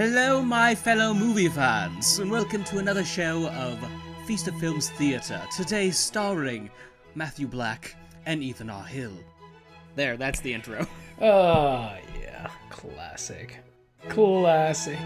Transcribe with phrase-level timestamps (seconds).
[0.00, 3.78] Hello, my fellow movie fans, and welcome to another show of
[4.24, 5.42] Feast of Films Theatre.
[5.54, 6.70] Today, starring
[7.14, 8.82] Matthew Black and Ethan R.
[8.82, 9.12] Hill.
[9.96, 10.86] There, that's the intro.
[11.20, 12.48] Oh, yeah.
[12.70, 13.58] Classic.
[14.08, 14.98] Classic.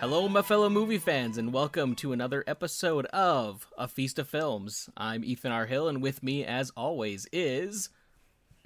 [0.00, 4.90] Hello, my fellow movie fans, and welcome to another episode of A Feast of Films.
[4.96, 5.66] I'm Ethan R.
[5.66, 7.90] Hill, and with me, as always, is.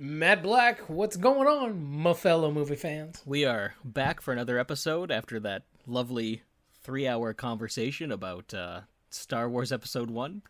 [0.07, 3.23] Matt Black, what's going on, my fellow movie fans?
[3.25, 6.43] We are back for another episode after that lovely
[6.83, 10.43] three hour conversation about uh, Star Wars Episode 1.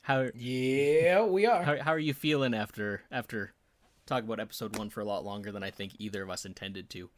[0.00, 1.62] How, Yeah, we are.
[1.62, 3.52] how, how are you feeling after after
[4.06, 6.90] talking about Episode 1 for a lot longer than I think either of us intended
[6.90, 7.10] to?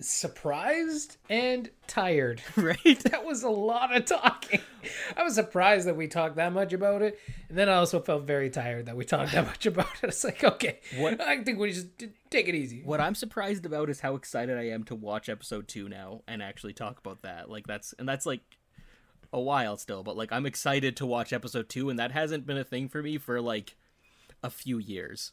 [0.00, 2.42] Surprised and tired.
[2.56, 2.78] right?
[3.04, 4.60] That was a lot of talking.
[5.16, 7.18] I was surprised that we talked that much about it.
[7.48, 10.08] And then I also felt very tired that we talked that much about it.
[10.08, 11.86] It's like, okay, What- I think we just
[12.30, 12.82] take it easy.
[12.84, 16.42] What I'm surprised about is how excited I am to watch episode 2 now and
[16.42, 17.48] actually talk about that.
[17.50, 18.40] Like that's and that's like
[19.32, 22.58] a while still, but like I'm excited to watch episode 2 and that hasn't been
[22.58, 23.76] a thing for me for like
[24.42, 25.32] a few years.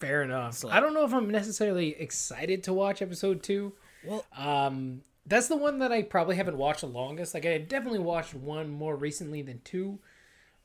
[0.00, 0.54] Fair enough.
[0.54, 3.74] So- I don't know if I'm necessarily excited to watch episode two.
[4.04, 7.34] Well, Um, that's the one that I probably haven't watched the longest.
[7.34, 9.98] Like I definitely watched one more recently than two,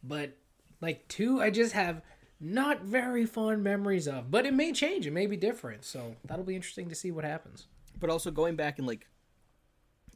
[0.02, 0.38] but
[0.82, 2.02] like two, I just have
[2.40, 4.32] not very fond memories of.
[4.32, 5.06] But it may change.
[5.06, 5.84] It may be different.
[5.86, 7.68] So that'll be interesting to see what happens.
[7.98, 9.08] but also going back and like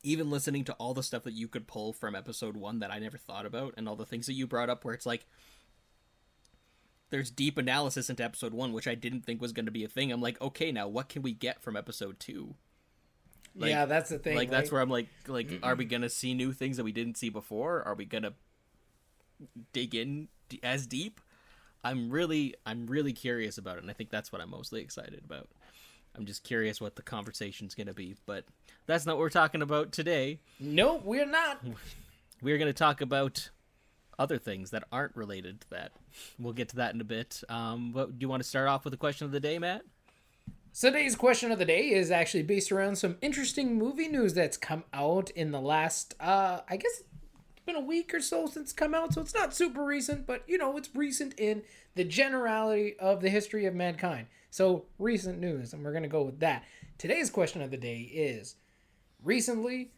[0.03, 2.99] even listening to all the stuff that you could pull from episode 1 that I
[2.99, 5.25] never thought about and all the things that you brought up where it's like
[7.09, 9.87] there's deep analysis into episode 1 which I didn't think was going to be a
[9.87, 10.11] thing.
[10.11, 12.55] I'm like, "Okay, now what can we get from episode 2?"
[13.55, 14.35] Like- yeah, that's the thing.
[14.37, 17.17] like that's where I'm like like are we gonna see new things that we didn't
[17.17, 17.81] see before?
[17.83, 18.33] Are we gonna
[19.73, 21.19] dig in d- as deep?
[21.83, 25.21] I'm really I'm really curious about it, and I think that's what I'm mostly excited
[25.25, 25.49] about.
[26.15, 28.45] I'm just curious what the conversation's gonna be, but
[28.85, 30.39] that's not what we're talking about today.
[30.59, 31.61] Nope, we're not.
[32.41, 33.49] We're gonna talk about
[34.19, 35.93] other things that aren't related to that.
[36.37, 37.41] We'll get to that in a bit.
[37.49, 39.81] Um, but do you want to start off with the question of the day, Matt?
[40.71, 44.57] So today's question of the day is actually based around some interesting movie news that's
[44.57, 48.57] come out in the last uh I guess it's been a week or so since
[48.57, 51.63] it's come out, so it's not super recent, but you know, it's recent in
[51.95, 54.27] the generality of the history of mankind.
[54.51, 56.63] So recent news, and we're gonna go with that.
[56.99, 58.55] Today's question of the day is
[59.23, 59.91] recently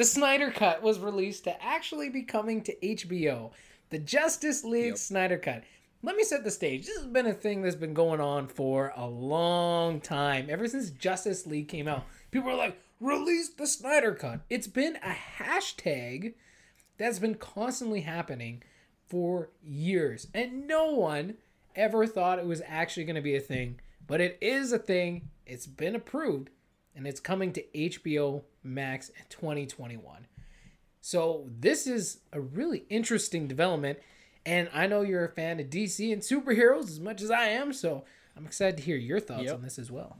[0.00, 3.50] the Snyder Cut was released to actually be coming to HBO.
[3.90, 4.96] The Justice League Yep.
[4.96, 5.62] Snyder Cut.
[6.02, 6.86] Let me set the stage.
[6.86, 10.46] This has been a thing that's been going on for a long time.
[10.48, 14.40] Ever since Justice League came out, people are like, release the Snyder Cut.
[14.48, 16.32] It's been a hashtag
[16.96, 18.62] that's been constantly happening
[19.06, 20.28] for years.
[20.32, 21.34] And no one
[21.76, 23.78] ever thought it was actually going to be a thing.
[24.06, 25.28] But it is a thing.
[25.44, 26.48] It's been approved.
[26.96, 30.26] And it's coming to HBO Max in 2021.
[31.00, 33.98] So this is a really interesting development.
[34.44, 37.72] And I know you're a fan of DC and superheroes as much as I am.
[37.72, 38.04] So
[38.36, 39.54] I'm excited to hear your thoughts Yep.
[39.54, 40.16] on this as well.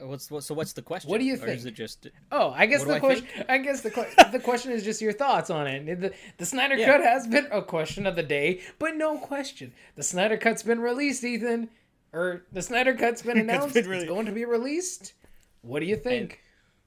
[0.00, 0.54] Uh, what's what, so?
[0.54, 1.10] What's the question?
[1.10, 1.66] What do you Or is think?
[1.66, 3.26] it just Oh, I guess the question.
[3.26, 3.50] think?
[3.50, 3.90] I guess the
[4.32, 6.00] the question is just your thoughts on it.
[6.00, 6.86] The, the Snyder Yeah.
[6.86, 9.72] Cut has been a question of the day, but no question.
[9.96, 11.68] The Snyder Cut's been released, Ethan,
[12.12, 13.74] or the Snyder Cut's been announced.
[13.74, 15.14] been It's going to be released.
[15.62, 16.40] What do you think?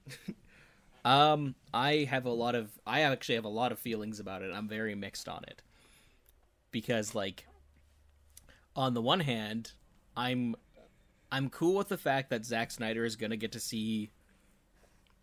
[1.03, 4.51] Um, I have a lot of I actually have a lot of feelings about it.
[4.53, 5.61] I'm very mixed on it.
[6.71, 7.47] Because like
[8.75, 9.71] on the one hand,
[10.15, 10.55] I'm
[11.31, 14.11] I'm cool with the fact that Zack Snyder is going to get to see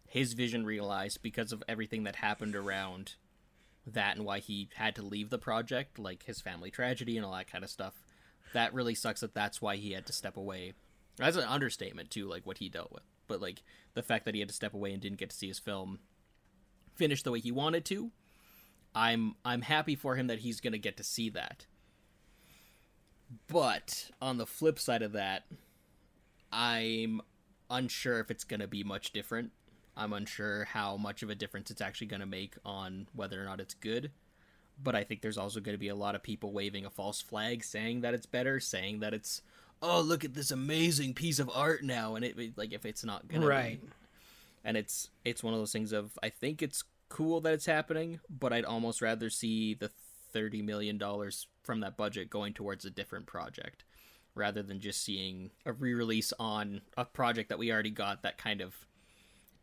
[0.06, 3.14] his vision realized because of everything that happened around
[3.86, 7.34] that and why he had to leave the project, like his family tragedy and all
[7.34, 8.02] that kind of stuff.
[8.52, 10.72] That really sucks that that's why he had to step away.
[11.16, 13.02] That's an understatement too, like what he dealt with.
[13.26, 13.62] But like
[13.94, 15.98] the fact that he had to step away and didn't get to see his film
[16.94, 18.10] finish the way he wanted to,
[18.94, 21.66] I'm I'm happy for him that he's gonna get to see that.
[23.46, 25.44] But on the flip side of that,
[26.50, 27.20] I'm
[27.70, 29.52] unsure if it's gonna be much different.
[29.96, 33.60] I'm unsure how much of a difference it's actually gonna make on whether or not
[33.60, 34.10] it's good.
[34.82, 37.20] But I think there's also going to be a lot of people waving a false
[37.20, 39.42] flag, saying that it's better, saying that it's,
[39.82, 43.04] oh look at this amazing piece of art now, and it it- like if it's
[43.04, 43.80] not gonna be Right.
[44.64, 48.20] and it's it's one of those things of I think it's cool that it's happening,
[48.28, 49.90] but I'd almost rather see the
[50.32, 53.84] thirty million dollars from that budget going towards a different project
[54.34, 58.60] rather than just seeing a re-release on a project that we already got that kind
[58.60, 58.74] of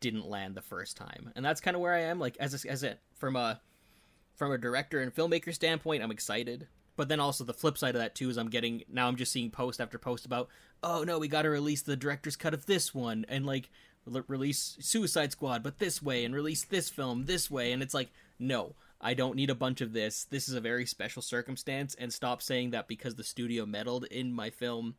[0.02, 1.32] didn't land the first time.
[1.36, 3.62] And that's kind of where I am like as a, as a from a
[4.36, 6.68] from a director and filmmaker standpoint, I'm excited.
[6.96, 9.32] But then also the flip side of that too is I'm getting now I'm just
[9.32, 10.48] seeing post after post about
[10.82, 13.70] oh no we got to release the director's cut of this one and like
[14.28, 18.12] release Suicide Squad but this way and release this film this way and it's like
[18.40, 20.24] no I don't need a bunch of this.
[20.24, 24.32] This is a very special circumstance and stop saying that because the studio meddled in
[24.32, 24.96] my film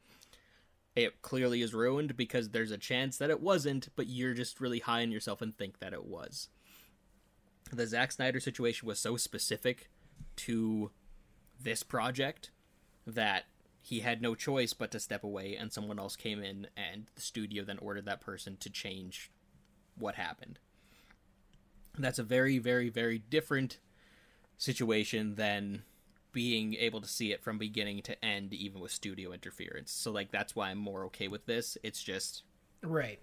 [0.94, 4.80] it clearly is ruined because there's a chance that it wasn't but you're just really
[4.80, 6.48] high on yourself and think that it was
[7.72, 9.88] the Zack Snyder situation was so specific
[10.36, 10.90] to
[11.60, 12.50] this project
[13.06, 13.44] that
[13.80, 17.20] he had no choice but to step away and someone else came in and the
[17.20, 19.30] studio then ordered that person to change
[19.96, 20.58] what happened.
[21.98, 23.78] That's a very very very different
[24.58, 25.82] situation than
[26.32, 29.92] being able to see it from beginning to end even with studio interference.
[29.92, 31.78] So like that's why i'm more okay with this.
[31.82, 32.42] It's just
[32.82, 33.18] Right.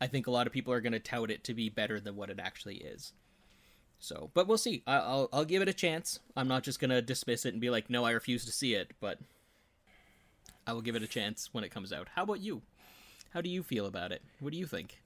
[0.00, 2.16] i think a lot of people are going to tout it to be better than
[2.16, 3.12] what it actually is
[3.98, 4.82] so, but we'll see.
[4.86, 6.20] I- I'll I'll give it a chance.
[6.36, 8.92] I'm not just gonna dismiss it and be like, no, I refuse to see it.
[9.00, 9.18] But
[10.66, 12.08] I will give it a chance when it comes out.
[12.14, 12.62] How about you?
[13.30, 14.22] How do you feel about it?
[14.40, 15.00] What do you think?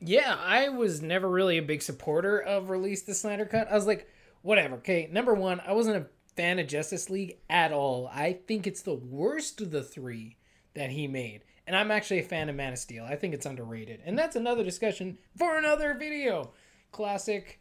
[0.00, 3.70] Yeah, I was never really a big supporter of release the Snyder Cut.
[3.70, 4.08] I was like,
[4.42, 4.76] whatever.
[4.76, 6.06] Okay, number one, I wasn't a
[6.36, 8.10] fan of Justice League at all.
[8.12, 10.36] I think it's the worst of the three
[10.74, 11.44] that he made.
[11.66, 13.04] And I'm actually a fan of Man of Steel.
[13.04, 14.00] I think it's underrated.
[14.04, 16.52] And that's another discussion for another video.
[16.92, 17.59] Classic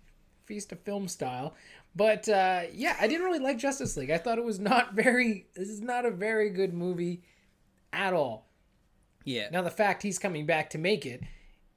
[0.49, 1.53] feast of film style.
[1.95, 4.09] But uh, yeah, I didn't really like Justice League.
[4.09, 5.45] I thought it was not very.
[5.55, 7.21] This is not a very good movie
[7.93, 8.49] at all.
[9.23, 9.49] Yeah.
[9.51, 11.21] Now the fact he's coming back to make it,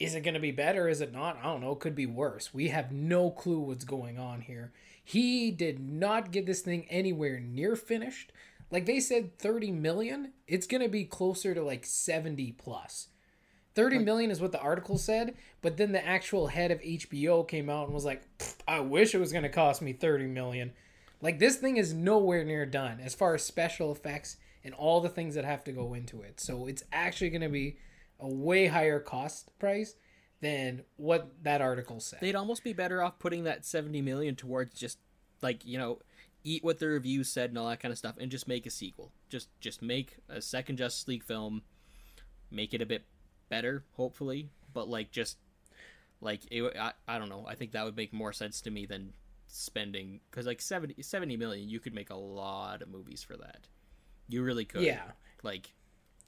[0.01, 0.89] is it going to be better?
[0.89, 1.39] Is it not?
[1.39, 1.73] I don't know.
[1.73, 2.53] It could be worse.
[2.53, 4.73] We have no clue what's going on here.
[5.05, 8.33] He did not get this thing anywhere near finished.
[8.71, 13.09] Like they said 30 million, it's going to be closer to like 70 plus.
[13.75, 17.71] 30 million is what the article said, but then the actual head of HBO came
[17.71, 18.23] out and was like,
[18.67, 20.73] I wish it was going to cost me 30 million.
[21.21, 25.09] Like this thing is nowhere near done as far as special effects and all the
[25.09, 26.41] things that have to go into it.
[26.41, 27.77] So it's actually going to be
[28.21, 29.95] a way higher cost price
[30.41, 32.21] than what that article said.
[32.21, 34.99] They'd almost be better off putting that 70 million towards just
[35.41, 36.01] like, you know,
[36.45, 38.71] eat what the reviews said and all that kind of stuff and just make a
[38.71, 39.13] sequel.
[39.29, 41.63] Just just make a second Justice League film,
[42.51, 43.05] make it a bit
[43.53, 45.37] better, hopefully, but like just
[46.23, 47.45] like it, I, I don't know.
[47.47, 49.13] I think that would make more sense to me than
[49.47, 53.69] spending cuz like 70 70 million you could make a lot of movies for that.
[54.27, 54.85] You really could.
[54.85, 55.03] Yeah.
[55.43, 55.75] Like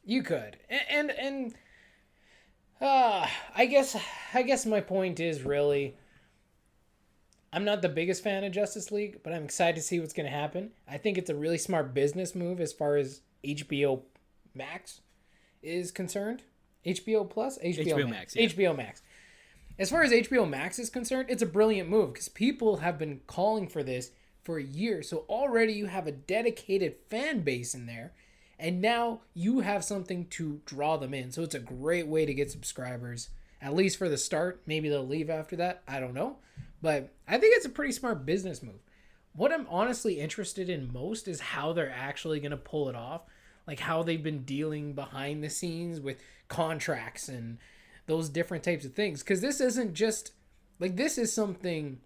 [0.05, 1.55] You could, and and, and
[2.83, 3.27] uh,
[3.57, 3.97] I guess
[4.35, 5.97] I guess my point is really,
[7.55, 10.27] I'm not the biggest fan of Justice League, but I'm excited to see what's going
[10.31, 10.73] to happen.
[10.87, 14.03] I think it's a really smart business move as far as HBO
[14.55, 15.01] Max
[15.63, 16.43] is concerned.
[16.87, 18.47] HBO Plus, HBO, HBO Max, Max, yeah.
[18.49, 19.03] HBO Max.
[19.79, 23.21] As far as HBO Max is concerned, it's a brilliant move because people have been
[23.27, 24.13] calling for this
[24.45, 25.03] for a year.
[25.03, 28.13] So already you have a dedicated fan base in there,
[28.59, 31.33] and now you have something to draw them in.
[31.33, 33.31] So it's a great way to get subscribers,
[33.61, 34.63] at least for the start.
[34.67, 35.83] Maybe they'll leave after that.
[35.89, 36.37] I don't know.
[36.81, 38.81] But I think it's a pretty smart business move.
[39.35, 43.23] What I'm honestly interested in most is how they're actually going to pull it off.
[43.67, 46.19] Like how they've been dealing behind the scenes with
[46.49, 47.59] contracts and
[48.07, 49.23] those different types of things.
[49.23, 50.33] Because this isn't just
[50.79, 52.01] like this is something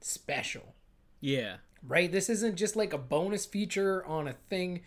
[0.00, 0.74] special
[1.22, 1.56] yeah.
[1.86, 2.10] right?
[2.10, 4.82] This isn't just like a bonus feature on a thing.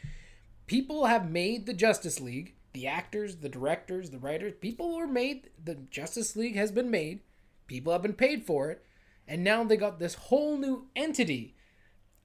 [0.68, 5.50] People have made the Justice League, the actors, the directors, the writers, people were made,
[5.63, 7.22] the Justice League has been made,
[7.68, 8.84] people have been paid for it,
[9.27, 11.56] and now they got this whole new entity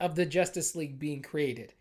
[0.00, 1.72] of the Justice League being created.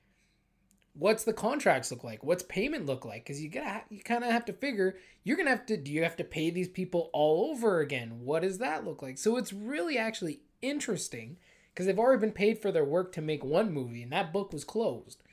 [0.99, 2.25] What's the contracts look like?
[2.25, 3.23] What's payment look like?
[3.23, 5.77] Because you gotta, you kind of have to figure you're gonna have to.
[5.77, 8.19] Do you have to pay these people all over again?
[8.25, 9.17] What does that look like?
[9.17, 11.37] So it's really actually interesting
[11.73, 14.51] because they've already been paid for their work to make one movie, and that book
[14.51, 15.23] was closed.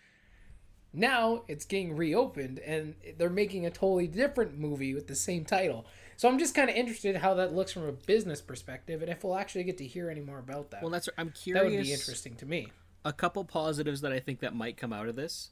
[0.92, 5.85] Now it's getting reopened, and they're making a totally different movie with the same title.
[6.16, 9.25] So I'm just kind of interested how that looks from a business perspective, and if
[9.25, 10.82] we'll actually get to hear any more about that.
[10.82, 11.62] Well, that's I'm curious.
[11.62, 12.68] that would be interesting to me.
[13.04, 15.50] a couple positives that I think that might come out of this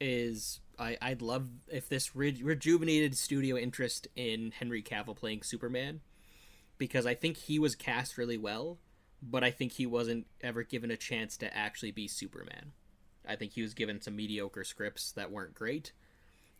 [0.00, 6.00] is I, I'd love if this re- rejuvenated studio interest in Henry Cavill playing Superman
[6.78, 8.78] because I think he was cast really well,
[9.22, 12.72] but I think he wasn't ever given a chance to actually be Superman.
[13.26, 15.92] I think he was given some mediocre scripts that weren't great,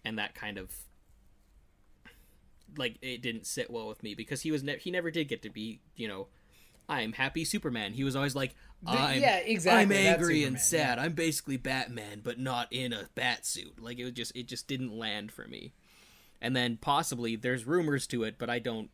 [0.04, 0.70] and that kind of
[2.76, 5.42] like it didn't sit well with me because he was ne- he never did get
[5.42, 6.26] to be you know
[6.88, 7.92] I'm happy Superman.
[7.92, 10.98] He was always like, I'm, yeah, exactly, I'm angry and Superman, sad.
[10.98, 13.80] I'm basically Batman, but not in a bat suit.
[13.82, 15.72] Like it was just, it just didn't land for me.
[16.40, 18.90] And then possibly there's rumors to it, but I don't.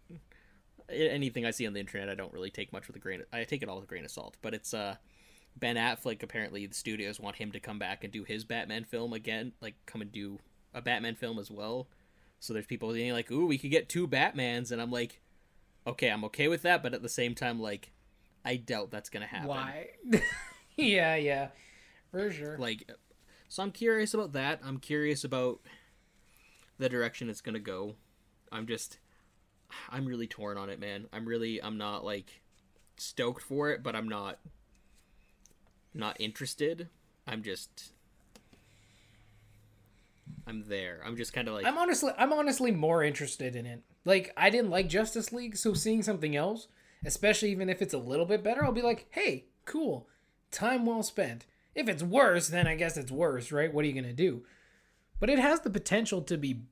[0.89, 3.21] Anything I see on the internet, I don't really take much with a grain.
[3.21, 4.37] Of, I take it all with a grain of salt.
[4.43, 4.97] But it's uh,
[5.57, 9.13] Ben Affleck apparently the studios want him to come back and do his Batman film
[9.13, 10.39] again, like come and do
[10.75, 11.89] a Batman film as well.
[12.41, 15.21] So there's people being like, "Ooh, we could get two Batmans," and I'm like,
[15.87, 17.93] "Okay, I'm okay with that," but at the same time, like,
[18.45, 19.49] I doubt that's gonna happen.
[19.49, 19.91] Why?
[20.77, 21.49] yeah, yeah,
[22.11, 22.59] for sure.
[22.59, 22.91] Like,
[23.49, 24.61] so I'm curious about that.
[24.65, 25.61] I'm curious about
[26.79, 27.95] the direction it's gonna go.
[28.51, 28.99] I'm just,
[29.91, 31.07] I'm really torn on it, man.
[31.13, 32.43] I'm really, I'm not like
[32.97, 34.39] stoked for it, but I'm not
[35.95, 36.89] not interested.
[37.27, 37.93] I'm just
[40.47, 41.01] I'm there.
[41.05, 43.83] I'm just kind of like I'm honestly I'm honestly more interested in it.
[44.05, 46.69] Like I didn't like Justice League, so seeing something else,
[47.05, 50.09] especially even if it's a little bit better, I'll be like, "Hey, cool.
[50.51, 53.73] Time well spent." If it's worse, then I guess it's worse, right?
[53.73, 54.43] What are you going to do?
[55.19, 56.63] But it has the potential to be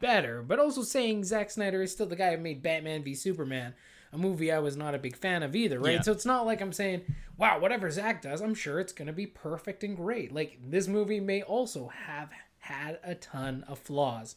[0.00, 0.42] better.
[0.42, 3.74] But also saying Zack Snyder is still the guy who made Batman v Superman,
[4.12, 5.94] a movie I was not a big fan of either, right?
[5.94, 6.00] Yeah.
[6.02, 7.02] So it's not like I'm saying,
[7.36, 10.32] wow, whatever Zack does, I'm sure it's going to be perfect and great.
[10.32, 14.36] Like, this movie may also have had a ton of flaws.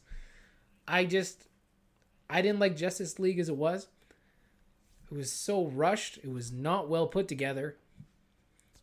[0.87, 1.47] I just,
[2.29, 3.87] I didn't like Justice League as it was.
[5.12, 7.77] It was so rushed, it was not well put together.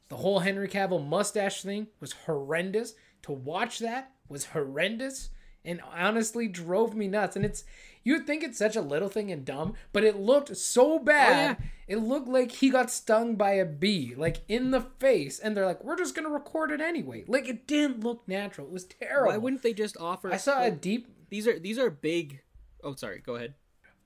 [0.09, 2.95] The whole Henry Cavill mustache thing was horrendous.
[3.23, 5.31] To watch that was horrendous
[5.65, 7.37] and honestly drove me nuts.
[7.37, 7.65] And it's
[8.03, 11.59] you'd think it's such a little thing and dumb, but it looked so bad.
[11.61, 15.39] Oh, it looked like he got stung by a bee, like in the face.
[15.39, 17.25] And they're like, we're just gonna record it anyway.
[17.29, 18.67] Like it didn't look natural.
[18.67, 19.33] It was terrible.
[19.33, 22.41] why wouldn't they just offer I saw a deep These are these are big
[22.83, 23.23] Oh, sorry.
[23.25, 23.55] Go ahead.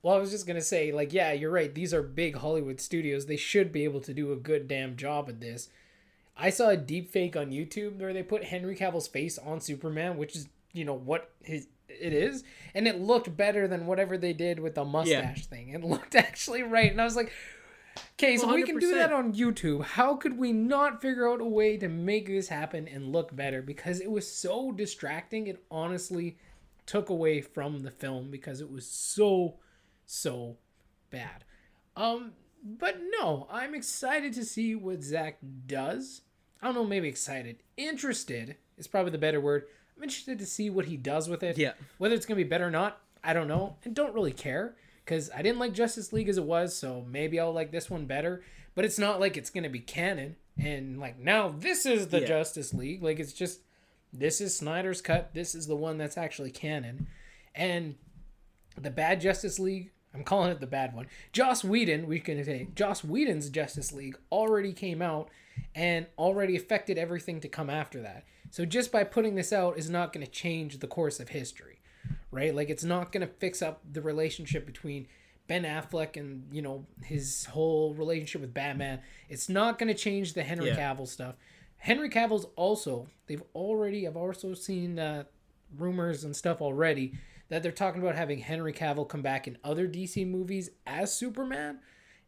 [0.05, 1.73] Well, I was just gonna say, like, yeah, you're right.
[1.73, 3.25] These are big Hollywood studios.
[3.25, 5.69] They should be able to do a good damn job at this.
[6.37, 10.17] I saw a deep fake on YouTube where they put Henry Cavill's face on Superman,
[10.17, 12.43] which is, you know, what his it is,
[12.75, 15.69] and it looked better than whatever they did with the mustache thing.
[15.69, 17.31] It looked actually right, and I was like,
[18.13, 19.83] okay, so we can do that on YouTube.
[19.83, 23.63] How could we not figure out a way to make this happen and look better?
[23.63, 25.47] Because it was so distracting.
[25.47, 26.37] It honestly
[26.85, 29.55] took away from the film because it was so
[30.05, 30.57] so
[31.09, 31.43] bad.
[31.95, 32.33] Um,
[32.63, 36.21] but no, I'm excited to see what Zack does.
[36.61, 37.57] I don't know, maybe excited.
[37.77, 39.65] Interested is probably the better word.
[39.95, 41.57] I'm interested to see what he does with it.
[41.57, 41.73] Yeah.
[41.97, 45.29] Whether it's gonna be better or not, I don't know, and don't really care because
[45.35, 48.43] I didn't like Justice League as it was, so maybe I'll like this one better.
[48.73, 52.27] But it's not like it's gonna be canon and like now this is the Yeah.
[52.27, 53.03] Justice League.
[53.03, 53.59] Like it's just
[54.11, 55.33] this is Snyder's cut.
[55.33, 57.07] This is the one that's actually canon,
[57.53, 57.95] and
[58.77, 59.91] the bad Justice League.
[60.15, 61.07] I'm calling it the bad one.
[61.33, 65.29] Joss Whedon, we can say Joss Whedon's Justice League already came out
[65.73, 68.23] and already affected everything to come after that.
[68.49, 71.79] So just by putting this out is not going to change the course of history,
[72.31, 72.55] right?
[72.55, 75.07] Like it's not going to fix up the relationship between
[75.47, 79.01] Ben Affleck and you know his whole relationship with Batman.
[79.29, 80.75] It's not going to change the Henry Yeah.
[80.95, 81.35] Cavill stuff.
[81.77, 85.25] Henry Cavill's also they've already I've also seen uh,
[85.77, 87.13] rumors and stuff already
[87.49, 91.79] that they're talking about having Henry Cavill come back in other DC movies as Superman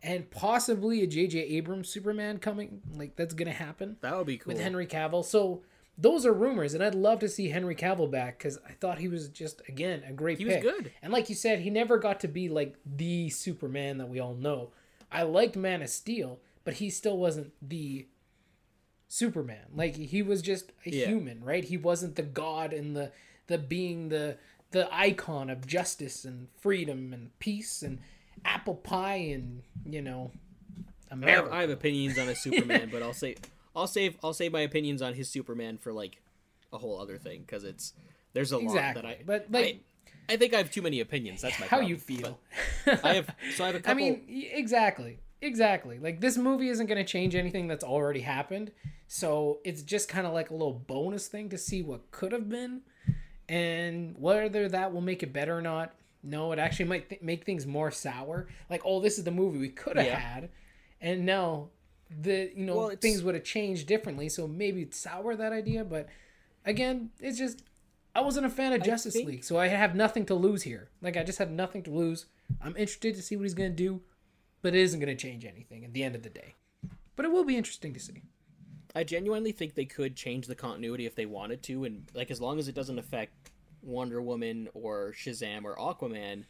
[0.03, 1.39] and possibly a J.J.
[1.39, 2.81] Abrams Superman coming.
[2.93, 4.53] Like that's gonna happen That would be cool.
[4.53, 5.25] with Henry Cavill.
[5.25, 5.63] So
[5.97, 9.07] those are rumors, and I'd love to see Henry Cavill back because I thought he
[9.07, 10.37] was just again a great.
[10.37, 10.91] He was good.
[11.01, 14.35] and like you said, he never got to be like the Superman that we all
[14.35, 14.69] know.
[15.11, 18.05] I liked Man of Steel, but he still wasn't the
[19.07, 19.65] Superman.
[19.73, 21.07] Like he was just a Yeah.
[21.07, 21.63] human, right?
[21.63, 23.11] He wasn't the god and the
[23.47, 24.37] the being the
[24.77, 27.97] the icon of justice and freedom and peace and
[28.45, 30.31] apple pie and you know
[31.09, 33.35] I have, I have opinions on a Superman, but I'll say
[33.73, 36.21] I'll save I'll save my opinions on his Superman for like
[36.73, 37.93] a whole other thing because it's
[38.33, 39.81] there's a exactly, lot that I but like
[40.29, 41.41] I, I think I have too many opinions.
[41.41, 41.89] That's my how problem.
[41.89, 42.39] you feel.
[43.03, 43.91] I have so I have a couple.
[43.91, 45.19] I mean, exactly.
[45.41, 45.99] Exactly.
[45.99, 48.71] Like this movie isn't going to change anything that's already happened.
[49.07, 52.49] So it's just kind of like a little bonus thing to see what could have
[52.49, 52.81] been
[53.49, 55.93] and whether that will make it better or not.
[56.23, 58.47] No, it actually might th- make things more sour.
[58.69, 60.19] Like, oh, this is the movie we could have Yeah.
[60.19, 60.49] had.
[60.99, 61.69] And no,
[62.09, 65.83] the you know, Well, things would have changed differently, so maybe it's sour that idea,
[65.85, 66.07] but
[66.65, 67.63] again, it's just
[68.15, 70.89] I wasn't a fan of Justice think- League, so I have nothing to lose here.
[71.01, 72.25] Like I just have nothing to lose.
[72.61, 74.01] I'm interested to see what he's gonna do,
[74.63, 76.55] but it isn't gonna change anything at the end of the day.
[77.15, 78.23] But it will be interesting to see.
[78.97, 82.41] I genuinely think they could change the continuity if they wanted to, and like as
[82.41, 83.51] long as it doesn't affect
[83.83, 86.45] Wonder Woman or Shazam or Aquaman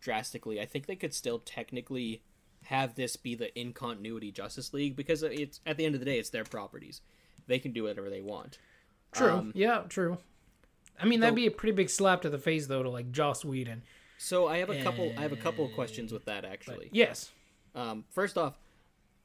[0.00, 2.22] drastically, I think they could still technically
[2.66, 6.04] have this be the in continuity Justice League because it's at the end of the
[6.04, 7.00] day it's their properties.
[7.48, 8.58] They can do whatever they want.
[9.10, 9.32] True.
[9.32, 10.18] Um, yeah, true.
[11.00, 13.44] I mean, that'd be a pretty big slap to the face, though, to like Joss
[13.44, 13.82] Whedon.
[14.18, 16.90] So I have a couple I have a couple of questions with that actually.
[16.92, 17.32] Yes.
[17.74, 18.56] Um, first off,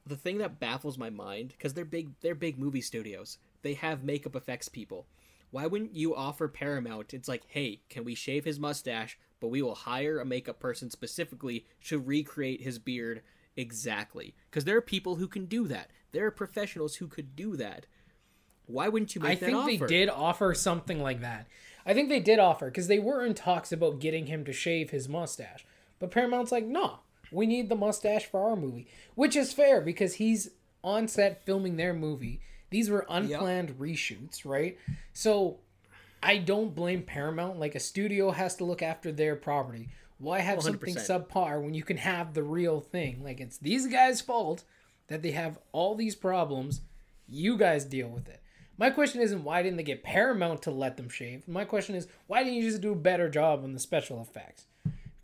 [0.06, 3.38] the thing that baffles my mind because they're big they're big movie studios.
[3.62, 5.06] They have makeup effects people.
[5.50, 7.14] Why wouldn't you offer Paramount?
[7.14, 10.90] It's like, hey, can we shave his mustache, but we will hire a makeup person
[10.90, 13.22] specifically to recreate his beard
[13.56, 14.34] exactly.
[14.50, 15.90] Because there are people who can do that.
[16.10, 17.86] There are professionals who could do that.
[18.66, 21.46] Why wouldn't you make I that think they did offer something like that.
[21.86, 24.90] I think they did offer because they were in talks about getting him to shave
[24.90, 25.64] his mustache.
[25.98, 27.00] But Paramount's like, no,
[27.30, 30.50] we need the mustache for our movie, which is fair because he's
[30.82, 32.40] on set filming their movie.
[32.70, 34.78] These were unplanned reshoots, right?
[35.12, 35.58] So
[36.22, 37.60] I don't blame Paramount.
[37.60, 39.90] Like a studio has to look after their property.
[40.18, 41.28] Why have something 100%.
[41.28, 43.22] subpar when you can have the real thing?
[43.22, 44.64] Like it's these guys' fault
[45.08, 46.80] that they have all these problems.
[47.28, 48.42] You guys deal with it.
[48.76, 51.46] My question isn't why didn't they get Paramount to let them shave?
[51.46, 54.66] My question is why didn't you just do a better job on the special effects?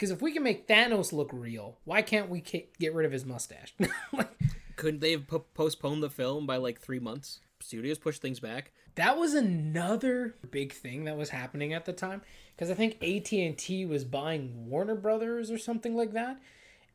[0.01, 3.27] Because if we can make Thanos look real, why can't we get rid of his
[3.27, 3.75] mustache?
[4.15, 4.31] like,
[4.77, 7.41] Couldn't they have po- postponed the film by like three months?
[7.61, 8.73] Studios push things back.
[8.95, 12.23] that was another big thing that was happening at the time
[12.57, 16.41] because I think AT&T was buying Warner Brothers or something like that.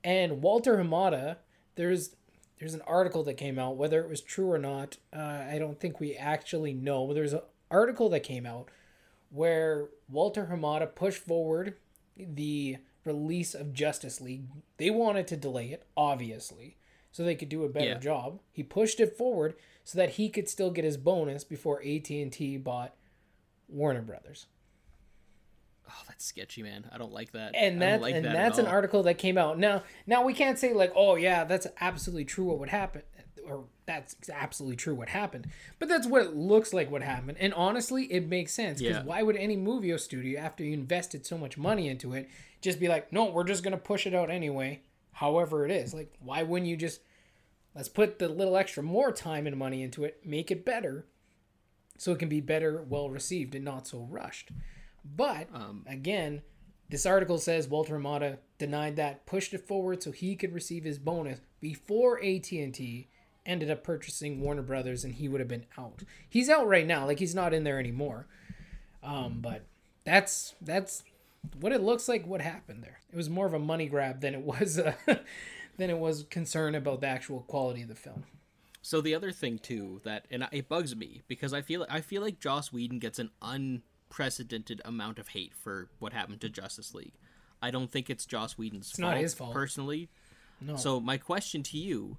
[0.04, 1.36] And Walter Hamada,
[1.76, 2.16] there's
[2.58, 4.98] there's an article that came out whether it was true or not.
[5.16, 7.06] Uh, I don't think we actually know.
[7.06, 8.72] But there's an article that came out
[9.30, 11.76] where Walter Hamada pushed forward
[12.18, 14.48] the release of Justice League.
[14.78, 16.78] They wanted to delay it, obviously,
[17.12, 18.00] so they could do a better Yeah.
[18.00, 18.42] job.
[18.52, 22.96] He pushed it forward so that he could still get his bonus before AT&T bought
[23.70, 24.48] Warner Brothers.
[25.88, 26.90] Oh, that's sketchy, man.
[26.92, 27.56] I don't like that.
[27.56, 29.60] And I that don't like and that at that's an article that came out.
[29.60, 33.04] Now, now we can't say like, "Oh yeah, that's absolutely true what would happen."
[33.46, 35.46] Or that's absolutely true what happened.
[35.78, 37.38] But that's what it looks like what happened.
[37.40, 39.04] And honestly, it makes sense because Yeah.
[39.04, 42.28] why would any movie or studio after you invested so much money into it
[42.66, 44.82] just be like, "No, we're just to push it out anyway."
[45.14, 45.94] However it is.
[45.94, 47.00] Like why wouldn't you just
[47.74, 51.06] let's put the little extra more time and money into it, make it better
[51.98, 54.52] so it can be better, well received and not so rushed.
[55.06, 56.42] But Um, again,
[56.90, 61.00] this article says Walter Hamada denied that, pushed it forward so he could receive his
[61.00, 63.08] bonus before AT&T
[63.46, 66.04] ended up purchasing Warner Brothers and he would have been out.
[66.28, 68.28] He's out right now, like he's not in there anymore.
[69.02, 69.64] Um, but
[70.04, 71.04] that's that's
[71.60, 73.00] what it looks like what happened there.
[73.12, 74.94] It was more of a money grab than it was uh,
[75.78, 78.24] than it was concern about the actual quality of the film.
[78.82, 82.22] So the other thing too that and it bugs me because I feel I feel
[82.22, 87.14] like Joss Whedon gets an unprecedented amount of hate for what happened to Justice League.
[87.62, 89.54] I don't think it's Joss Whedon's It's not his fault.
[89.54, 90.10] personally.
[90.62, 90.76] No.
[90.76, 92.18] So my question to you,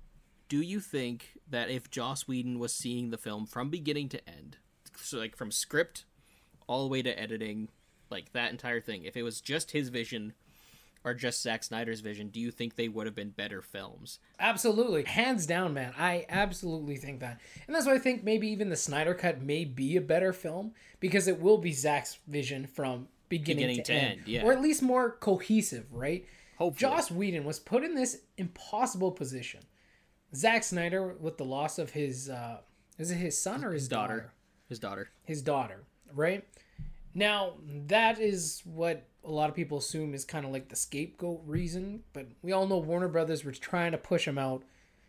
[0.49, 4.59] do you think that if Joss Whedon was seeing the film from beginning to end,
[4.97, 6.05] so like from script
[6.67, 7.69] all the way to editing,
[8.11, 10.33] like that entire thing, if it was just his vision
[11.05, 14.19] or just Zack Snyder's vision, do you think they would have been better films?
[14.41, 15.05] Absolutely.
[15.05, 15.95] Hands down, man.
[15.97, 17.41] I absolutely think that.
[17.67, 20.73] And that's why I think maybe even the Snyder Cut may be a better film
[20.99, 24.19] because it will be Zack's vision from beginning, Beginning to, to end.
[24.19, 24.45] end, yeah.
[24.45, 26.27] Or at least more cohesive, right?
[26.59, 26.91] Hopefully.
[26.91, 29.61] Joss Whedon was put in this impossible position.
[30.35, 32.59] Zack Snyder, with the loss of his, uh,
[32.99, 34.17] is it his son or his, daughter.
[34.17, 34.33] daughter?
[34.69, 35.11] His daughter.
[35.25, 36.45] his daughter, right?
[37.17, 37.55] Now,
[37.87, 42.03] that is what a lot of people assume is kind of like the scapegoat reason,
[42.13, 44.65] but we all know Warner Brothers was trying to push him out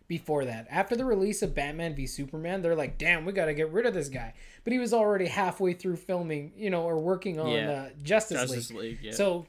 [0.08, 0.68] before that.
[0.72, 3.86] After the release of Batman v Superman, they're like, damn, we got to get rid
[3.86, 4.34] of this guy.
[4.64, 7.72] But he was already halfway through filming, you know, or working on Yeah.
[7.72, 8.80] uh, Justice, Justice League.
[8.80, 9.12] League, yeah.
[9.12, 9.46] So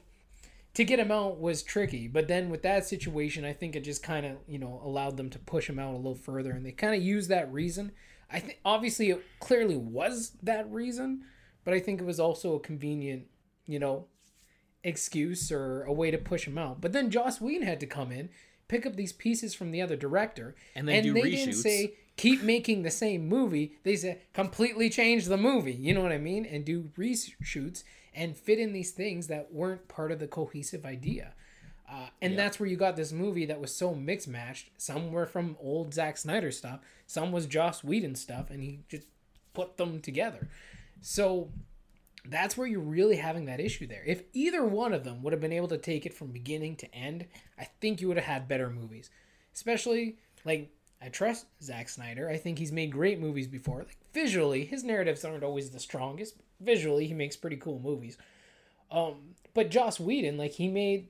[0.73, 2.09] to get him out was tricky.
[2.09, 5.29] But then with that situation, I think it just kind of, you know, allowed them
[5.29, 6.51] to push him out a little further.
[6.51, 7.93] And they kind of used that reason.
[8.29, 11.23] I think obviously it clearly was that reason,
[11.63, 13.27] but I think it was also a convenient,
[13.65, 14.05] you know,
[14.83, 16.81] excuse or a way to push him out.
[16.81, 18.29] But then Joss Whedon had to come in,
[18.67, 22.43] pick up these pieces from the other director, And then do they didn't say keep
[22.43, 23.77] making the same movie.
[23.83, 25.73] They said completely change the movie.
[25.73, 26.45] You know what I mean?
[26.45, 31.33] And do reshoots and fit in these things that weren't part of the cohesive idea.
[31.91, 34.69] Uh, and that's where you got this movie that was so mixed matched.
[34.77, 39.07] Some were from old Zack Snyder stuff, some was Joss Whedon stuff, and he just
[39.53, 40.49] put them together.
[41.01, 41.51] So
[42.25, 44.03] that's where you're really having that issue there.
[44.05, 46.93] If either one of them would have been able to take it from beginning to
[46.93, 47.25] end,
[47.57, 49.09] I think you would have had better movies.
[49.53, 52.29] Especially like I trust Zack Snyder.
[52.29, 53.79] I think he's made great movies before.
[53.79, 56.35] Like visually, his narratives aren't always the strongest.
[56.59, 58.17] Visually, he makes pretty cool movies.
[58.91, 61.07] Um, but Joss Whedon, like he made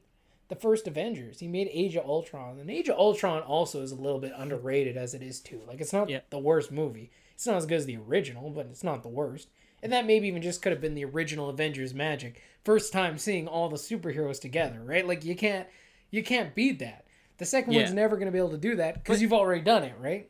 [0.49, 1.39] the first Avengers.
[1.39, 4.97] He made Age of Ultron, and Age of Ultron also is a little bit underrated
[4.97, 5.62] as it is too.
[5.67, 7.12] Like it's not the worst movie.
[7.34, 9.47] It's not as good as the original, but it's not the worst.
[9.81, 12.41] And that maybe even just could have been the original Avengers magic.
[12.65, 15.07] First time seeing all the superheroes together, right?
[15.07, 15.67] Like you can't
[16.11, 17.05] you can't beat that.
[17.37, 17.83] The second Yeah.
[17.83, 20.29] one's never going to be able to do that because you've already done it, right?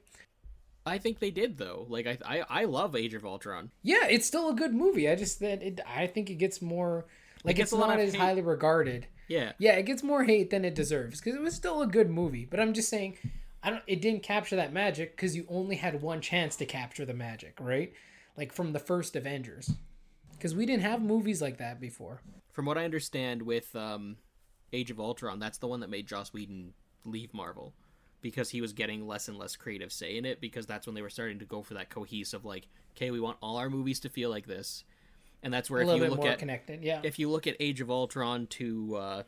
[0.86, 1.86] I think they did though.
[1.90, 3.72] Like I, I, I love Age of Ultron.
[3.84, 5.10] Yeah, it's still a good movie.
[5.10, 7.06] I just that it, I think it gets more
[7.44, 8.20] like gets it's not as hate.
[8.20, 9.08] highly regarded.
[9.28, 12.10] Yeah, Yeah, it gets more hate than it deserves because it was still a good
[12.10, 12.46] movie.
[12.46, 13.18] But I'm just saying,
[13.62, 13.84] I don't.
[13.86, 17.54] It didn't capture that magic because you only had one chance to capture the magic,
[17.60, 17.94] right?
[18.40, 19.74] Like from the first Avengers,
[20.32, 22.22] because we didn't have movies like that before.
[22.54, 24.16] from what I understand, with um,
[24.72, 26.74] Age of Ultron, that's the one that made Joss Whedon
[27.04, 27.74] leave Marvel
[28.22, 31.02] because he was getting less and less creative say in it because that's when they
[31.02, 34.10] were starting to go for that cohesive like, okay, we want all our movies to
[34.10, 34.86] feel like this,
[35.44, 36.82] and that's where a if you look at connected.
[36.82, 39.24] Yeah, if you look at Age of Ultron to uh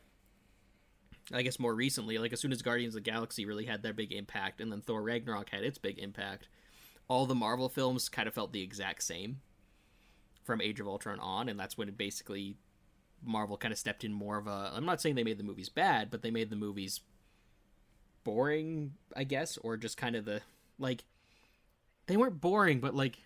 [1.33, 3.93] I guess more recently, like as soon as Guardians of the Galaxy really had their
[3.93, 6.47] big impact and then Thor Ragnarok had its big impact,
[7.11, 9.41] all the Marvel films kind of felt the exact same
[10.45, 12.55] from Age of Ultron on and that's when it basically
[13.21, 15.67] Marvel kind of stepped in more of a I'm not saying they made the movies
[15.67, 17.01] bad, but they made the movies
[18.23, 20.39] boring, I guess, or just kind of the
[20.79, 21.03] like
[22.07, 23.17] they weren't boring, but like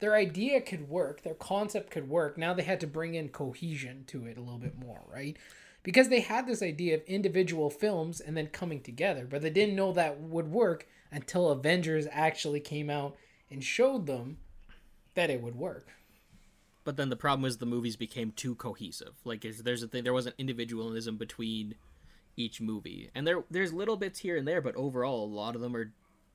[0.00, 2.38] their idea could work, their concept could work.
[2.38, 5.36] Now they had to bring in cohesion to it a little bit more, right?
[5.82, 9.76] Because they had this idea of individual films and then coming together, but they didn't
[9.76, 13.14] know that would work until Avengers actually came out
[13.50, 14.38] and showed them
[15.14, 15.88] that it would work.
[16.84, 19.14] But then the problem is the movies became too cohesive.
[19.24, 21.74] Like there's, a thing there wasn't individualism between
[22.36, 25.62] each movie, and there there's little bits here and there, but overall a lot of
[25.62, 25.92] them are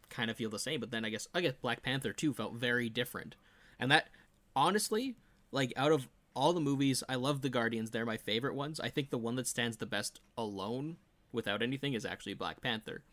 [0.09, 0.79] kind of feel the same.
[0.79, 3.35] But then I guess I guess Black Panther two felt very different,
[3.79, 4.09] and that
[4.55, 5.15] honestly,
[5.51, 7.91] like out of all the movies, I love the Guardians.
[7.91, 8.79] They're my favorite ones.
[8.79, 10.97] I think the one that stands the best alone,
[11.31, 13.03] without anything, is actually Black Panther.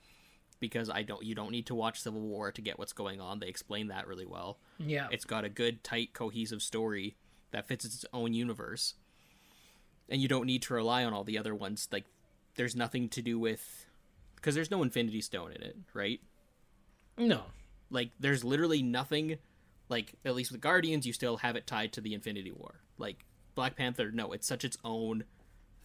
[0.60, 3.38] Because I don't, you don't need to watch Civil War to get what's going on.
[3.38, 4.58] They explain that really well.
[4.78, 5.06] Yeah.
[5.10, 7.16] It's got a good, tight, cohesive story
[7.52, 8.94] that fits its own universe.
[10.08, 11.88] And you don't need to rely on all the other ones.
[11.92, 12.06] Like,
[12.56, 13.86] there's nothing to do with.
[14.34, 16.20] Because there's no Infinity Stone in it, right?
[17.16, 17.42] No.
[17.90, 19.38] Like, there's literally nothing.
[19.88, 22.80] Like, at least with Guardians, you still have it tied to the Infinity War.
[22.98, 25.24] Like, Black Panther, no, it's such its own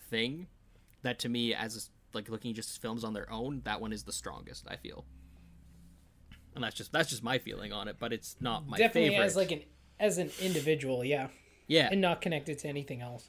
[0.09, 0.47] thing
[1.01, 4.13] that to me, as like looking just films on their own, that one is the
[4.13, 4.65] strongest.
[4.69, 5.05] I feel,
[6.55, 7.97] and that's just that's just my feeling on it.
[7.99, 9.25] But it's not my Definitely favorite.
[9.25, 9.61] as like an
[9.99, 11.27] as an individual, yeah.
[11.67, 13.27] yeah, And not connected to anything else.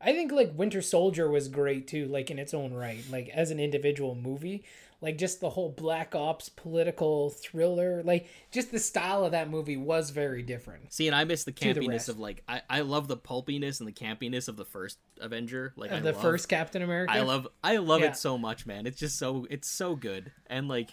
[0.00, 3.50] I think like Winter Soldier was great too, like in its own right, like as
[3.50, 4.64] an individual movie.
[5.00, 9.76] Like just the whole Black Ops political thriller, like just the style of that movie
[9.76, 10.92] was very different.
[10.92, 12.08] See, and I miss the the campiness rest.
[12.08, 15.72] of like I, I love the pulpiness and the campiness of the first Avenger.
[15.76, 17.12] Like the love, first Captain America.
[17.12, 18.08] I love I love Yeah.
[18.08, 18.88] it so much, man.
[18.88, 20.90] It's just so it's so good, and like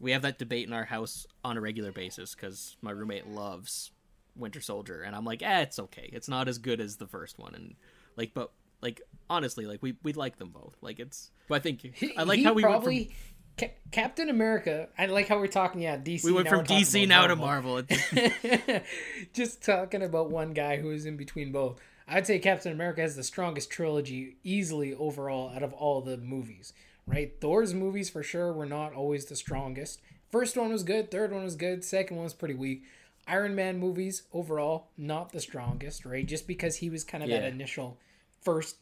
[0.00, 3.90] we have that debate in our house on a regular basis because my roommate loves
[4.34, 6.08] Winter Soldier, and I'm like, eh, it's okay.
[6.14, 7.74] It's not as good as the first one, and
[8.16, 10.76] like, but like honestly, like we we like them both.
[10.80, 13.16] Like it's, but I think I like he how we probably went from
[13.58, 14.88] Ca- Captain America.
[14.98, 15.80] I like how we're talking.
[15.82, 16.24] Yeah, DC.
[16.24, 17.36] we went now from DC now to.
[17.36, 17.82] Marvel.
[19.32, 21.78] Just talking about one guy who is in between both.
[22.08, 26.72] I'd say Captain America has the strongest trilogy easily overall out of all the movies.
[27.06, 30.00] Right, Thor's movies for sure were not always the strongest.
[30.30, 32.84] First one was good, third one was good, second one was pretty weak.
[33.26, 36.26] Iron Man movies overall not the strongest, right?
[36.26, 37.40] Just because he was kind of Yeah.
[37.40, 37.98] that initial
[38.40, 38.76] first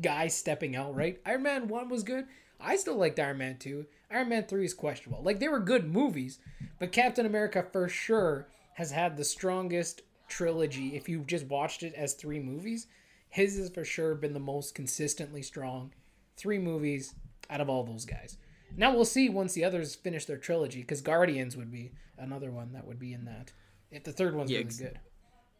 [0.00, 1.20] guy stepping out, right?
[1.26, 2.26] Iron Man 1 was good.
[2.58, 3.86] I still liked Iron Man 2.
[4.10, 5.22] Iron Man 3 is questionable.
[5.22, 6.38] Like they were good movies,
[6.78, 11.92] but Captain America for sure has had the strongest trilogy if you've just watched it
[11.94, 12.86] as 3 movies.
[13.28, 15.92] His has for sure been the most consistently strong
[16.36, 17.14] 3 movies
[17.50, 18.38] out of all those guys.
[18.76, 22.72] Now we'll see once the others finish their trilogy cuz Guardians would be another one
[22.72, 23.52] that would be in that.
[23.94, 25.00] If the third one's Yeah, really good.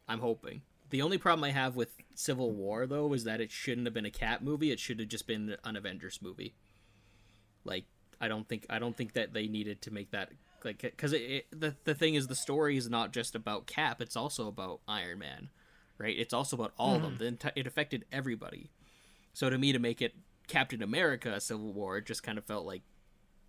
[0.09, 0.63] I'm hoping.
[0.91, 4.05] The only problem I have with Civil War though is that it shouldn't have been
[4.05, 4.71] a Cap movie.
[4.71, 6.55] It should have just been an Avengers movie.
[7.65, 7.85] Like
[8.21, 10.31] I don't think I don't think that they needed to make that
[10.65, 14.01] like because the the thing is the story is not just about Cap.
[14.01, 15.51] It's also about Iron Man,
[15.99, 16.17] right?
[16.17, 17.13] It's also about all of them.
[17.15, 17.25] Mm-hmm.
[17.25, 18.71] The enti- it affected everybody.
[19.33, 20.15] So to me, to make it
[20.47, 22.83] Captain America Civil War, it just kind of felt like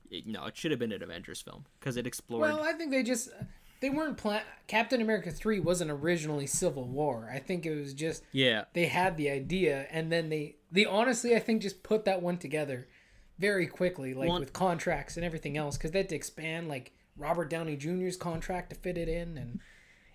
[0.10, 2.42] it, no, it should have been an Avengers film because it explored.
[2.42, 3.30] Well, I think they just
[3.86, 4.42] they weren't plan.
[4.66, 7.30] Captain America three wasn't originally Civil War.
[7.32, 11.36] I think it was just yeah, they had the idea, and then they they honestly
[11.36, 12.88] I think just put that one together
[13.38, 16.94] very quickly, like Well- with contracts and everything else, because they had to expand like
[17.16, 19.60] Robert Downey Jr.'s contract to fit it in, and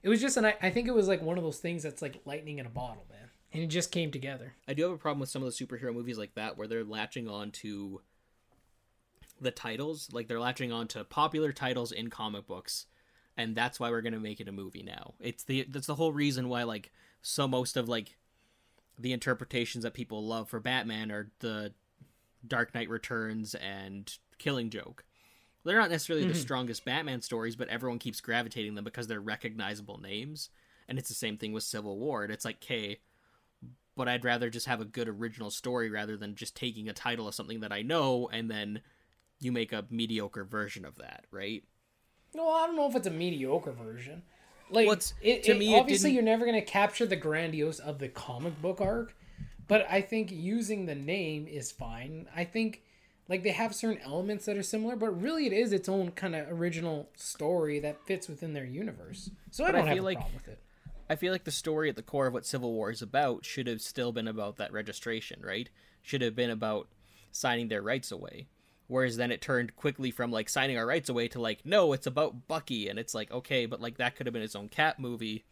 [0.03, 2.03] it was just an I I think it was like one of those things that's
[2.03, 4.55] like lightning in a bottle, man, and it just came together.
[4.67, 6.83] I do have a problem with some of the superhero movies like that where they're
[6.83, 8.01] latching on to
[9.41, 12.87] the titles, like they're latching on to popular titles in comic books,
[13.41, 15.15] and that's why we're gonna make it a movie now.
[15.21, 18.17] It's the that's the whole reason why like so most of like
[18.99, 21.73] the interpretations that people love for Batman are the
[22.47, 25.05] Dark Knight Returns and Killing Joke.
[25.65, 26.33] They're not necessarily Mm-hmm.
[26.35, 30.49] the strongest Batman stories, but everyone keeps gravitating them because they're recognizable names.
[30.89, 32.25] And it's the same thing with Civil War.
[32.25, 32.99] And it's like, okay,
[33.97, 37.29] but I'd rather just have a good original story rather than just taking a title
[37.29, 38.81] of something that I know and then
[39.39, 41.63] you make a mediocre version of that, right?
[42.35, 44.23] No, I don't know if it's a mediocre version.
[44.71, 47.99] Like, Well, it, to it- me, obviously, you're never going to capture the grandiose of
[47.99, 49.15] the comic book arc,
[49.67, 52.29] but I think using the name is fine.
[52.35, 52.83] I think,
[53.29, 56.37] like, they have certain elements that are similar, but really, it is its own kind
[56.37, 59.31] of original story that fits within their universe.
[59.51, 60.59] So I don't have feel a like- problem with it.
[61.09, 63.67] I feel like the story at the core of what Civil War is about should
[63.67, 65.69] have still been about that registration, right?
[66.03, 66.87] Should have been about
[67.33, 68.47] signing their rights away.
[68.91, 72.09] Whereas then it turned quickly from like signing our rights away to like, no, it's
[72.09, 74.99] about Bucky, and it's like, okay, but like that could have been its own Cap
[74.99, 75.45] movie.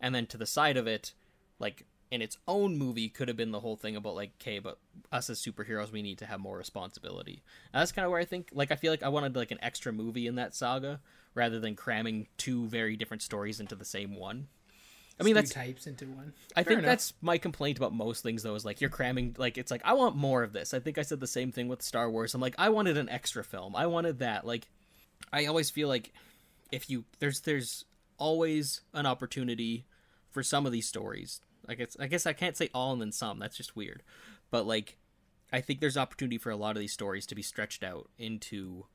[0.00, 1.12] And then to the side of it,
[1.58, 4.78] like in its own movie could have been the whole thing about like, okay, but
[5.10, 7.42] us as superheroes we need to have more responsibility.
[7.72, 9.58] And that's kind of where I think like I feel like I wanted like an
[9.60, 11.00] extra movie in that saga
[11.34, 14.46] rather than cramming two very different stories into the same one.
[15.20, 16.32] I mean that's types into one.
[16.54, 16.90] I Fair think enough.
[16.90, 19.94] that's my complaint about most things though is like you're cramming like it's like I
[19.94, 20.74] want more of this.
[20.74, 22.34] I think I said the same thing with Star Wars.
[22.34, 23.74] I'm like I wanted an extra film.
[23.74, 24.46] I wanted that.
[24.46, 24.68] Like
[25.32, 26.12] I always feel like
[26.70, 27.84] if you there's there's
[28.18, 29.86] always an opportunity
[30.30, 31.40] for some of these stories.
[31.68, 33.38] I guess I guess I can't say all and then some.
[33.38, 34.02] That's just weird.
[34.50, 34.98] But like
[35.52, 38.86] I think there's opportunity for a lot of these stories to be stretched out into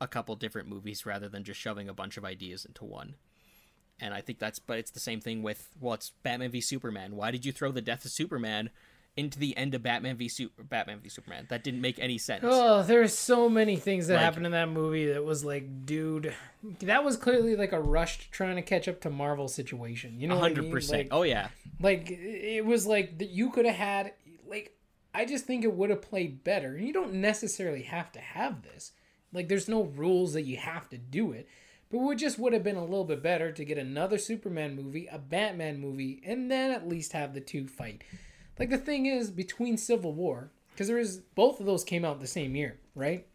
[0.00, 3.16] a couple different movies rather than just shoving a bunch of ideas into one.
[4.00, 7.16] And I think that's, but it's the same thing with, well, it's Batman v Superman.
[7.16, 8.70] Why did you throw the death of Superman
[9.16, 11.46] into the end of Batman v Su- Batman v Superman?
[11.48, 12.42] That didn't make any sense.
[12.44, 16.34] Oh, there's so many things that Like- happened in that movie that was like, dude,
[16.80, 20.20] that was clearly like a rushed trying to catch up to Marvel situation.
[20.20, 20.72] You know, what I hundred mean?
[20.72, 20.98] percent.
[21.04, 21.48] Like, Oh yeah,
[21.80, 24.12] like it was like that you could have had
[24.48, 24.76] like
[25.14, 26.76] I just think it would have played better.
[26.76, 28.90] You don't necessarily have to have this.
[29.32, 31.46] Like there's no rules that you have to do it.
[31.94, 35.06] But it just would have been a little bit better to get another Superman movie,
[35.06, 38.02] a Batman movie, and then at least have the two fight.
[38.58, 42.20] Like the thing is between Civil War, because there is both of those came out
[42.20, 43.26] the same year, right?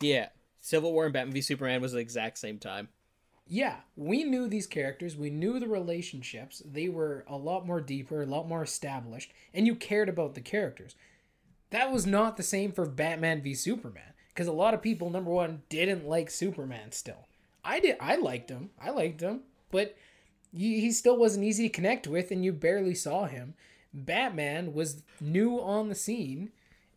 [0.00, 0.28] yeah.
[0.60, 2.88] Civil War and Batman v Superman was the exact same time.
[3.48, 6.62] yeah, we knew these characters, we knew the relationships.
[6.64, 10.40] They were a lot more deeper, a lot more established, and you cared about the
[10.40, 10.94] characters.
[11.70, 15.30] That was not the same for Batman v Superman because a lot of people number
[15.30, 17.25] 1 didn't like Superman still.
[17.66, 18.70] I did I liked him.
[18.80, 19.96] I liked him, but
[20.52, 23.54] he he still wasn't easy to connect with and you barely saw him.
[23.92, 26.50] Batman was new on the scene.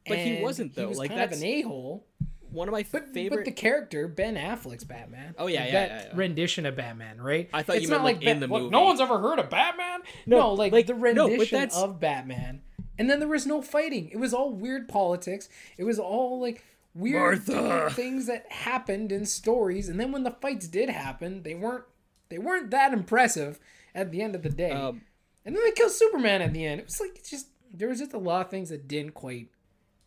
[0.07, 0.81] But he wasn't, though.
[0.83, 2.05] He was Like, kind of that's- an a-hole.
[2.51, 3.37] One of my But, favorite.
[3.37, 5.35] but the character Ben Affleck's Batman.
[5.37, 6.17] Oh, yeah, like yeah, that yeah, yeah.
[6.17, 7.47] rendition of Batman, right?
[7.53, 8.71] I thought you meant, not like, in the look, movie.
[8.71, 9.99] No one's ever heard of Batman.
[10.25, 12.63] No, like, like, the rendition that's- of Batman,
[12.97, 14.09] and then there was no fighting.
[14.09, 15.47] It was all weird politics.
[15.77, 17.89] It was all like weird Martha.
[17.91, 21.85] things that happened in stories, and then when the fights did happen, they weren't
[22.29, 23.59] they weren't that impressive
[23.95, 24.71] at the end of the day.
[24.71, 25.01] um,
[25.45, 26.79] and then they killed Superman at the end.
[26.81, 29.49] It was like it's just there was just a lot of things that didn't quite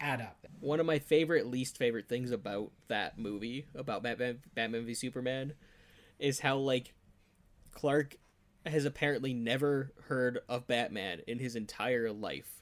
[0.00, 0.46] add up.
[0.60, 5.54] one of my favorite, least favorite things about that movie about Batman, Batman v Superman,
[6.18, 6.94] is how like
[7.72, 8.16] Clark
[8.66, 12.61] has apparently never heard of Batman in his entire life.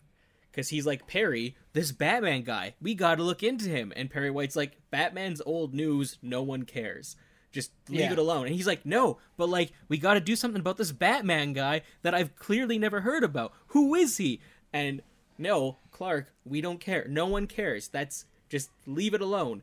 [0.51, 3.93] Because he's like, Perry, this Batman guy, we gotta look into him.
[3.95, 7.17] And Perry White's like, Batman's old news, no one cares.
[7.53, 8.13] Just leave Yeah.
[8.13, 8.47] it alone.
[8.47, 12.15] And he's like, no, but like, we gotta do something about this Batman guy that
[12.15, 13.53] I've clearly never heard about.
[13.69, 14.41] Who is he?
[14.73, 15.03] And
[15.39, 17.07] no, Clark, we don't care.
[17.09, 17.89] No one cares.
[17.89, 19.63] That's just leave it alone.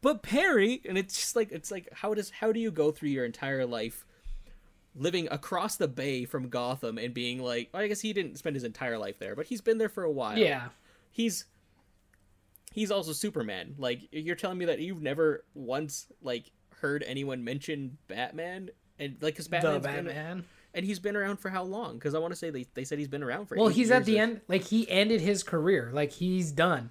[0.00, 3.08] But Perry, and it's just like it's like how does how do you go through
[3.10, 4.04] your entire life
[4.96, 8.54] living across the bay from Gotham and being like, well, I guess he didn't spend
[8.56, 10.38] his entire life there, but he's been there for a while.
[10.38, 10.68] Yeah,
[11.10, 11.44] He's
[12.72, 13.74] he's also Superman.
[13.78, 19.36] Like you're telling me that you've never once like heard anyone mention Batman and like
[19.36, 20.44] cuz the been- Batman.
[20.74, 21.98] and he's been around for how long?
[22.00, 24.04] Cuz I want to say they they said he's been around for Well, he's at
[24.04, 24.40] the of- end.
[24.48, 25.90] Like he ended his career.
[25.92, 26.90] Like he's done.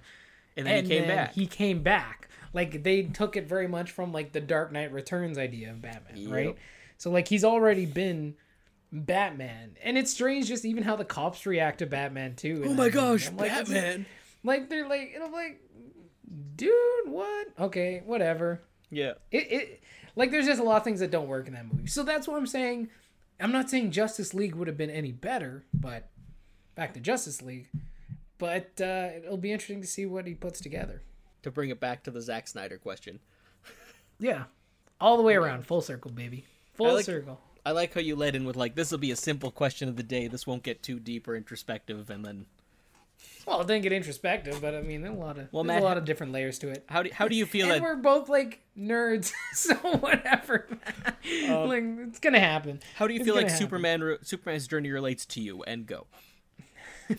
[0.56, 1.34] and then he came then back.
[1.34, 2.28] He came back.
[2.52, 6.16] Like they took it very much from like the Dark Knight Returns idea of Batman,
[6.16, 6.30] Yep.
[6.32, 6.56] right?
[6.98, 8.34] So like he's already been
[8.92, 12.64] Batman, and it's strange just even how the cops react to Batman too.
[12.66, 14.06] oh my gosh, like, Batman.
[14.42, 15.60] Like they're like, and I'm like,
[16.56, 16.72] dude,
[17.06, 17.48] what?
[17.58, 18.62] Okay, whatever.
[18.90, 19.14] Yeah.
[19.30, 19.82] It it
[20.16, 21.86] like there's just a lot of things that don't work in that movie.
[21.86, 22.88] So that's what I'm saying.
[23.40, 26.08] I'm not saying Justice League would have been any better, but
[26.74, 27.68] back to Justice League.
[28.38, 31.02] But uh, it'll be interesting to see what he puts together.
[31.42, 33.20] To bring it back to the Zack Snyder question.
[34.18, 34.44] Yeah,
[35.00, 37.40] all the way around, full circle, baby, full like- circle.
[37.66, 39.96] I like how you led in with like this will be a simple question of
[39.96, 40.28] the day.
[40.28, 42.44] This won't get too deep or introspective, and then
[43.46, 45.84] Well, it didn't get introspective, but I mean, there's a lot of Well, Matt- a
[45.84, 46.84] lot of different layers to it.
[46.90, 50.68] How do how do you feel And that we're both like nerds, so whatever.
[51.48, 52.80] Um, like it's gonna happen.
[52.96, 53.58] how do you It's feel like happen.
[53.58, 55.62] Superman Superman's journey relates to you?
[55.62, 56.06] And go.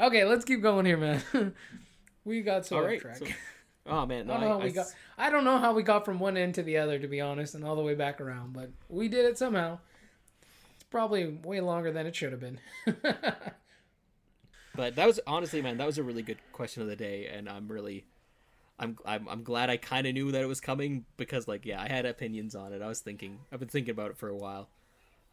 [0.00, 1.22] Okay, let's keep going here, man.
[2.24, 3.00] we got so All off right.
[3.00, 3.16] track.
[3.16, 3.26] so-
[3.88, 4.86] oh man, no, I don't know how I- we I got.
[5.18, 7.54] I don't know how we got from one end to the other, to be honest,
[7.54, 8.52] and all the way back around.
[8.52, 9.78] But we did it somehow.
[10.74, 12.60] It's probably way longer than it should have been.
[14.74, 17.48] But that was honestly, man, that was a really good question of the day, and
[17.48, 18.04] I'm really,
[18.78, 21.82] I'm I'm, I'm glad I kind of knew that it was coming because, like, yeah,
[21.82, 22.80] I had opinions on it.
[22.80, 24.68] I was thinking, I've been thinking about it for a while.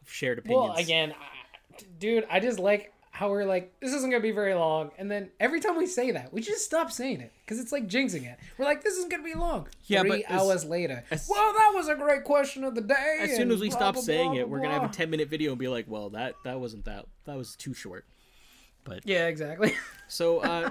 [0.02, 0.68] I've shared opinions.
[0.70, 4.52] well, again, I, dude, I just like how we're like, this isn't gonna be very
[4.52, 7.72] long, and then every time we say that, we just stop saying it because it's
[7.72, 8.38] like jinxing it.
[8.58, 9.68] We're like, this isn't gonna be long.
[9.86, 12.82] Yeah, Three but as- hours later, as- well, that was a great question of the
[12.82, 13.18] day.
[13.22, 15.08] as soon as we blah, stop blah, saying blah, it, we're gonna have a ten
[15.08, 18.04] minute video and be like, well, that that wasn't that that was too short.
[18.84, 19.72] But yeah, exactly.
[20.08, 20.70] So, uh,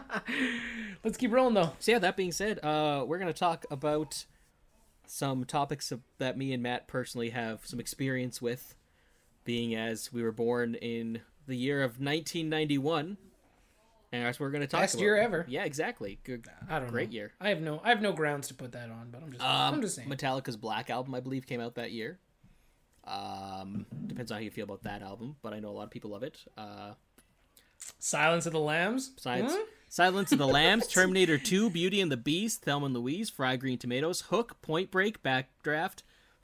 [1.04, 1.74] Let's keep rolling though.
[1.80, 2.00] so yeah.
[2.00, 4.24] That being said, uh, we're gonna talk about
[5.08, 8.76] some topics that me and Matt personally have some experience with,
[9.44, 13.18] being as we were born in the year of 1991,
[14.12, 15.02] and that's what we're gonna talk Best about.
[15.04, 15.46] year ever.
[15.48, 16.20] Yeah, exactly.
[16.24, 17.16] Good, I don't great know.
[17.16, 17.34] year.
[17.42, 19.76] I have no, I have no grounds to put that on, but I'm just, Um,
[19.76, 20.10] I'm just saying.
[20.10, 22.20] Metallica's Black album, I believe, came out that year.
[23.06, 25.92] Um, depends on how you feel about that album, but I know a lot of
[25.92, 26.40] people love it.
[26.58, 26.94] Uh,
[28.00, 29.12] Silence of the Lambs.
[29.18, 29.66] Silence, Huh?
[29.90, 33.78] Silence of the Lambs, Terminator 2, Beauty and the Beast, Thelma and Louise, Fried Green
[33.78, 36.02] Tomatoes, Hook, Point Break, Backdraft,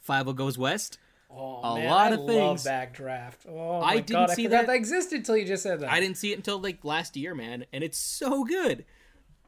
[0.07, 0.97] Fievel Goes West.
[1.33, 2.65] Oh, A man, lot I of things.
[2.65, 3.35] Love Backdraft.
[3.47, 4.67] Oh I my didn't god, see I that.
[4.67, 5.91] that existed till you just said that.
[5.91, 8.85] I didn't see it until like last year, man, and it's so good.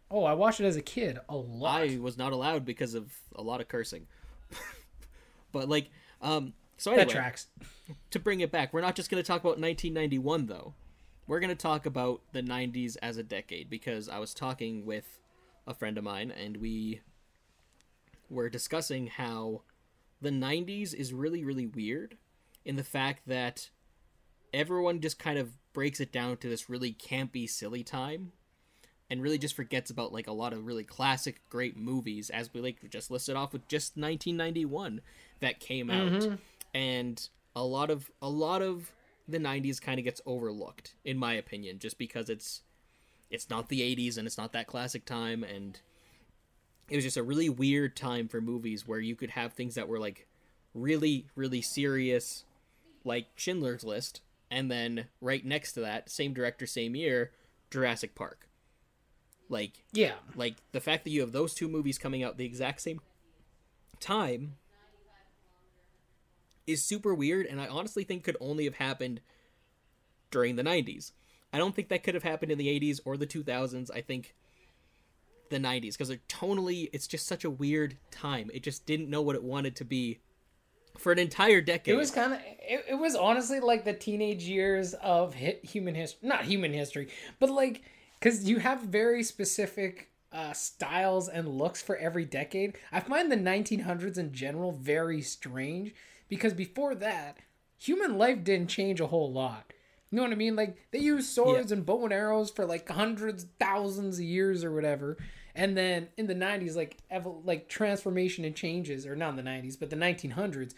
[0.10, 1.82] Oh, I watched it as a kid a lot.
[1.82, 4.08] I was not allowed because of a lot of cursing.
[5.52, 5.90] but like,
[6.22, 7.48] um, so that anyway, tracks.
[8.12, 10.74] to bring it back, we're not just going to talk about 1991 though.
[11.26, 15.20] We're going to talk about the 90s as a decade because I was talking with
[15.66, 17.02] a friend of mine and we
[18.30, 19.62] were discussing how
[20.24, 22.18] the 90s is really really weird
[22.66, 23.70] in the fact that
[24.54, 28.32] everyone just kind of breaks it down to this really campy silly time
[29.10, 32.62] and really just forgets about like a lot of really classic great movies as we
[32.62, 35.02] like just listed off with just 1991
[35.40, 36.12] that came out.
[36.12, 36.36] Mm-hmm.
[36.74, 38.92] And a lot of a lot of
[39.28, 42.62] the 90s kind of gets overlooked in my opinion just because it's
[43.30, 45.80] it's not the 80s and it's not that classic time and
[46.94, 49.88] it was just a really weird time for movies where you could have things that
[49.88, 50.28] were like
[50.76, 52.46] really really serious
[53.04, 57.32] like Schindler's List and then right next to that same director same year
[57.72, 58.48] Jurassic Park
[59.50, 60.14] like Yeah.
[60.36, 63.02] like the fact that you have those two movies coming out the exact same
[64.00, 64.58] time
[66.68, 69.20] is super weird and I honestly think could only have happened
[70.30, 71.12] during the 90s.
[71.52, 73.90] I don't think that could have happened in the 80s or the 2000s.
[73.94, 74.34] I think
[75.54, 78.50] the 90s because they're tonally it's just such a weird time.
[78.54, 80.20] It just didn't know what it wanted to be
[80.98, 81.94] for an entire decade.
[81.94, 82.40] It was kind of.
[82.60, 86.28] It, it was honestly like the teenage years of human history.
[86.28, 87.84] Not human history, but like
[88.20, 92.78] because you have very specific uh, styles and looks for every decade.
[92.92, 95.94] I find the 1900s in general very strange
[96.28, 97.38] because before that,
[97.78, 99.74] human life didn't change a whole lot.
[100.10, 100.56] You know what I mean?
[100.56, 104.72] Like they used swords and bow and arrows for like hundreds, thousands of years or
[104.72, 105.18] whatever.
[105.56, 109.44] And then in the 90s, like evo- like transformation and changes, or not in the
[109.44, 110.74] 90s, but the 1900s,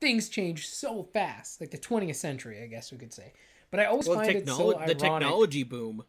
[0.00, 1.60] things change so fast.
[1.60, 3.32] Like the 20th century, I guess we could say.
[3.70, 4.88] But I always well, find it so ironic.
[4.88, 6.04] the technology boom.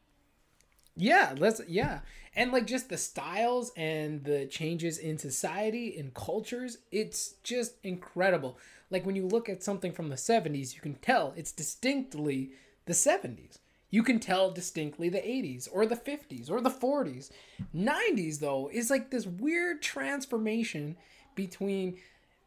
[0.97, 1.99] Yeah, let's yeah.
[2.35, 8.57] And like just the styles and the changes in society and cultures, it's just incredible.
[8.89, 12.51] Like when you look at something from the 70s, you can tell it's distinctly
[12.85, 13.57] the 70s.
[13.95, 17.31] You can tell distinctly the 80s or the 50s or the 40s.
[17.73, 20.97] 90s though is like this weird transformation
[21.33, 21.95] between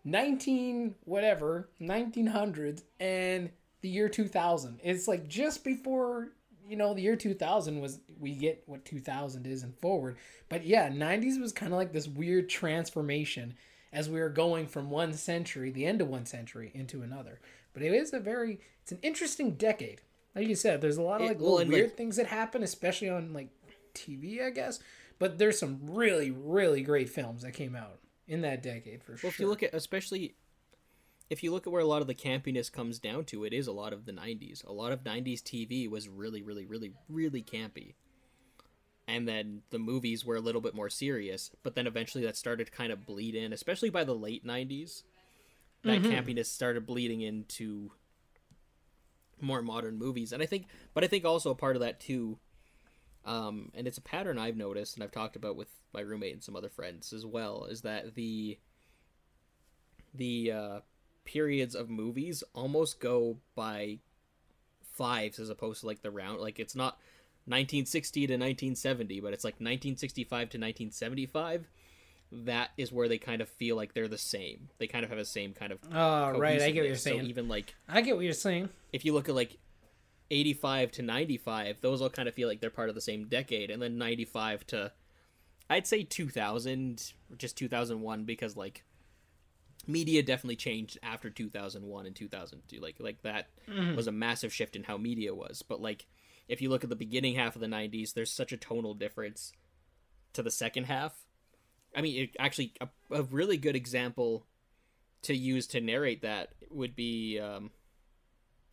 [0.05, 3.49] 19 whatever 1900s and
[3.81, 6.33] the year 2000 it's like just before
[6.69, 10.19] you know the year 2000 was we get what 2000 is and forward.
[10.51, 13.55] But yeah 90s was kind of like this weird transformation
[13.91, 17.41] as we were going from one century the end of one century into another.
[17.73, 20.03] But it is a very it's an interesting decade
[20.39, 22.63] like you said there's a lot of like well, little weird like- things that happen
[22.63, 23.49] especially on like
[23.95, 24.79] tv i guess
[25.19, 29.19] but there's some really really great films that came out in that decade for Well,
[29.19, 30.35] sure Well, if you look at especially
[31.31, 33.67] if you look at where a lot of the campiness comes down to, it is
[33.67, 34.65] a lot of the 90s.
[34.67, 37.95] A lot of 90s TV was really really really really campy.
[39.07, 42.67] And then the movies were a little bit more serious, but then eventually that started
[42.67, 45.03] to kind of bleed in, especially by the late 90s.
[45.85, 46.11] That mm-hmm.
[46.11, 47.93] campiness started bleeding into
[49.43, 50.33] more modern movies.
[50.33, 52.39] And I think, but I think also a part of that too,
[53.25, 56.43] um, and it's a pattern I've noticed and I've talked about with my roommate and
[56.43, 58.59] some other friends as well, is that the
[60.15, 60.81] the uh,
[61.25, 63.99] periods of movies almost go by
[64.83, 66.41] fives as opposed to like the round.
[66.41, 66.99] Like it's not
[67.45, 71.69] 1960 to 1970, but it's like 1965 to 1975
[72.31, 74.69] that is where they kind of feel like they're the same.
[74.79, 75.79] They kind of have the same kind of.
[75.93, 76.61] Oh, right.
[76.61, 77.03] I get what you're cohesiveness.
[77.03, 77.27] So saying.
[77.27, 78.69] even like I get what you're saying.
[78.93, 79.57] if you look at like
[80.31, 83.71] 85 to 95, those all kind of feel like they're part of the same decade,
[83.71, 84.93] and then 95 to
[85.71, 88.85] I'd say 2000, or just 2001, because like
[89.87, 92.81] media definitely changed after 2001 and 2002.
[92.81, 93.97] Like like that mm-hmm.
[93.97, 95.63] was a massive shift in how media was.
[95.63, 96.07] But like
[96.49, 99.53] if you look at the beginning half of the 90s, there's such a tonal difference
[100.33, 101.27] to the second half.
[101.99, 104.47] I mean, it, actually, a, a really good example
[105.23, 107.73] to use to narrate that would be um,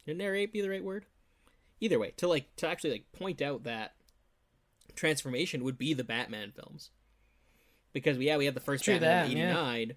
[0.06, 1.06] narrate be the right word?
[1.82, 3.96] Either way, to like to actually like point out that
[4.96, 6.92] transformation would be the Batman films.
[7.94, 9.50] Because yeah, we had the first True Batman that, in yeah.
[9.50, 9.94] 89,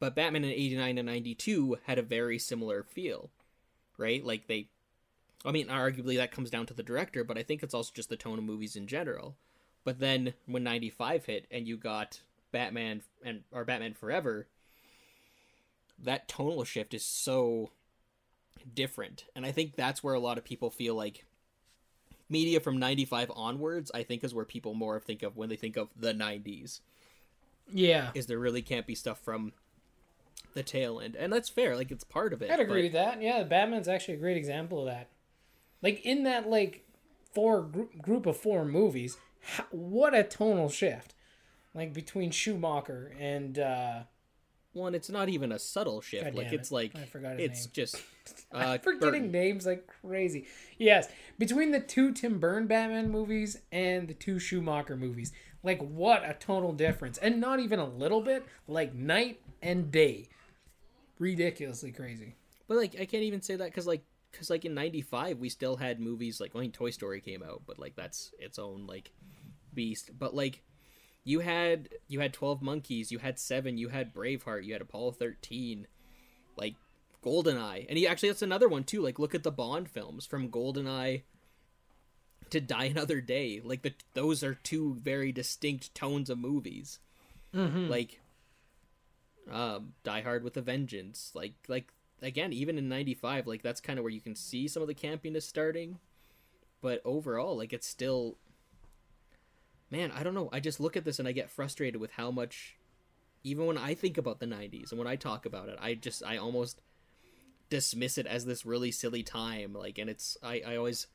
[0.00, 3.28] but Batman in 89 and 92 had a very similar feel.
[3.98, 4.24] Right?
[4.24, 4.70] Like they
[5.44, 8.08] I mean, arguably that comes down to the director, but I think it's also just
[8.08, 9.36] the tone of movies in general.
[9.84, 12.22] But then when 95 hit and you got
[12.52, 14.46] Batman and or Batman Forever,
[16.02, 17.70] that tonal shift is so
[18.74, 19.24] different.
[19.34, 21.24] And I think that's where a lot of people feel like
[22.28, 25.76] media from 95 onwards, I think is where people more think of when they think
[25.76, 26.80] of the 90s.
[27.72, 28.10] Yeah.
[28.14, 29.52] Is there really can't be stuff from
[30.54, 31.16] the tail end.
[31.16, 32.50] And that's fair, like it's part of it.
[32.50, 33.22] I'd agree but- with that.
[33.22, 35.08] Yeah, Batman's actually a great example of that.
[35.82, 36.84] Like in that like
[37.34, 39.18] four gr- group of four movies,
[39.70, 41.14] what a tonal shift.
[41.74, 44.02] Like between Schumacher and uh
[44.72, 46.24] One, it's not even a subtle shift.
[46.24, 47.72] God like damn it's like I forgot his it's name.
[47.72, 47.96] just
[48.54, 49.32] uh, I'm forgetting Burton.
[49.32, 50.46] names like crazy.
[50.78, 51.08] Yes,
[51.38, 56.34] between the two Tim Burton Batman movies and the two Schumacher movies, like what a
[56.34, 60.28] tonal difference, and not even a little bit, like night and day.
[61.18, 62.34] Ridiculously crazy.
[62.68, 65.76] But like I can't even say that because like because like in '95 we still
[65.76, 69.12] had movies like I mean Toy Story came out, but like that's its own like
[69.74, 70.10] beast.
[70.18, 70.62] But like
[71.24, 75.12] you had you had Twelve Monkeys, you had Seven, you had Braveheart, you had Apollo
[75.12, 75.86] 13,
[76.56, 76.74] like
[77.24, 79.02] Goldeneye, and he actually that's another one too.
[79.02, 81.22] Like look at the Bond films from Goldeneye
[82.50, 83.60] to Die Another Day.
[83.62, 86.98] Like the those are two very distinct tones of movies.
[87.88, 88.20] Like
[89.50, 91.32] um Die Hard with a Vengeance.
[91.34, 94.82] Like like again, even in 95, like that's kind of where you can see some
[94.82, 95.98] of the campiness starting.
[96.80, 98.38] But overall, like it's still
[99.92, 100.48] Man, I don't know.
[100.52, 102.78] I just look at this and I get frustrated with how much
[103.44, 106.22] even when I think about the 90s and when I talk about it, I just
[106.24, 106.80] I almost
[107.68, 111.06] dismiss it as this really silly time like and it's I I always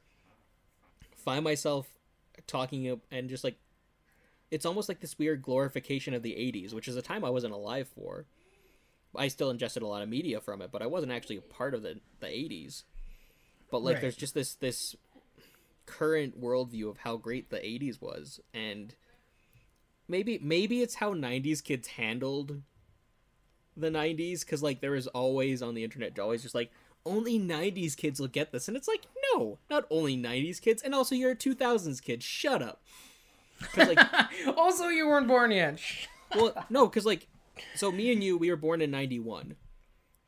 [1.16, 1.88] find myself
[2.46, 3.58] talking and just like
[4.52, 7.54] it's almost like this weird glorification of the 80s, which is a time I wasn't
[7.54, 8.26] alive for.
[9.16, 11.74] I still ingested a lot of media from it, but I wasn't actually a part
[11.74, 12.84] of the the 80s.
[13.72, 14.02] But like Right.
[14.02, 14.96] there's just this this
[15.88, 18.94] current worldview of how great the 80s was and
[20.08, 22.62] maybe maybe it's how 90s kids handled
[23.76, 26.72] the 90s cuz like there is always on the internet always just like
[27.06, 30.94] only 90s kids will get this and it's like no not only 90s kids and
[30.94, 32.82] also you're a 2000s kid shut up
[33.76, 34.00] like
[34.58, 35.80] also, you weren't born yet.
[36.36, 37.28] well no because like
[37.76, 39.56] so me and you we were born in 91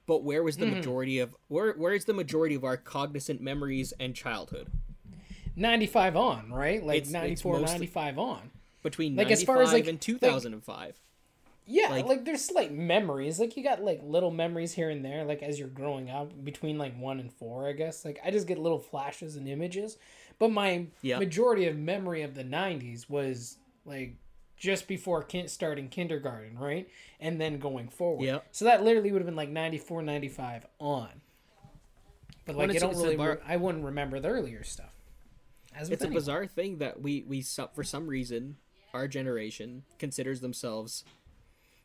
[0.08, 0.76] but where was the Mm-hmm.
[0.76, 4.72] majority of where where's the majority of our cognizant memories and childhood
[5.60, 6.84] 95 on, right?
[6.84, 8.52] Like It's- it's 94, mostly- 95 on.
[8.82, 10.96] between Like, 95 as far as, like- and 2005
[11.72, 13.40] Yeah, Like- like, there's slight memories.
[13.40, 16.80] Like you got like little memories here and there, like as you're growing up between
[16.80, 18.04] like one and four, I guess.
[18.04, 19.98] Like I just get little flashes and images.
[20.40, 21.20] But my Yeah.
[21.20, 24.16] majority of memory of the '90s was like
[24.58, 26.90] just before starting kindergarten, right?
[27.20, 28.26] And then going forward.
[28.26, 28.40] Yeah.
[28.52, 31.22] So that literally would have been like 94, 95 on.
[32.46, 34.96] But like I don't really, bar- re- I wouldn't remember the earlier stuff.
[35.80, 36.20] As it's a anyone.
[36.22, 37.42] bizarre thing that we we
[37.74, 38.58] for some reason
[38.94, 41.04] our generation considers themselves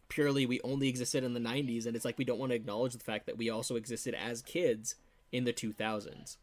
[0.09, 2.92] purely we only existed in the 90s and it's like we don't want to acknowledge
[2.92, 4.97] the fact that we also existed as kids
[5.32, 6.36] in the 2000s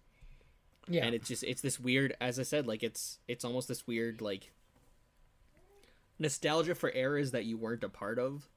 [0.88, 1.06] Yeah.
[1.06, 4.22] and it's just it's this weird as i said like it's it's almost this weird
[4.22, 4.52] like
[6.20, 8.48] nostalgia for eras that you weren't a part of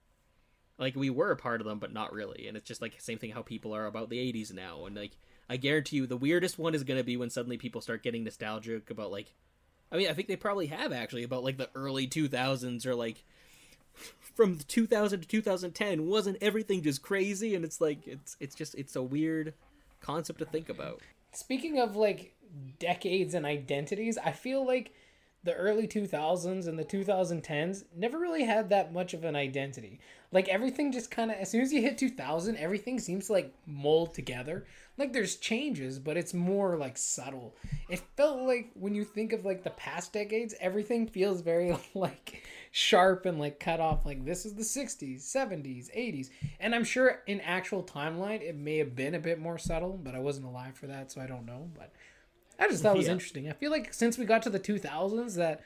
[0.78, 3.18] like we were a part of them but not really and it's just like same
[3.18, 5.12] thing how people are about the 80s now and like
[5.48, 8.24] i guarantee you the weirdest one is going to be when suddenly people start getting
[8.24, 9.32] nostalgic about like
[9.92, 13.24] i mean i think they probably have actually about like the early 2000s or like
[14.34, 17.54] from 2000 to 2010 wasn't everything just crazy?
[17.54, 19.54] And it's like it's it's just it's a weird
[20.00, 21.00] concept to think about.
[21.32, 22.34] Speaking of like
[22.78, 24.92] decades and identities, I feel like
[25.44, 30.00] the early 2000s and the 2010s never really had that much of an identity.
[30.32, 33.54] Like everything just kind of as soon as you hit 2000, everything seems to like
[33.66, 34.66] mold together.
[34.96, 37.54] Like there's changes, but it's more like subtle.
[37.90, 42.42] It felt like when you think of like the past decades, everything feels very like
[42.72, 46.30] sharp and like cut off like this is the 60s, 70s, 80s.
[46.58, 50.14] And I'm sure in actual timeline it may have been a bit more subtle, but
[50.14, 51.92] I wasn't alive for that, so I don't know, but
[52.58, 53.12] I just thought it was Yeah.
[53.12, 53.48] interesting.
[53.48, 55.62] I feel like since we got to the 2000s, that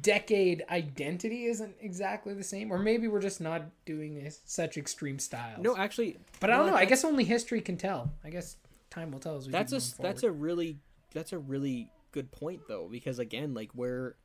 [0.00, 5.18] decade identity isn't exactly the same, or maybe we're just not doing this, such extreme
[5.18, 5.62] styles.
[5.62, 6.74] No, actually, but I don't know.
[6.74, 8.10] I guess only history can tell.
[8.24, 8.56] I guess
[8.90, 10.78] time will tell as we that's a that's a really
[11.12, 14.16] that's a really good point though because again like we're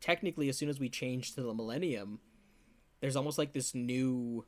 [0.00, 2.18] technically as soon as we change to the millennium
[3.00, 4.44] there's almost like this new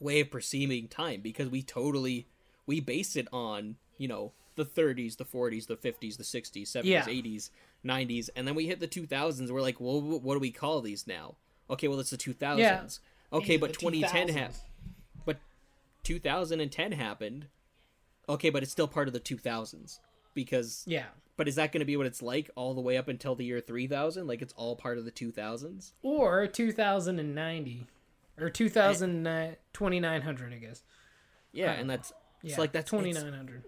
[0.00, 2.26] way of perceiving time because we totally
[2.66, 6.84] we base it on you know the 30s the 40s the 50s the 60s 70s
[6.84, 7.04] Yeah.
[7.04, 7.50] 80s
[7.84, 11.06] 90s and then we hit the 2000s we're like well what do we call these
[11.06, 11.36] now
[11.70, 12.98] okay well it's the 2000s
[13.32, 14.32] okay These but 2010 2000s.
[14.34, 14.54] happened
[15.24, 15.36] but
[16.04, 17.46] 2010 happened
[18.28, 19.98] okay but it's still part of the 2000s
[20.34, 21.06] because Yeah.
[21.36, 23.44] but is that going to be what it's like all the way up until the
[23.44, 27.86] year 3000 like it's all part of the 2000s Or 2090.
[28.38, 30.82] Or 2000, uh, 2900, I guess.
[31.52, 31.80] yeah Huh.
[31.80, 33.64] and that's Yeah, it's like that's it's- 2900.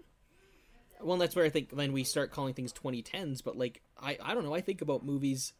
[1.01, 4.33] Well that's where i think then we start calling things 2010s but like i i
[4.33, 5.53] don't know i think about movies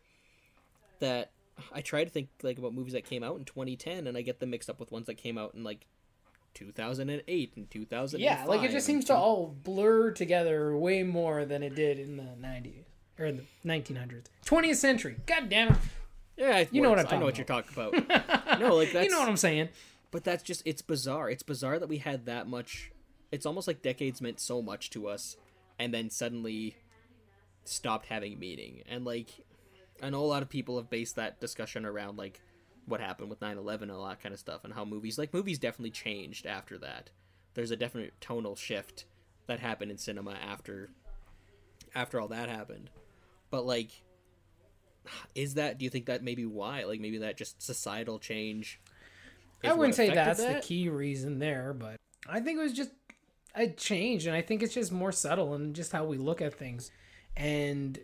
[1.00, 1.32] that
[1.74, 4.40] i try to think like about movies that came out in 2010 and i get
[4.40, 5.86] them mixed up with ones that came out in like
[6.56, 11.64] 2008 and 2000 Yeah, like it just seems to all blur together way more than
[11.64, 12.86] it did in the 90s.
[13.20, 14.26] Or in the 1900s.
[14.46, 15.18] 20th century.
[15.26, 15.78] God damn it.
[16.38, 17.00] yeah You know what.
[17.00, 19.38] I'm i know what talking you're talking about no like that's you know what I'm
[19.38, 19.70] saying?
[20.12, 22.92] but that's just it's bizarre it's bizarre that we had that much
[23.32, 25.38] it's almost like decades meant so much to us
[25.78, 26.76] and then suddenly
[27.64, 28.84] stopped having meaning.
[28.88, 29.30] And like
[30.02, 32.40] i know a lot of people have based that discussion around like
[32.86, 35.60] what happened with 9-11 and all that kind of stuff and how movies like movies
[35.60, 37.10] definitely changed after that.
[37.54, 39.06] There's a definite tonal shift
[39.48, 40.90] that happened in cinema after
[41.96, 42.90] after all that happened.
[43.52, 43.90] But like
[45.36, 46.84] is that do you think that maybe why?
[46.84, 48.80] Like maybe that just societal change
[49.64, 50.62] I wouldn't say that's that?
[50.62, 52.92] the key reason there, but I think it was just
[53.56, 56.54] a change, and I think it's just more subtle and just how we look at
[56.54, 56.92] things.
[57.36, 58.00] And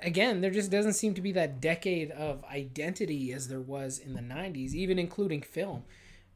[0.00, 4.14] again, there just doesn't seem to be that decade of identity as there was in
[4.14, 5.84] the 90s, even including film.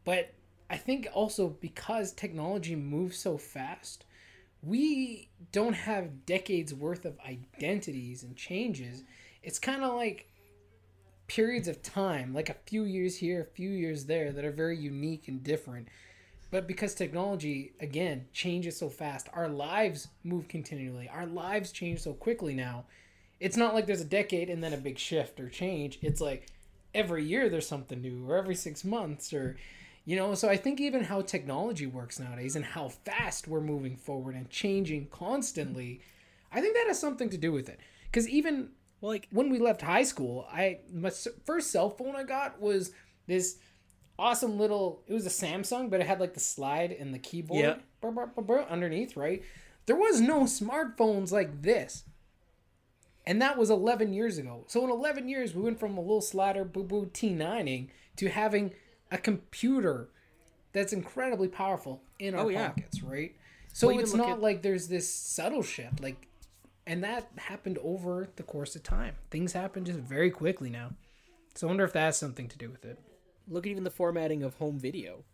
[0.05, 0.33] But
[0.71, 4.05] I think also because technology moves so fast,
[4.63, 9.05] we don't have decades worth of identities and changes.
[9.43, 10.29] It's kind of like
[11.29, 14.79] periods of time, like a few years here, a few years there, that are very
[14.79, 15.89] unique and different.
[16.51, 21.09] But because technology, again, changes so fast, our lives move continually.
[21.09, 22.85] Our lives change so quickly now.
[23.41, 25.99] It's not like there's a decade and then a big shift or change.
[26.03, 26.47] It's like
[26.95, 29.57] every year there's something new, or every six months, or,
[30.05, 30.35] you know.
[30.35, 34.49] So I think even how technology works nowadays and how fast we're moving forward and
[34.49, 36.01] changing constantly,
[36.53, 37.81] I think that has something to do with it.
[38.07, 38.71] Because even
[39.01, 41.11] well like when we left high school, I my
[41.45, 42.93] first cell phone I got was
[43.27, 43.59] this
[44.19, 45.03] awesome little.
[45.07, 47.77] It was a Samsung, but it had like the slide and the keyboard Yeah.
[48.01, 49.17] brr, brr, brr, brr, underneath.
[49.17, 49.43] Right,
[49.87, 52.05] there was no smartphones like this,
[53.27, 54.65] and that was 11 years ago.
[54.69, 58.73] So in 11 years, we went from a little slider boo boo T9ing to having
[59.11, 60.09] a computer
[60.73, 62.69] that's incredibly powerful in our Oh, yeah.
[62.69, 63.03] pockets.
[63.03, 63.35] Right.
[63.73, 66.01] So Well, it's not at- like there's this subtle shift.
[66.01, 66.29] Like
[66.89, 69.17] and that happened over the course of time.
[69.31, 70.93] Things happen just very quickly now.
[71.57, 72.99] So I wonder if that has something to do with it.
[73.49, 75.25] Look at even the formatting of home video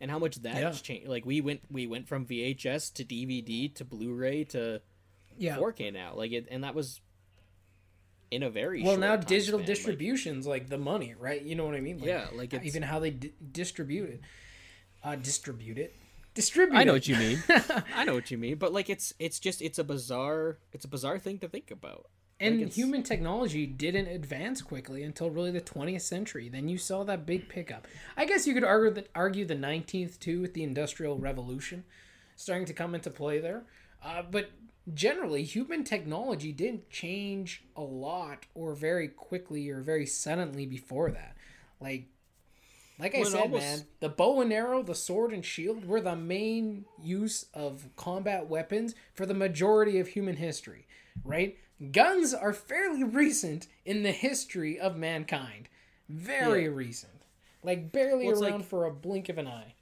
[0.00, 0.68] and how much that Yeah.
[0.68, 4.80] has changed like we went we went from vhs to dvd to blu-ray to
[5.38, 5.56] Yeah.
[5.56, 7.00] 4k now like it and that was
[8.30, 11.42] in a very well, short now time digital span, like- distribution's like, the money, right?
[11.42, 11.98] You know what I mean?
[11.98, 14.20] Like, yeah like it's even how they di- distribute it,
[15.04, 15.94] uh, distribute it,
[16.34, 16.76] distribute.
[16.78, 16.96] i know it.
[16.96, 17.42] what you mean
[17.94, 20.88] i know what you mean but like it's it's just it's a bizarre it's a
[20.88, 22.06] bizarre thing to think about
[22.40, 26.48] And Like, human technology didn't advance quickly until really the 20th century.
[26.48, 27.86] Then you saw that big pickup.
[28.16, 31.84] I guess you could argue that argue the 19th too with the Industrial Revolution
[32.34, 33.62] starting to come into play there.
[34.04, 34.50] Uh, but
[34.92, 41.36] generally, human technology didn't change a lot or very quickly or very suddenly before that.
[41.80, 42.06] Like,
[42.98, 46.00] like I Well, said, almost- man, the bow and arrow, the sword and shield were
[46.00, 50.86] the main use of combat weapons for the majority of human history,
[51.24, 51.56] right?
[51.90, 55.68] Guns are fairly recent in the history of mankind.
[56.08, 56.68] Very Yeah.
[56.70, 57.12] recent.
[57.62, 59.74] Like barely Well, around like- for a blink of an eye.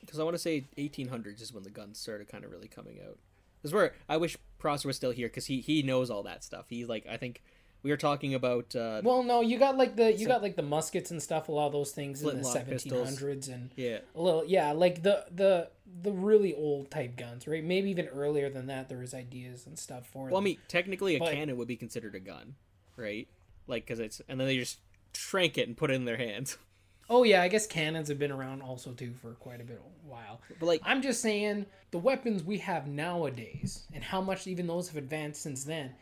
[0.00, 2.98] because I want to say 1800s is when the guns started kind of really coming
[3.00, 3.18] out.
[3.62, 6.42] This is where I wish Prosser was still here because he he knows all that
[6.42, 6.70] stuff.
[6.70, 7.42] He like I think
[7.82, 10.62] we are talking about uh, Well, no, you got like the you got like the
[10.62, 11.48] muskets and stuff.
[11.48, 15.02] A lot of those things in the seventeen hundreds and yeah a little yeah, like
[15.02, 15.70] the the
[16.02, 17.64] the really old type guns, right?
[17.64, 18.88] Maybe even earlier than that.
[18.88, 20.28] There was ideas and stuff for.
[20.28, 20.32] It.
[20.32, 22.56] Well, I mean, technically, a But- cannon would be considered a gun,
[22.96, 23.28] right?
[23.66, 24.78] Like, because it's and then they just
[25.14, 26.58] shrank it and put it in their hands.
[27.10, 30.40] oh yeah, I guess cannons have been around also too for quite a bit while.
[30.58, 34.88] But like, I'm just saying the weapons we have nowadays and how much even those
[34.88, 35.94] have advanced since then.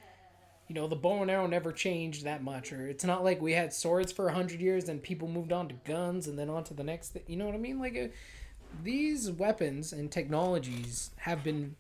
[0.68, 3.52] You know, the bow and arrow never changed that much, or it's not like we
[3.52, 6.64] had swords for a hundred years and people moved on to guns and then on
[6.64, 7.10] to the next.
[7.10, 7.78] Th- you know what I mean?
[7.78, 8.08] Like, uh,
[8.82, 11.76] these weapons and technologies have been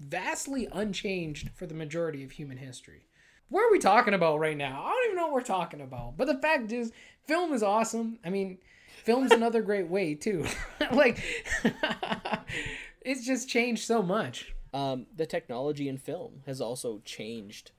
[0.00, 3.06] vastly unchanged for the majority of human history.
[3.50, 4.82] What are we talking about right now?
[4.84, 6.16] I don't even know what we're talking about.
[6.16, 6.92] But the fact is,
[7.26, 8.18] film is awesome.
[8.24, 8.58] I mean,
[9.04, 10.44] film's another great way too.
[10.92, 11.22] like,
[13.00, 17.72] it's just changed so much um, the technology in film has also changed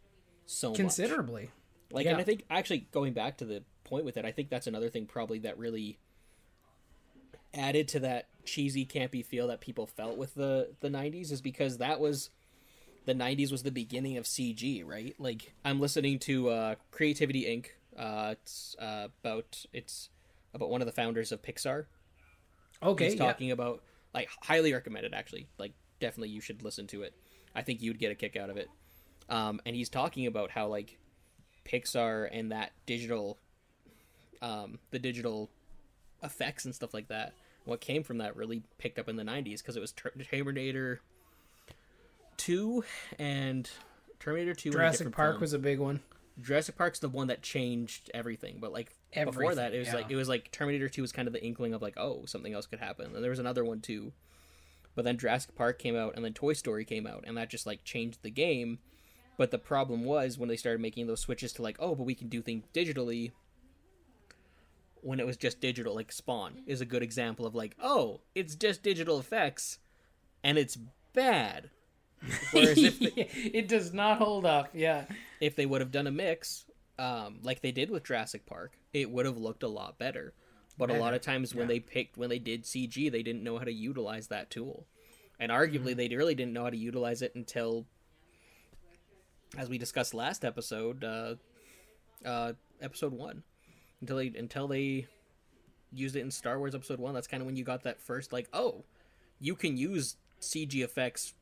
[0.50, 0.78] so much.
[0.78, 1.52] considerably.
[1.92, 2.12] Like, Yeah.
[2.14, 4.90] and I think actually going back to the point with it, I think that's another
[4.90, 5.98] thing probably that really
[7.54, 11.78] added to that cheesy, campy feel that people felt with the the '90s is because
[11.78, 12.30] that was
[13.06, 15.16] the '90s was the beginning of CG, right?
[15.20, 17.68] Like, I'm listening to uh, Creativity Inc.
[17.98, 20.10] Uh, it's uh, about it's
[20.54, 21.86] about one of the founders of Pixar.
[22.82, 23.26] Okay, He's yeah.
[23.26, 23.82] talking about
[24.14, 25.48] like highly recommended actually.
[25.58, 27.14] Like definitely you should listen to it.
[27.56, 28.70] I think you'd get a kick out of it.
[29.30, 30.98] Um, and he's talking about how like
[31.66, 33.38] Pixar and that digital,
[34.42, 35.50] um, the digital
[36.24, 37.34] effects and stuff like that.
[37.66, 41.02] What came from that really picked up in the '90s because it was Ter- Terminator
[42.38, 42.84] Two
[43.20, 43.70] and
[44.20, 44.72] Terminator Two.
[44.72, 45.42] Jurassic Park film.
[45.42, 46.00] was a big one.
[46.42, 49.96] Jurassic Park's the one that changed everything, but like before that, it was yeah.
[49.96, 52.54] like it was like Terminator Two was kind of the inkling of like oh something
[52.54, 54.14] else could happen, and there was another one too,
[54.96, 57.66] but then Jurassic Park came out, and then Toy Story came out, and that just
[57.66, 58.80] like changed the game.
[59.40, 62.14] But the problem was when they started making those switches to like oh but we
[62.14, 63.32] can do things digitally.
[65.02, 68.54] When it was just digital, like Spawn is a good example of like oh it's
[68.54, 69.80] just digital effects,
[70.44, 70.78] and it's
[71.14, 71.70] bad.
[72.52, 73.14] Whereas if the,
[73.58, 74.72] it does not hold up.
[74.74, 75.06] Yeah.
[75.40, 76.66] if they would have done a mix,
[76.98, 80.34] um, like they did with Jurassic Park, it would have looked a lot better.
[80.78, 81.76] But a lot of times when yeah.
[81.76, 84.86] they picked when they did CG, they didn't know how to utilize that tool,
[85.40, 87.86] and arguably they really didn't know how to utilize it until,
[89.58, 91.36] as we discussed last episode, uh,
[92.26, 93.44] uh, episode one,
[94.02, 95.08] until they until they
[95.92, 97.14] used it in Star Wars Episode One.
[97.14, 98.84] That's kind of when you got that first like, oh,
[99.40, 101.34] you can use CG effects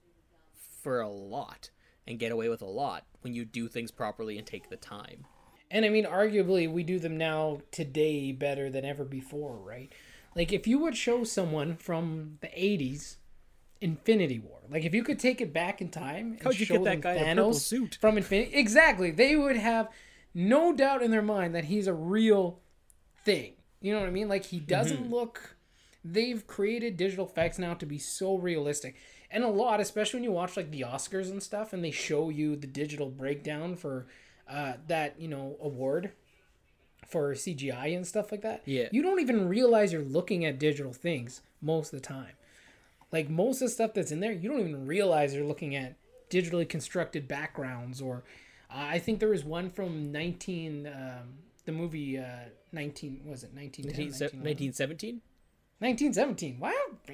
[0.81, 1.69] for a lot
[2.07, 5.25] and get away with a lot when you do things properly and take the time.
[5.69, 9.91] And I mean, arguably, we do them now today better than ever before, right?
[10.33, 13.17] Like, if you would show someone from the 80s
[13.82, 16.84] Infinity War, like, if you could take it back in time How'd you show get
[16.86, 17.97] that guy in a purple Thanos suit?
[18.01, 19.89] from Infinity, exactly, they would have
[20.34, 22.59] no doubt in their mind that he's a real
[23.25, 23.53] thing.
[23.82, 24.28] You know what I mean?
[24.30, 25.13] Like, he doesn't Mm-hmm.
[25.13, 25.55] look.
[26.03, 28.95] They've created digital effects now to be so realistic.
[29.30, 32.30] And a lot, especially when you watch like the Oscars and stuff, and they show
[32.30, 34.07] you the digital breakdown for
[34.49, 36.11] uh, that you know award
[37.05, 38.61] for CGI and stuff like that.
[38.65, 38.88] Yeah.
[38.91, 42.32] You don't even realize you're looking at digital things most of the time.
[43.11, 45.95] Like most of the stuff that's in there, you don't even realize you're looking at
[46.29, 48.01] digitally constructed backgrounds.
[48.01, 48.23] Or
[48.69, 51.27] uh, I think there was one from 19, um,
[51.65, 54.41] the movie uh, 19, was it 1910?
[54.43, 55.21] 1917?
[55.79, 56.59] 1917.
[56.59, 56.71] Wow.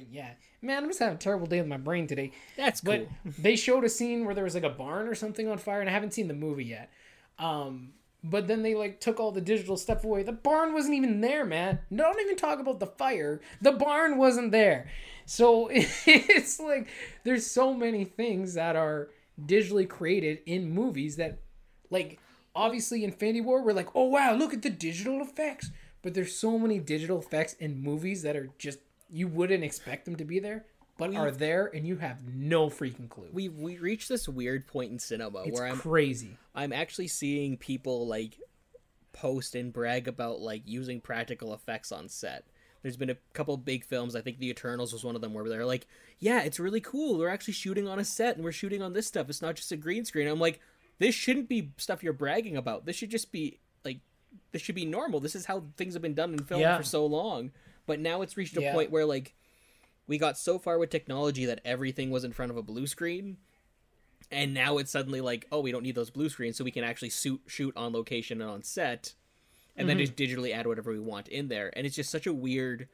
[0.10, 0.32] Yeah.
[0.62, 2.32] Man, I'm just having a terrible day with my brain today.
[2.56, 3.06] That's cool.
[3.24, 5.82] But they showed a scene where there was like a barn or something on fire,
[5.82, 6.90] and I haven't seen the movie yet.
[7.38, 7.90] Um,
[8.24, 10.24] but then they like took all the digital stuff away.
[10.24, 11.80] The barn wasn't even there, man.
[11.94, 13.42] Don't even talk about the fire.
[13.62, 14.90] The barn wasn't there.
[15.26, 16.88] So it's like
[17.24, 19.10] there's so many things that are
[19.44, 21.40] digitally created in movies that,
[21.90, 22.20] like,
[22.56, 25.72] obviously Infinity War, we're like, oh wow, look at the digital effects.
[26.02, 30.16] But there's so many digital effects in movies that are just you wouldn't expect them
[30.18, 30.66] to be there,
[30.98, 33.30] but are there, and you have no freaking clue.
[33.32, 36.38] we we reached this weird point in cinema It's where I'm crazy.
[36.54, 38.38] I'm actually seeing people like
[39.14, 42.44] post and brag about like using practical effects on set.
[42.84, 44.16] There's been a couple big films.
[44.16, 45.88] I think The Eternals was one of them where they're like,
[46.20, 47.18] "Yeah, it's really cool.
[47.18, 49.30] We're actually shooting on a set and we're shooting on this stuff.
[49.30, 50.60] It's not just a green screen." I'm like,
[51.00, 52.86] "This shouldn't be stuff you're bragging about.
[52.86, 54.00] This should just be like
[54.52, 55.20] this should be normal.
[55.20, 56.78] This is how things have been done in film Yeah.
[56.78, 57.52] for so long."
[57.86, 58.74] But now it's reached a Yeah.
[58.74, 59.34] point where like
[60.06, 63.38] we got so far with technology that everything was in front of a blue screen
[64.32, 66.84] and now it's suddenly like oh we don't need those blue screens so we can
[66.84, 69.14] actually shoot shoot on location and on set
[69.76, 70.06] and then mm-hmm.
[70.06, 72.88] just digitally add whatever we want in there and it's just such a weird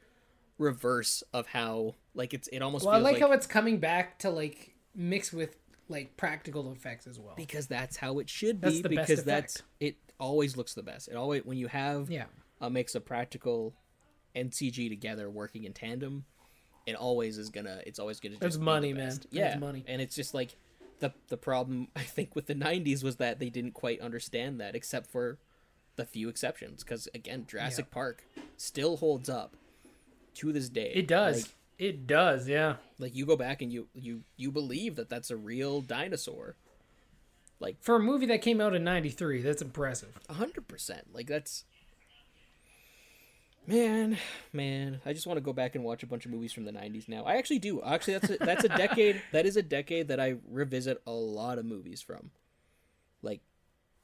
[0.58, 4.18] reverse of how like it's it almost Well, I like, like, how it's coming back
[4.20, 5.56] to like mix with
[5.88, 7.34] like practical effects as well.
[7.36, 11.08] because that's how it should be because that's it always looks the best.
[11.08, 12.26] It always when you have Yeah.
[12.60, 13.74] a mix of practical
[14.34, 16.24] and CG together working in tandem,
[16.86, 17.80] it always is gonna.
[17.86, 18.36] It's always gonna.
[18.36, 19.08] Just It's money, man.
[19.08, 19.84] It's Yeah, money.
[19.88, 20.56] and it's just like
[21.00, 24.76] the the problem I think with the '90s was that they didn't quite understand that,
[24.76, 25.38] except for
[25.96, 26.82] the few exceptions.
[26.84, 28.24] Because again, Jurassic Park
[28.56, 29.56] still holds up
[30.34, 30.92] to this day.
[30.94, 31.42] It does.
[31.42, 32.48] Like, it does.
[32.48, 32.76] Yeah.
[32.98, 36.56] like you go back and you you you believe that that's a real dinosaur.
[37.58, 40.18] Like for a movie that came out in '93, that's impressive.
[40.28, 41.06] A hundred percent.
[41.12, 41.64] Like that's
[43.66, 44.18] man,
[44.52, 45.00] man.
[45.06, 47.08] I just want to go back and watch a bunch of movies from the '90s
[47.08, 47.24] now.
[47.24, 47.82] I actually do.
[47.82, 49.22] Actually, that's a, that's a decade.
[49.32, 52.30] that is a decade that I revisit a lot of movies from.
[53.22, 53.40] Like,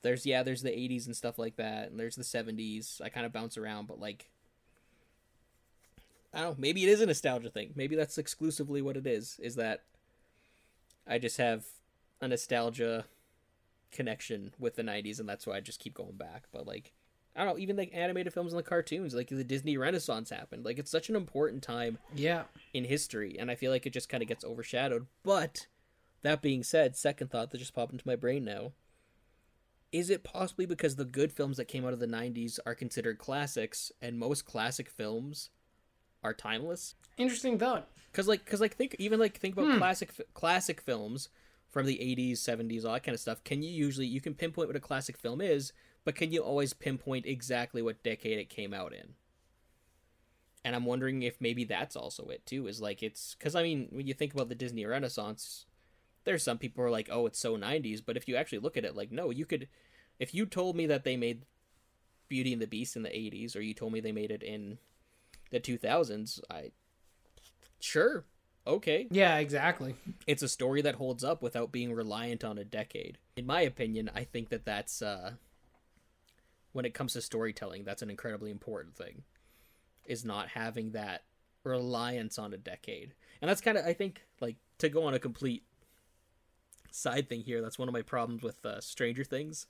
[0.02, 3.00] there's yeah, there's the '80s and stuff like that, and there's the '70s.
[3.00, 4.28] I kind of bounce around, but like,
[6.32, 6.56] I don't know.
[6.58, 7.72] Maybe it is a nostalgia thing.
[7.74, 9.38] Maybe that's exclusively what it is.
[9.42, 9.82] Is that
[11.06, 11.64] I just have
[12.20, 13.04] a nostalgia
[13.92, 16.92] connection with the 90s and that's why I just keep going back but like
[17.34, 20.64] I don't know even like animated films and the cartoons like the Disney Renaissance happened
[20.64, 22.42] like it's such an important time Yeah.
[22.74, 25.66] in history and I feel like it just kind of gets overshadowed but
[26.22, 28.72] that being said second thought that just popped into my brain now
[29.96, 33.16] is it possibly because the good films that came out of the 90s are considered
[33.16, 35.48] classics and most classic films
[36.22, 36.94] are timeless?
[37.16, 37.88] Interesting thought.
[38.12, 39.78] because like because like think even like think about hmm.
[39.78, 41.30] classic classic films
[41.70, 43.42] from the 80s 70s all that kind of stuff.
[43.42, 45.72] Can you usually you can pinpoint what a classic film is
[46.04, 49.14] but can you always pinpoint exactly what decade it came out in?
[50.62, 53.88] And i'm wondering if maybe that's also it too is like it's because i mean
[53.92, 55.64] when you think about the disney renaissance
[56.24, 58.76] there's some people who are like oh it's so 90s but if you actually look
[58.76, 59.68] at it like no you could
[60.18, 61.42] if you told me that they made
[62.28, 64.78] beauty and the beast in the 80s or you told me they made it in
[65.50, 66.70] the 2000s i
[67.78, 68.24] sure
[68.66, 69.06] okay.
[69.12, 69.94] Yeah, exactly.
[70.26, 73.18] it's a story that holds up without being reliant on a decade.
[73.36, 75.32] In my opinion i think that that's uh
[76.72, 79.22] when it comes to storytelling that's an incredibly important thing
[80.04, 81.24] is not having that
[81.64, 83.14] reliance on a decade.
[83.40, 85.62] And that's kind of i think like to go on a complete
[86.90, 89.66] side thing here that's one of my problems with uh, stranger things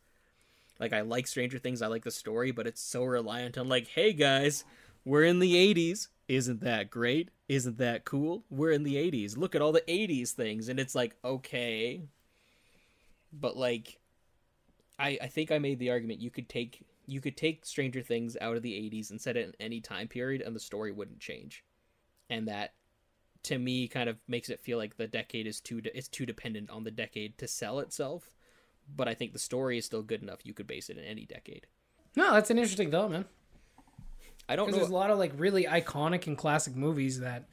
[0.78, 3.88] like i like stranger things i like the story but it's so reliant on like
[3.88, 4.64] hey guys
[5.04, 7.30] we're in the 80s isn't that great?
[7.48, 8.44] Isn't that cool?
[8.50, 10.68] We're in the 80s look at all the 80s things.
[10.68, 12.02] And it's like okay.
[13.32, 13.98] But like
[14.98, 18.36] i i think i made the argument you could take you could take stranger things
[18.40, 21.20] out of the 80s and set it in any time period and the story wouldn't
[21.20, 21.64] change.
[22.28, 22.74] And that
[23.44, 26.26] to me kind of makes it feel like the decade is too de- is too
[26.26, 28.36] dependent on the decade to sell itself
[28.95, 31.24] but i think the story is still good enough you could base it in any
[31.24, 31.66] decade
[32.16, 33.24] No, that's an interesting thought, man.
[34.49, 37.45] i don't Because know there's a lot of like really iconic and classic movies that,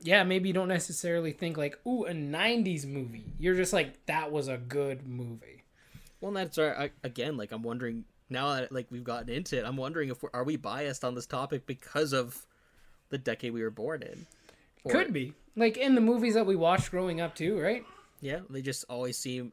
[0.00, 3.32] yeah, maybe you don't necessarily think like, ooh, a '90s movie.
[3.38, 5.62] You're just like, that was a good movie.
[6.20, 9.64] Well, that's our, I, again, like I'm wondering now that like we've gotten into it,
[9.64, 12.44] I'm wondering if we're, are we biased on this topic because of
[13.08, 14.26] the decade we were born in?
[14.84, 17.84] Or- Could be like in the movies that we watched growing up too, right?
[18.20, 19.52] Yeah, they just always seem.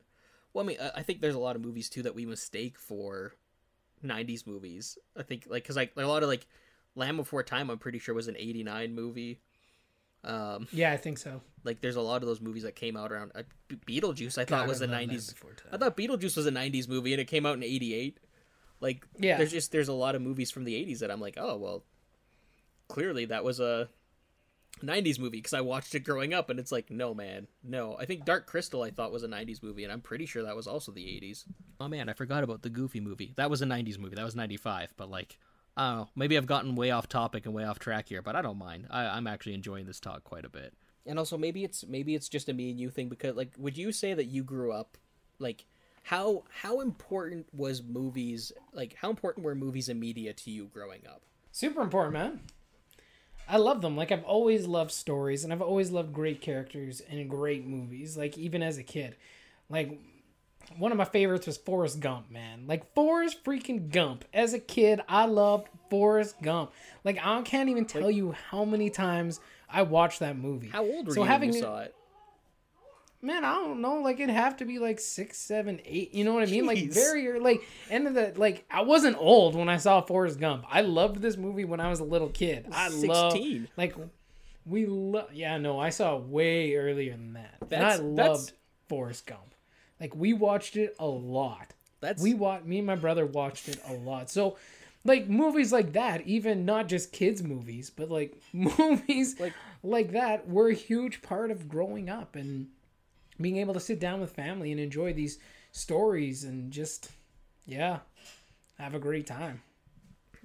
[0.54, 3.34] Well, I mean, I- think there's a lot of movies too that we mistake for
[4.04, 4.98] '90s movies.
[5.16, 6.46] I think like because like a lot of like
[6.96, 9.40] Land Before Time, I'm pretty sure was an '89 movie.
[10.24, 11.42] Um, Yeah, I think so.
[11.64, 13.44] like there's a lot of those movies that came out around uh,
[13.88, 14.38] Beetlejuice.
[14.38, 15.34] I thought was I a '90s.
[15.72, 18.20] I thought Beetlejuice was a '90s movie, and it came out in '88.
[18.82, 19.38] Like, Yeah.
[19.38, 21.84] there's just there's a lot of movies from the '80s that I'm like, oh well,
[22.88, 23.90] clearly that was a
[24.82, 27.98] '90s movie because I watched it growing up, and it's like, no man, no.
[27.98, 30.56] I think Dark Crystal I thought was a '90s movie, and I'm pretty sure that
[30.56, 31.46] was also the '80s.
[31.80, 33.34] Oh man, I forgot about the Goofy movie.
[33.38, 34.16] That was a '90s movie.
[34.16, 35.38] That was '95, but like.
[35.78, 36.10] I don't know.
[36.18, 38.88] Maybe I've gotten way off topic and way off track here, but I don't mind.
[38.90, 40.74] I, I'm actually enjoying this talk quite a bit.
[41.06, 43.78] And also, maybe it's maybe it's just a me and you thing because, like, would
[43.78, 44.98] you say that you grew up,
[45.40, 45.66] like,
[46.04, 48.52] how how important was movies?
[48.74, 51.24] Like, how important were movies and media to you growing up?
[51.52, 52.42] Super important, man.
[53.52, 53.98] I love them.
[53.98, 58.16] Like I've always loved stories and I've always loved great characters and great movies.
[58.16, 59.18] Like even as a kid.
[59.70, 60.00] Like
[60.78, 62.64] one of my favorites was Forrest Gump, man.
[62.66, 64.24] Like Forrest freaking Gump.
[64.34, 66.72] As a kid, I loved Forrest Gump.
[67.04, 70.70] Like I can't even tell you how many times I watched that movie.
[70.70, 71.94] How old were So you having when you saw it?
[73.22, 73.96] Man, I don't know.
[74.02, 76.14] Like it'd have to be like six, seven, eight.
[76.14, 76.66] You know what I mean?
[76.66, 76.94] Like Jeez.
[76.94, 78.66] very ear- like end of the like.
[78.70, 80.66] I wasn't old when I saw Forrest Gump.
[80.70, 82.68] I loved this movie when I was a little kid.
[82.72, 83.68] I love 16.
[83.78, 83.96] like
[84.66, 85.34] we love.
[85.34, 88.54] Yeah, no, I saw it way earlier than that, and I loved that's-
[88.90, 89.56] Forrest Gump.
[90.00, 91.74] Like we watched it a lot.
[92.00, 92.66] That's We watched.
[92.66, 94.32] Me and my brother watched it a lot.
[94.32, 94.58] So
[95.06, 99.54] like movies like that, even not just kids movies, but like movies like
[99.84, 102.68] like that were a huge part of growing up and
[103.42, 105.40] being able to sit down with family and enjoy these
[105.72, 107.10] stories and just
[107.66, 108.00] yeah,
[108.78, 109.62] have a great time.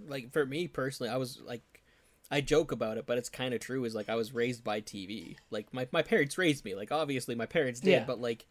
[0.06, 1.62] Like for me personally, I was like
[2.30, 3.84] I joke about it, but it's kind of true.
[3.84, 5.36] Is like I was raised by TV.
[5.50, 6.74] Like my my parents raised me.
[6.74, 8.04] Like obviously my parents did, Yeah.
[8.04, 8.46] but like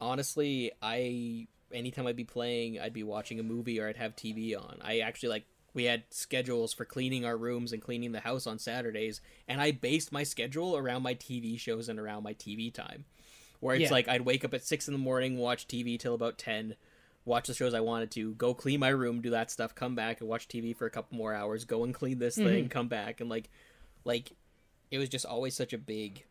[0.00, 4.56] honestly, I anytime I'd be playing, I'd be watching a movie or I'd have TV
[4.56, 4.78] on.
[4.82, 8.58] I actually like we had schedules for cleaning our rooms and cleaning the house on
[8.58, 13.04] Saturdays, and I based my schedule around my TV shows and around my TV time.
[13.64, 13.92] Where it's Yeah.
[13.92, 16.76] like I'd wake up at six in the morning, watch TV till about ten,
[17.24, 20.20] watch the shows I wanted to, go clean my room, do that stuff, come back
[20.20, 22.68] and watch TV for a couple more hours, go and clean this thing, mm-hmm.
[22.68, 23.48] come back and like
[24.04, 24.32] like
[24.90, 26.26] it was just always such a big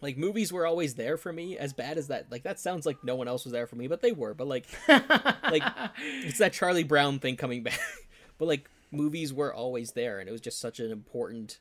[0.00, 3.04] like movies were always there for me as bad as that like that sounds like
[3.04, 5.62] no one else was there for me but they were but like like
[6.00, 7.78] it's that charlie brown thing coming back
[8.38, 11.60] but like movies were always there and it was just such an important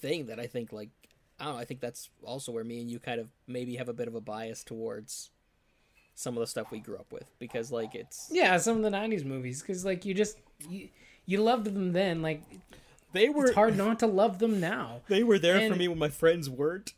[0.00, 0.88] thing that i think like
[1.40, 3.88] i don't know i think that's also where me and you kind of maybe have
[3.88, 5.30] a bit of a bias towards
[6.14, 8.90] some of the stuff we grew up with because like it's yeah, some of the
[8.96, 10.88] '90s movies because like you just you,
[11.26, 12.22] you loved them then.
[12.22, 12.42] Like
[13.12, 15.00] they were it's hard not to love them now.
[15.08, 16.94] they were there for me when my friends weren't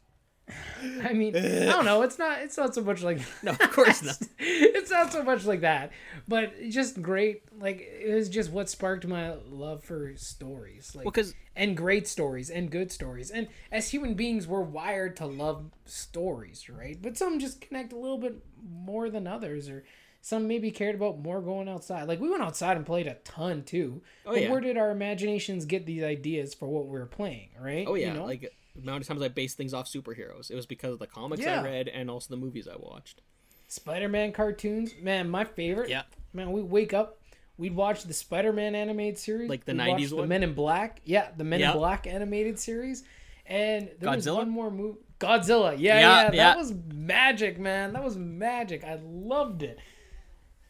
[0.48, 2.02] I mean, I don't know.
[2.02, 2.40] It's not.
[2.40, 3.20] It's not so much like.
[3.42, 5.90] no of course not it's not so much like that,
[6.28, 7.42] but just great.
[7.58, 12.06] Like it was just what sparked my love for stories, like well because and great
[12.06, 13.30] stories and good stories.
[13.30, 17.00] And as human beings, we're wired to love stories, right?
[17.00, 19.84] But some just connect a little bit more than others, or
[20.20, 22.06] some maybe cared about more going outside.
[22.06, 24.02] Like we went outside and played a ton too.
[24.24, 24.50] Oh, but yeah.
[24.50, 27.86] where did our imaginations get these ideas for what we were playing, right?
[27.88, 28.26] Oh yeah, You know?
[28.26, 28.52] like
[28.82, 30.50] amount of times I based things off superheroes.
[30.50, 31.60] It was because of the comics Yeah.
[31.60, 33.20] I read and also the movies I watched.
[33.68, 35.88] Spider-Man cartoons, man, my favorite.
[35.90, 36.02] Yeah.
[36.32, 37.20] man, we wake up,
[37.58, 40.28] we'd watch the Spider-Man animated series, Like the 90s watch the one?
[40.28, 41.72] Men in Black, yeah, the Men Yeah.
[41.72, 43.02] in Black animated series,
[43.46, 45.74] and there was one more movie, Godzilla.
[45.78, 47.94] Yeah, Yeah, yeah, that was magic, man.
[47.94, 48.84] That was magic.
[48.84, 49.78] I loved it.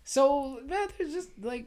[0.04, 1.66] So man, there's just like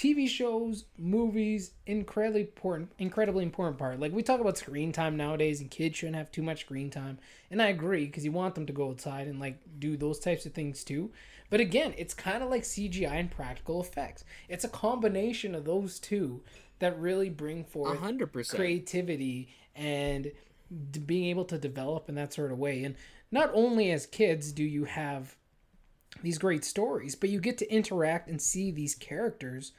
[0.00, 4.00] TV shows, movies, incredibly important, incredibly important part.
[4.00, 7.18] Like we talk about screen time nowadays, and kids shouldn't have too much screen time,
[7.50, 10.46] and I agree because you want them to go outside and like do those types
[10.46, 11.10] of things too.
[11.50, 14.24] But again, it's kind of like CGI and practical effects.
[14.48, 16.40] It's a combination of those two
[16.78, 18.56] that really bring forth hundred percent.
[18.56, 20.32] creativity and
[20.92, 22.84] d- being able to develop in that sort of way.
[22.84, 22.94] And
[23.30, 25.36] not only as kids do you have
[26.22, 29.72] these great stories, but you get to interact and see these characters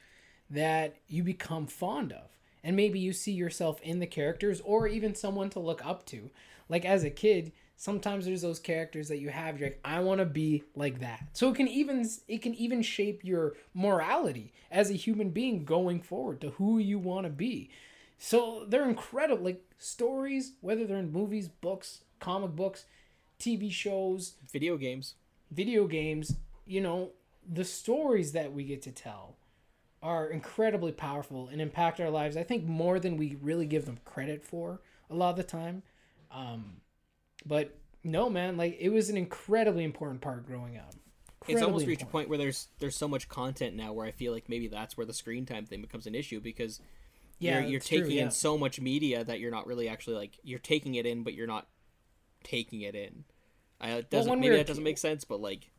[0.52, 2.30] that you become fond of.
[2.64, 6.30] And maybe you see yourself in the characters or even someone to look up to.
[6.70, 10.20] Like as a kid, sometimes there's those characters that you have you're like I want
[10.20, 11.24] to be like that.
[11.34, 16.02] So it can even it can even shape your morality as a human being going
[16.02, 17.70] forward to who you want to be.
[18.20, 22.86] So they're incredible like stories whether they're in movies, books, comic books,
[23.39, 25.16] TV shows, Video games.
[25.49, 26.36] video games,
[26.68, 27.10] you know,
[27.52, 29.36] the stories that we get to tell
[30.02, 32.38] are incredibly powerful and impact our lives.
[32.38, 35.84] I think more than we really give them credit for a lot of the time.
[36.32, 36.82] Um,
[37.45, 40.95] but no, man, like it was an incredibly important part growing up.
[41.47, 44.12] It's almost Incredibly reached a point where there's there's so much content now where I
[44.12, 46.80] feel like maybe that's where the screen time thing becomes an issue because
[47.39, 48.24] Yeah, you're, you're that's true, taking yeah.
[48.26, 51.34] in so much media that you're not really actually like you're taking it in, but
[51.34, 51.68] you're not
[52.43, 53.26] taking it in.
[53.82, 55.71] I, it doesn't when we maybe that doesn't make sense, but like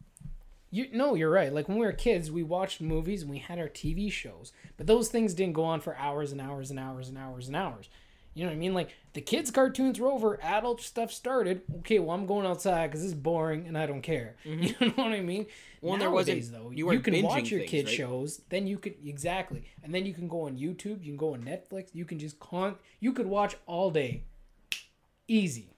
[0.75, 1.53] You no, you're right.
[1.53, 4.87] Like when we were kids, we watched movies and we had our TV shows, but
[4.87, 7.89] those things didn't go on for hours and hours and hours and hours and hours.
[8.35, 8.73] You know what I mean?
[8.73, 11.61] Like the kids' cartoons were over, adult stuff started.
[11.81, 14.37] Okay, well I'm going outside because it's boring and I don't care.
[14.45, 15.45] You know what I mean?
[15.45, 15.87] Mm-hmm.
[15.87, 17.95] Well, there wasn't- Nowadays, though, you you, can watch your things, kid right?
[17.95, 18.41] shows.
[18.49, 21.05] Then you could exactly, and then you can go on YouTube.
[21.05, 21.89] You can go on Netflix.
[21.93, 22.77] You can just con.
[22.99, 24.23] You could watch all day,
[25.29, 25.69] easy,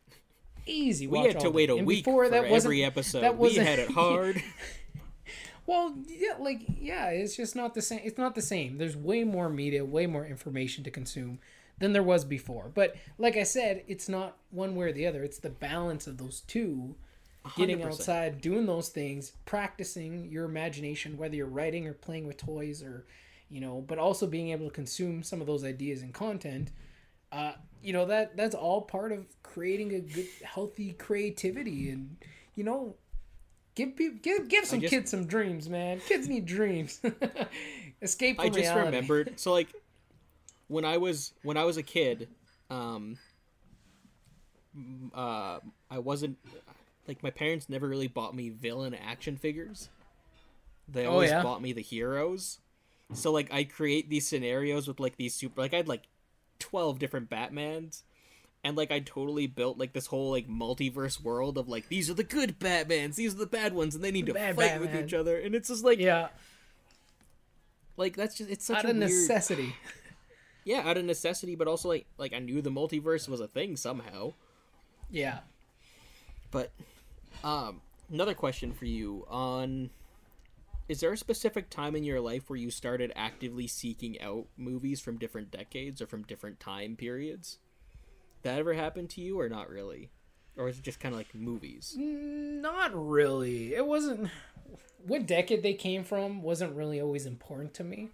[0.66, 1.07] easy.
[1.09, 1.72] we watch had to wait day.
[1.72, 3.22] a And week before for that every episode.
[3.22, 4.40] that we had it hard.
[5.67, 8.01] Well, yeah, like yeah, it's just not the same.
[8.05, 8.79] It's not the same.
[8.79, 11.39] There's way more media, way more information to consume
[11.79, 12.71] than there was before.
[12.73, 15.23] But like I said, it's not one way or the other.
[15.23, 16.95] It's the balance of those two.
[17.57, 17.87] Getting 100%.
[17.87, 23.05] outside, doing those things, practicing your imagination, whether you're writing or playing with toys or,
[23.51, 26.71] you know, but also being able to consume some of those ideas and content.
[27.31, 27.53] Uh,
[27.85, 32.17] you know that that's all part of creating a good, healthy creativity, and
[32.55, 32.97] you know,
[33.75, 36.01] Give people give give some just- kids some dreams, man.
[36.01, 37.01] Kids need dreams.
[38.03, 38.87] Escape from I just reality.
[38.87, 39.35] remembered.
[39.39, 39.68] So like
[40.68, 42.29] when I was when I was a kid,
[42.70, 43.18] um,
[45.14, 45.59] uh,
[45.91, 46.39] I wasn't
[47.07, 49.89] like my parents never really bought me villain action figures.
[50.89, 51.43] They Oh, always yeah?
[51.43, 52.59] bought me the heroes.
[53.12, 56.05] So like I create these scenarios with like these super like I had like
[56.59, 58.03] twelve different Batmans.
[58.65, 62.15] And like I totally built like this whole like multiverse world of like these are
[62.15, 64.95] the good Batmans, these are the bad ones, and they need to Bad fight with
[64.97, 65.39] each other.
[65.39, 66.29] And it's just like Yeah,
[67.99, 69.77] like that's just it's such out a of weird necessity.
[70.65, 73.77] yeah out of necessity, but also like like I knew the multiverse was a thing
[73.77, 74.33] somehow.
[75.11, 75.41] Yeah.
[76.51, 76.73] But
[77.45, 79.91] um another question for you on
[80.89, 85.01] is there a specific time in your life where you started actively seeking out movies
[85.01, 87.59] from different decades or from different time periods?
[88.45, 90.11] That ever happened to you or not really?
[90.57, 91.95] Or is it just kind of like movies?
[91.99, 93.74] Not really.
[93.74, 94.30] It wasn't.
[95.07, 98.09] What decade they came from wasn't really always important to me.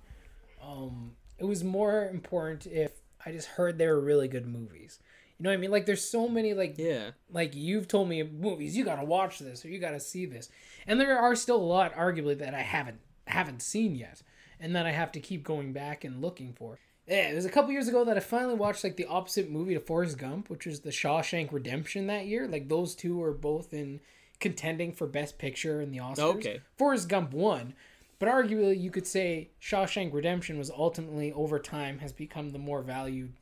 [0.63, 2.93] Um, it was more important if
[3.25, 4.99] I just heard they were really good movies.
[5.39, 5.71] You know what I mean?
[5.71, 7.11] Like, there's so many like Yeah.
[7.31, 8.77] like you've told me movies.
[8.77, 10.49] You gotta watch this or you gotta see this,
[10.87, 14.23] and there are still a lot, arguably, that I haven't haven't seen yet,
[14.59, 16.79] and that I have to keep going back and looking for.
[17.07, 19.75] Yeah, it was a couple years ago that I finally watched like the opposite movie
[19.75, 22.47] to Forrest Gump, which was the Shawshank Redemption that year.
[22.47, 24.01] Like those two were both in
[24.39, 26.19] contending for Best Picture in the Oscars.
[26.37, 26.61] Okay.
[26.79, 27.75] Forrest Gump won,
[28.19, 32.83] but arguably you could say Shawshank Redemption was ultimately over time has become the more
[32.83, 33.33] valued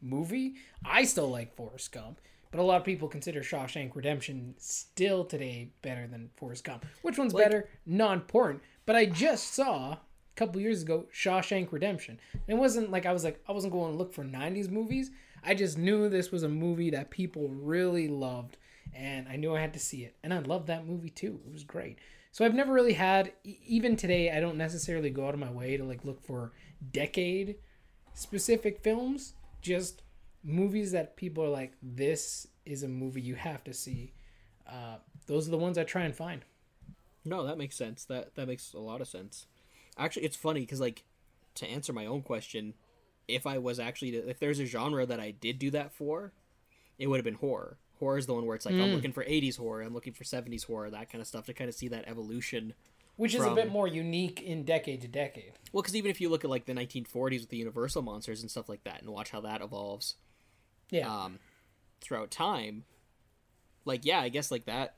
[0.00, 0.54] movie.
[0.84, 2.20] I still like Forrest Gump,
[2.52, 6.86] but a lot of people consider Shawshank Redemption still today better than Forrest Gump.
[7.02, 7.68] Which one's Like- better?
[7.84, 8.62] Not important.
[8.86, 9.96] But I just saw
[10.36, 12.20] couple years ago Shawshank Redemption.
[12.32, 15.10] And it wasn't like I was like I wasn't going to look for 90s movies.
[15.42, 18.56] I just knew this was a movie that people really loved
[18.94, 20.16] and I knew I had to see it.
[20.22, 21.40] And I loved that movie too.
[21.46, 21.98] It was great.
[22.32, 25.76] So I've never really had even today I don't necessarily go out of my way
[25.76, 26.52] to like look for
[26.92, 27.56] decade
[28.14, 30.02] specific films, just
[30.42, 34.12] movies that people are like this is a movie you have to see.
[34.68, 36.44] Uh, those are the ones I try and find.
[37.24, 38.04] No, that makes sense.
[38.04, 39.46] That that makes a lot of sense.
[39.98, 41.04] Actually, it's funny because like
[41.54, 42.74] to answer my own question,
[43.28, 46.32] if I was actually to, if there's a genre that I did do that for,
[46.98, 47.78] it would have been horror.
[47.98, 50.24] Horror is the one where it's like I'm looking for 80s horror, I'm looking for
[50.24, 52.74] 70s horror, that kind of stuff to kind of see that evolution.
[53.16, 55.52] Which is a bit more unique in decade to decade.
[55.72, 58.50] Well, because even if you look at like the 1940s with the Universal monsters and
[58.50, 60.16] stuff like that, and watch how that evolves
[60.90, 61.10] Yeah.
[61.10, 61.38] um,
[62.02, 62.84] throughout time,
[63.86, 64.96] like yeah, I guess like that.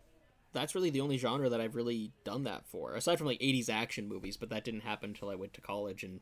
[0.59, 3.69] That's really the only genre that I've really done that for, aside from like '80s
[3.69, 4.37] action movies.
[4.37, 6.21] But that didn't happen until I went to college and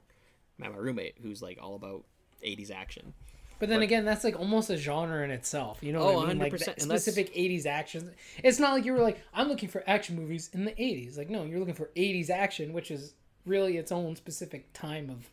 [0.58, 2.04] met my roommate, who's like all about
[2.44, 3.14] '80s action.
[3.58, 5.78] but then but- again, that's like almost a genre in itself.
[5.82, 6.38] You know what Oh, I mean?
[6.38, 8.12] 100%, that and that's- specific 80s action.
[8.44, 11.16] It's not like you were like, I'm looking for action movies in the 80s.
[11.16, 13.14] Like, no, you're looking for 80s action, which is
[13.46, 15.26] really its own specific time of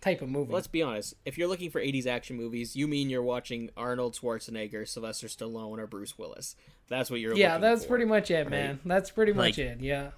[0.00, 0.52] type of movie.
[0.52, 1.14] Let's be honest.
[1.24, 5.78] If you're looking for '80s action movies, you mean you're watching Arnold Schwarzenegger, Sylvester Stallone,
[5.78, 6.54] or Bruce Willis.
[6.88, 7.34] That's what you're.
[7.34, 7.88] yeah, looking that's for.
[7.88, 8.78] pretty much it, man.
[8.84, 9.80] That's pretty much Like- it.
[9.80, 10.10] Yeah.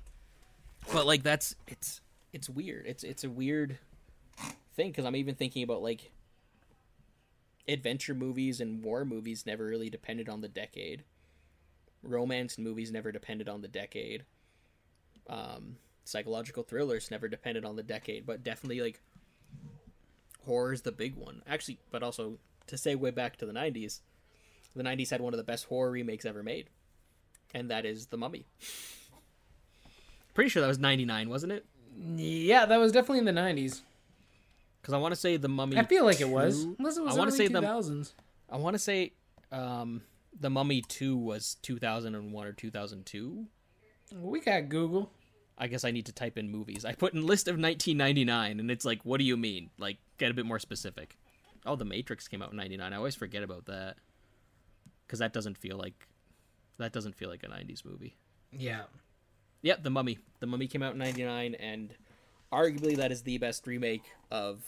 [0.93, 2.01] but like that's it's
[2.33, 3.79] it's weird it's it's a weird
[4.75, 6.13] thing because i'm even thinking about like
[7.69, 11.03] adventure movies and war movies never really depended on the decade
[12.03, 14.25] romance movies never depended on the decade
[15.29, 19.01] um psychological thrillers never depended on the decade but definitely like
[20.45, 22.39] horror is the big one actually but also
[22.69, 24.01] to say way back to the 90s
[24.77, 26.69] the 90s had one of the best horror remakes ever made
[27.55, 28.47] and that is the mummy.
[30.35, 31.65] Pretty sure that was 99 wasn't it?
[32.17, 33.81] Yeah, that was definitely in the 90s.
[34.83, 36.65] because i want to say the mummy I feel like it was.
[36.65, 38.13] 2 Unless it was I wanna early say the- 2000s.
[38.51, 39.13] i want to say
[39.51, 40.03] um
[40.39, 43.47] the mummy 2 was 2001 or 2002
[44.21, 45.11] We got Google.
[45.57, 46.85] i guess i need to type in movies.
[46.85, 49.71] I put in list of 1999 and it's like what do you mean?
[49.79, 51.17] Like get a bit more specific.
[51.65, 53.97] Oh the matrix came out in 99 i always forget about that
[55.07, 56.07] because that doesn't feel like
[56.79, 58.17] that doesn't feel like a 90s movie
[58.53, 58.83] Yeah.
[59.63, 60.19] Yep, The Mummy.
[60.41, 61.95] The Mummy came out in 99 and
[62.53, 64.63] arguably that is the best remake of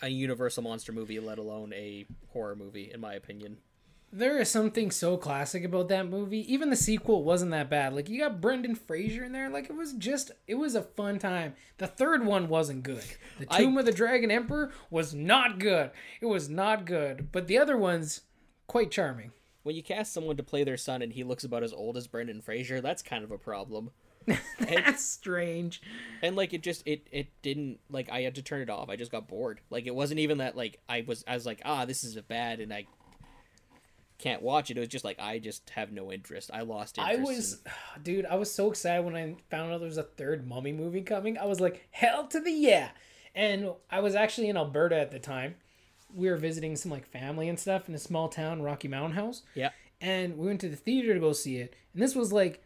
[0.00, 3.58] a Universal monster movie, let alone a horror movie in my opinion.
[4.10, 6.50] There is something so classic about that movie.
[6.52, 7.92] Even the sequel wasn't that bad.
[7.92, 9.50] Like you got Brendan Fraser in there.
[9.50, 11.54] Like it was just it was a fun time.
[11.76, 13.04] The third one wasn't good.
[13.38, 15.90] The I- Tomb of the Dragon Emperor was not good.
[16.22, 17.30] It was not good.
[17.32, 18.22] But the other ones
[18.68, 19.32] quite charming.
[19.64, 22.06] When you cast someone to play their son and he looks about as old as
[22.06, 23.90] Brendan Fraser, that's kind of a problem.
[24.60, 25.80] That's strange.
[26.22, 28.90] And like it just it it didn't like I had to turn it off.
[28.90, 29.60] I just got bored.
[29.70, 32.22] Like it wasn't even that like I was I was like, "Ah, this is a
[32.22, 32.84] bad and I
[34.18, 36.50] can't watch it." It was just like I just have no interest.
[36.52, 39.88] I lost I was, in- dude, I was so excited when I found out there
[39.88, 41.38] was a third Mummy movie coming.
[41.38, 42.90] I was like, hell to the yeah!
[43.34, 45.54] And I was actually in Alberta at the time.
[46.14, 49.42] We were visiting some like family and stuff in a small town, Rocky Mountain House.
[49.54, 49.70] Yeah.
[50.00, 51.74] And we went to the theater to go see it.
[51.92, 52.62] And this was like,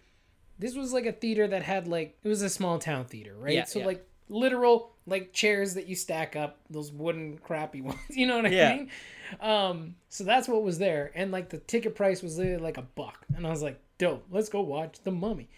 [0.58, 3.54] this was like a theater that had like it was a small town theater, right?
[3.54, 3.86] Yeah, so yeah.
[3.86, 7.98] like literal like chairs that you stack up, those wooden crappy ones.
[8.10, 8.76] You know what I Yeah.
[8.76, 8.90] mean?
[9.40, 12.82] Um, so that's what was there, and like the ticket price was literally like a
[12.82, 15.48] buck, and I was like, dope, let's go watch the Mummy.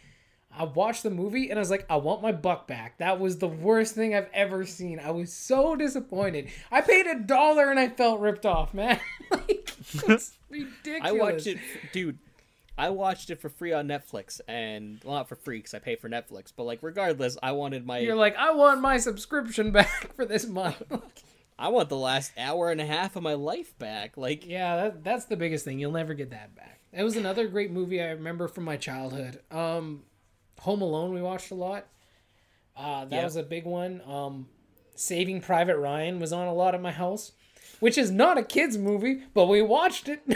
[0.57, 2.99] I watched the movie and I was like, I want my buck back.
[2.99, 5.01] That was the worst thing I've ever seen.
[5.01, 6.49] I was so disappointed.
[6.71, 9.01] I paid a dollar and I felt ripped off, man.
[9.31, 9.73] like,
[10.09, 11.01] it's ridiculous.
[11.03, 11.59] I watched it,
[11.93, 12.19] dude.
[12.77, 15.95] I watched it for free on Netflix, and well, not for free because I pay
[15.95, 16.53] for Netflix.
[16.55, 17.99] But like, regardless, I wanted my.
[17.99, 20.83] You're like, I want my subscription back for this month.
[21.57, 24.17] I want the last hour and a half of my life back.
[24.17, 25.79] Like, yeah, that, that's the biggest thing.
[25.79, 26.81] You'll never get that back.
[26.93, 29.41] It was another great movie I remember from my childhood.
[29.53, 30.03] Um,
[30.61, 31.87] Home Alone, we watched a lot.
[32.77, 33.25] Uh, that Yeah.
[33.25, 34.01] was a big one.
[34.07, 34.49] Um,
[34.95, 37.33] Saving Private Ryan was on a lot at my house,
[37.81, 40.23] which is not a kids movie, but we watched it.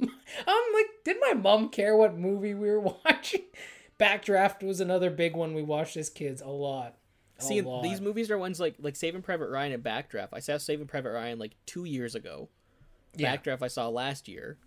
[0.00, 3.42] I'm like, did my mom care what movie we were watching?
[3.98, 6.96] Backdraft was another big one we watched as kids a lot.
[7.38, 7.82] A see, lot.
[7.82, 10.28] these movies are ones like like Saving Private Ryan and Backdraft.
[10.32, 12.48] I saw Saving Private Ryan like two years ago.
[13.14, 13.36] Yeah.
[13.36, 14.58] Backdraft I saw last year.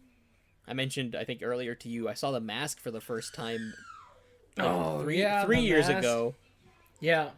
[0.68, 3.74] I mentioned I think earlier to you I saw The Mask for the first time.
[4.60, 5.99] Like, Oh, three yeah, three years Mask.
[5.99, 6.36] ago.
[6.99, 7.30] Yeah.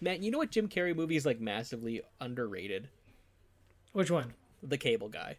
[0.00, 2.88] Man, you know what Jim Carrey movie is like massively underrated?
[3.92, 4.34] Which one?
[4.62, 5.36] The Cable Guy.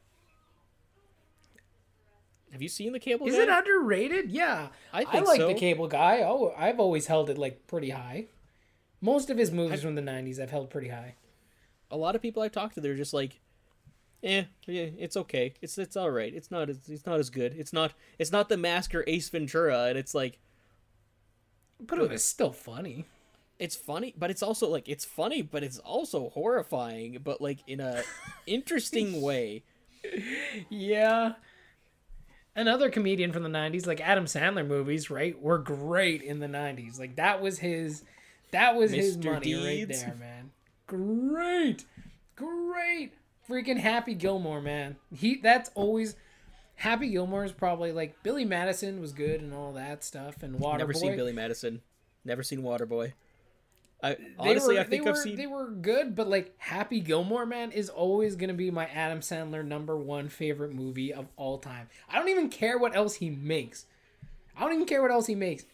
[2.52, 3.42] Have you seen The Cable Is Guy?
[3.42, 4.30] Is it underrated?
[4.32, 4.68] Yeah.
[4.92, 5.48] I I like so.
[5.48, 6.22] the cable guy.
[6.24, 8.26] Oh, I've always held it like pretty high.
[9.00, 11.16] Most of his movies from the '90s I've held pretty high.
[11.90, 13.40] a lot of people I've talked to, they're just like,
[14.22, 15.54] "Eh, yeah, it's okay.
[15.62, 16.34] It's it's all right.
[16.34, 17.54] It's not as it's not as good.
[17.58, 20.38] It's not it's not the Mask or Ace Ventura." And it's like
[21.86, 23.06] But it was still funny.
[23.60, 27.80] it's funny, but it's also like it's funny, but it's also horrifying, but like in
[27.80, 28.04] a
[28.48, 29.64] interesting way.
[30.70, 31.34] Yeah.
[32.56, 37.00] Another comedian from the '90s, like Adam Sandler movies, right, were great in the '90s.
[37.00, 38.04] Like that was his,
[38.52, 39.32] that was his Mr.
[39.34, 40.52] money right there, man.
[40.86, 41.86] Great,
[42.36, 43.14] great,
[43.50, 44.98] freaking Happy Gilmore, man.
[45.16, 46.16] He that's always.
[46.82, 50.78] Happy Gilmore is probably like Billy Madison was good and all that stuff and Waterboy.
[50.80, 51.80] Never seen Billy Madison.
[52.26, 53.14] Never seen Waterboy.
[54.02, 55.36] I honestly, were, I think they I've seen.
[55.36, 59.64] they were good, but like Happy Gilmore, man, is always gonna be my Adam Sandler
[59.64, 61.88] number one favorite movie of all time.
[62.10, 63.86] I don't even care what else he makes.
[64.58, 65.66] I don't even care what else he makes.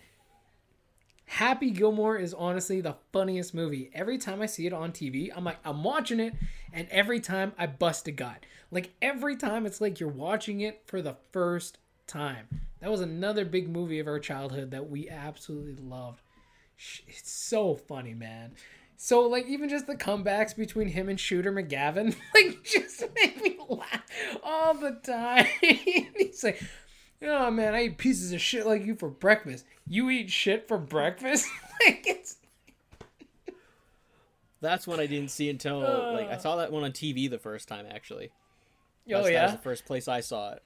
[1.23, 3.91] Happy Gilmore is honestly the funniest movie.
[3.93, 6.33] Every time I see it on TV, I'm like, I'm watching it,
[6.73, 8.43] and every time I bust a gut.
[8.71, 12.47] Like every time, it's like you're watching it for the first time.
[12.79, 16.21] That was another big movie of our childhood that we absolutely loved.
[17.07, 18.53] It's so funny, man.
[18.97, 23.57] So like even just the comebacks between him and Shooter McGavin, like just make me
[23.69, 24.03] laugh
[24.43, 25.45] all the time.
[25.61, 26.61] He's like,
[27.21, 29.65] "Oh man, I eat pieces of shit like you for breakfast.
[29.87, 31.47] You eat shit for breakfast."
[31.85, 32.37] like it's
[34.61, 36.39] That's one I didn't see until like I uh.
[36.39, 37.85] saw that one on TV the first time.
[37.89, 38.31] Actually,
[39.15, 39.55] oh That's- that was yeah.
[39.55, 40.63] the first place I saw it.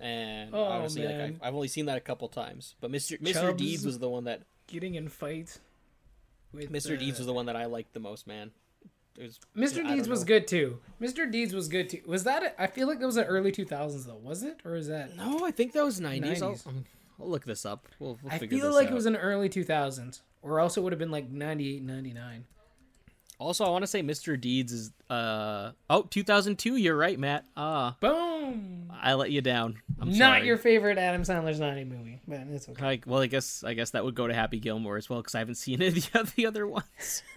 [0.00, 1.38] And Oh, obviously, like man.
[1.42, 2.74] I've, I've only seen that a couple times.
[2.80, 3.20] But Mr.
[3.20, 3.32] Mr.
[3.34, 3.58] Chubbs.
[3.58, 5.60] Deeds was the one that Getting in fights.
[6.54, 6.94] Mr.
[6.94, 8.50] uh, Deeds was the one that I liked the most, man.
[9.18, 9.86] It was Mr.
[9.86, 10.78] Deeds was good too.
[11.00, 11.30] Mr.
[11.30, 12.00] Deeds was good too.
[12.06, 12.42] Was that?
[12.42, 14.16] A, I feel like it was the early 2000s though.
[14.16, 15.16] Was it or is that?
[15.16, 16.40] No, I think that was nineties.
[16.42, 16.58] I'll,
[17.20, 17.86] I'll look this up.
[17.98, 18.92] We'll, we'll I feel like out.
[18.92, 22.44] it was in early 2000s, or else it would have been like 98, 99.
[23.40, 24.38] Also, I want to say Mr.
[24.38, 26.76] Deeds is uh oh 2002.
[26.76, 27.46] You're right, Matt.
[27.56, 28.92] Ah, Boom.
[29.02, 29.80] I let you down.
[29.98, 30.46] I'm Not sorry.
[30.46, 32.86] your favorite Adam Sandler's 90 movie, but it's okay.
[32.86, 35.34] I, well, I guess I guess that would go to Happy Gilmore as well because
[35.34, 37.22] I haven't seen any of the, the other ones.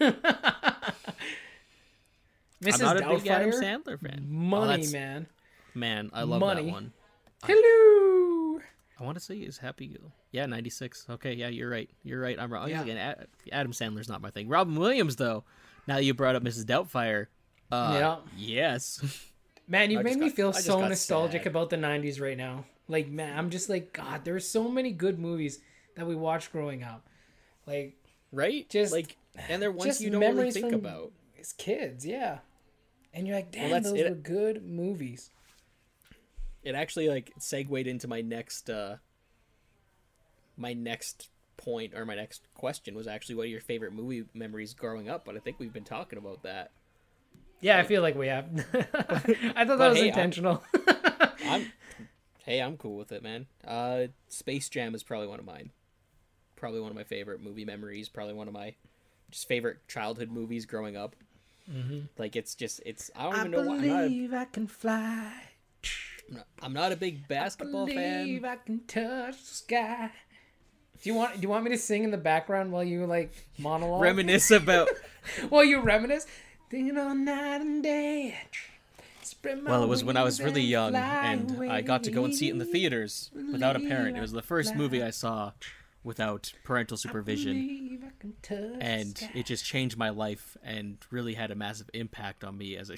[2.62, 2.74] Mrs.
[2.74, 4.20] I'm not a big Adam Sandler fan.
[4.20, 5.26] Oh, money that's- man.
[5.76, 6.66] Man, I love Money.
[6.66, 6.92] that one.
[7.44, 8.60] Hello.
[9.00, 10.12] I want to say is Happy Gil.
[10.30, 11.06] Yeah, 96.
[11.10, 11.90] Okay, yeah, you're right.
[12.04, 12.38] You're right.
[12.38, 12.68] I'm wrong.
[12.68, 12.82] Yeah.
[12.82, 14.48] Again, Adam Sandler's not my thing.
[14.48, 15.42] Robin Williams, though.
[15.86, 16.64] Now that you brought up Mrs.
[16.64, 17.26] Doubtfire.
[17.70, 18.16] Uh, Yeah.
[18.36, 19.00] Yes.
[19.68, 21.50] Man, you I made just me got- feel I so nostalgic sad.
[21.50, 22.64] about the 90s right now.
[22.86, 25.60] Like, man, I'm just like, God, there are so many good movies
[25.96, 27.06] that we watched growing up.
[27.66, 27.94] Like,
[28.30, 28.68] right?
[28.68, 29.16] Just- like,
[29.48, 31.12] and they're ones just you don't really think from- about.
[31.40, 32.40] as kids, yeah.
[33.14, 34.08] And you're like, damn, that's those it.
[34.10, 35.30] were good movies.
[36.62, 38.96] It actually like segued into my next uh
[40.56, 41.28] my next
[41.64, 45.24] point or my next question was actually what are your favorite movie memories growing up,
[45.24, 46.70] but I think we've been talking about that.
[47.60, 48.46] Yeah, I feel like we have.
[48.74, 50.62] I thought that was hey, I'm- intentional.
[51.46, 51.72] I'm
[52.44, 53.46] hey, I'm cool with it, man.
[53.66, 55.70] Uh, Space Jam is probably one of mine.
[56.56, 58.08] Probably one of my favorite movie memories.
[58.08, 58.74] Probably one of my
[59.30, 61.16] just favorite childhood movies growing up.
[61.70, 62.00] Mm-hmm.
[62.18, 65.32] Like it's just it's I don't even know why I'm not, a, I can fly.
[66.28, 68.24] I'm not I'm not a big basketball fan.
[68.24, 70.10] Believe I can touch the sky.
[71.02, 73.32] Do you want do you want me to sing in the background while you like
[73.58, 74.00] monologue?
[74.02, 74.88] Reminisce about.
[75.48, 76.26] while you reminisce?
[76.70, 78.36] Thinking all night and day.
[79.42, 82.48] Well, it was when I was really young, and I got to go and see
[82.48, 84.16] it in the theaters without a parent.
[84.16, 85.52] It was the first movie I saw
[86.02, 87.54] without parental supervision.
[87.54, 91.54] Believe I can touch the and it just changed my life and really had a
[91.54, 92.96] massive impact on me as a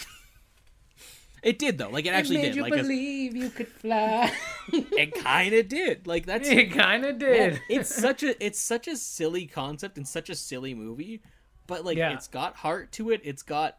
[1.42, 4.32] it did though like it actually it made did you like believe you could fly.
[4.72, 7.60] it kind of did like that's it kind of did.
[7.68, 11.20] it's such a it's such a silly concept and such a silly movie
[11.66, 12.12] but like Yeah.
[12.12, 13.78] it's got heart to it it's got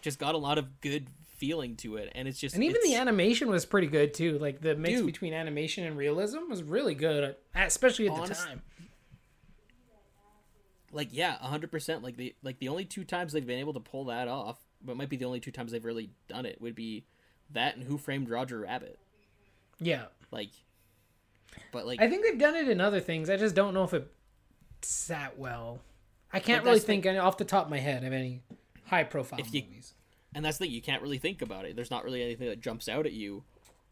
[0.00, 2.94] just got a lot of good feeling to it and it's just And even the
[2.94, 4.38] animation was pretty good too.
[4.38, 5.06] Like the mix Dude.
[5.06, 8.62] between animation and realism was really good, uh, especially at the time.
[10.92, 14.04] like yeah 100% like the like the only two times they've been able to pull
[14.06, 17.04] that off but might be the only two times they've really done it would be
[17.50, 18.98] that and who framed roger rabbit
[19.80, 20.50] Yeah, like
[21.72, 23.30] but like I think they've done it in other things.
[23.30, 24.10] I just don't know if it
[24.82, 25.80] sat well.
[26.32, 28.42] I can't really the- think any, off the top of my head of any
[28.86, 29.94] high profile you- movies.
[30.34, 32.60] and that's the thing you can't really think about it there's not really anything that
[32.60, 33.44] jumps out at you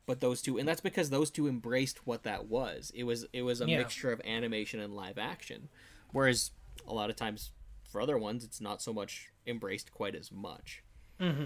[0.07, 3.43] but those two and that's because those two embraced what that was it was it
[3.43, 3.79] was a Yeah.
[3.79, 5.69] mixture of animation and live action
[6.11, 6.51] whereas
[6.87, 7.53] a lot of times
[7.93, 10.83] for other ones it's not so much embraced quite as much
[11.21, 11.45] mm-hmm.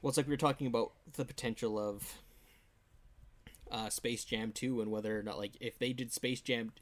[0.00, 2.18] well it's like we were talking about the potential of
[3.70, 6.72] uh, space jam 2 and whether or not like if they did space jam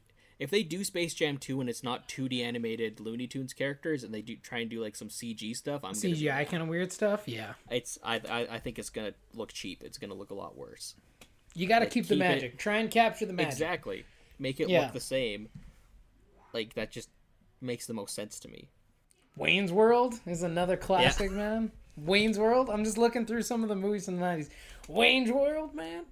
[0.41, 4.11] if they do Space Jam 2 and it's not 2D animated Looney Tunes characters and
[4.11, 7.27] they do try and do like some CG stuff, I'm CGI kind of weird stuff.
[7.27, 9.83] Yeah, it's I, I I think it's gonna look cheap.
[9.83, 10.95] It's gonna look a lot worse.
[11.53, 12.57] you got to Like, keep the keep it- magic.
[12.57, 13.51] Try and capture the magic.
[13.51, 14.03] Exactly.
[14.39, 14.81] Make it Yeah.
[14.81, 15.49] look the same.
[16.53, 17.09] Like that just
[17.61, 18.69] makes the most sense to me.
[19.35, 21.71] Wayne's World is another classic, man.
[21.97, 22.69] Wayne's World.
[22.69, 24.49] I'm just looking through some of the movies in the '90s.
[24.87, 26.05] Wayne's World, man.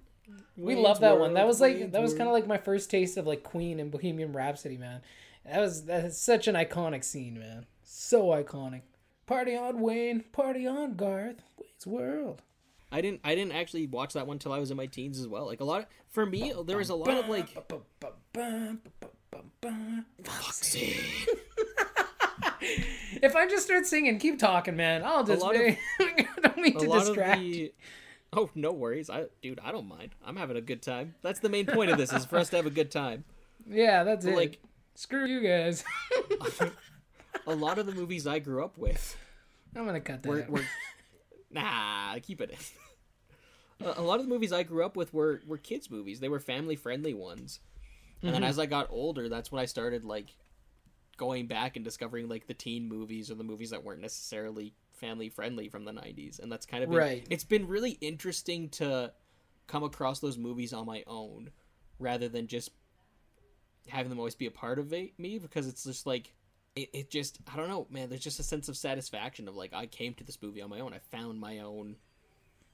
[0.56, 1.34] We love that one.
[1.34, 3.90] That was like that was kind of like my first taste of like Queen and
[3.90, 5.00] Bohemian Rhapsody, man.
[5.44, 7.66] That was that's such an iconic scene, man.
[7.82, 8.82] So iconic.
[9.26, 11.42] Party on Wayne, party on Garth.
[11.58, 12.42] Wayne's World.
[12.92, 15.28] I didn't I didn't actually watch that one until I was in my teens as
[15.28, 15.46] well.
[15.46, 17.54] Like a lot of, for me there was a lot of like
[23.22, 25.02] If I just start singing, keep talking, man.
[25.04, 27.40] I'll just lot of- I don't mean to distract.
[27.40, 27.72] the
[28.32, 29.10] Oh, no worries.
[29.10, 30.14] I dude, I don't mind.
[30.24, 31.14] I'm having a good time.
[31.22, 33.24] That's the main point of this is for us to have a good time.
[33.68, 34.36] Yeah, that's it.
[34.36, 34.58] like-
[34.94, 35.84] screw you guys.
[37.46, 39.16] A lot of the movies I grew up with
[39.74, 40.28] I'm gonna cut that.
[40.28, 40.64] were, were
[41.50, 43.86] nah, keep it in.
[43.96, 46.20] A- lot of the movies I grew up with were were kids movies.
[46.20, 47.60] They were family friendly ones.
[48.22, 48.50] And then mm-hmm.
[48.50, 50.34] as I got older, that's when I started like
[51.20, 55.28] going back and discovering like the teen movies or the movies that weren't necessarily family
[55.28, 56.38] friendly from the 90s.
[56.40, 57.26] And that's kind of been, Right.
[57.28, 59.12] it's been really interesting to
[59.66, 61.50] come across those movies on my own
[61.98, 62.70] rather than just
[63.88, 66.32] having them always be a part of it, me because it's just like
[66.74, 69.74] it, it just I don't know, man, there's just a sense of satisfaction of like
[69.74, 70.94] I came to this movie on my own.
[70.94, 71.96] I found my own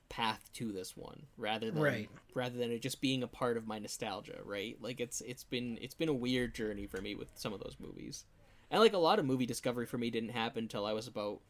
[0.08, 2.08] path to this one rather than Right.
[2.32, 4.76] rather than it just being a part of my nostalgia, right?
[4.80, 7.76] Like it's it's been it's been a weird journey for me with some of those
[7.80, 8.24] movies.
[8.70, 11.40] And like a lot of movie discovery for me didn't happen until I was about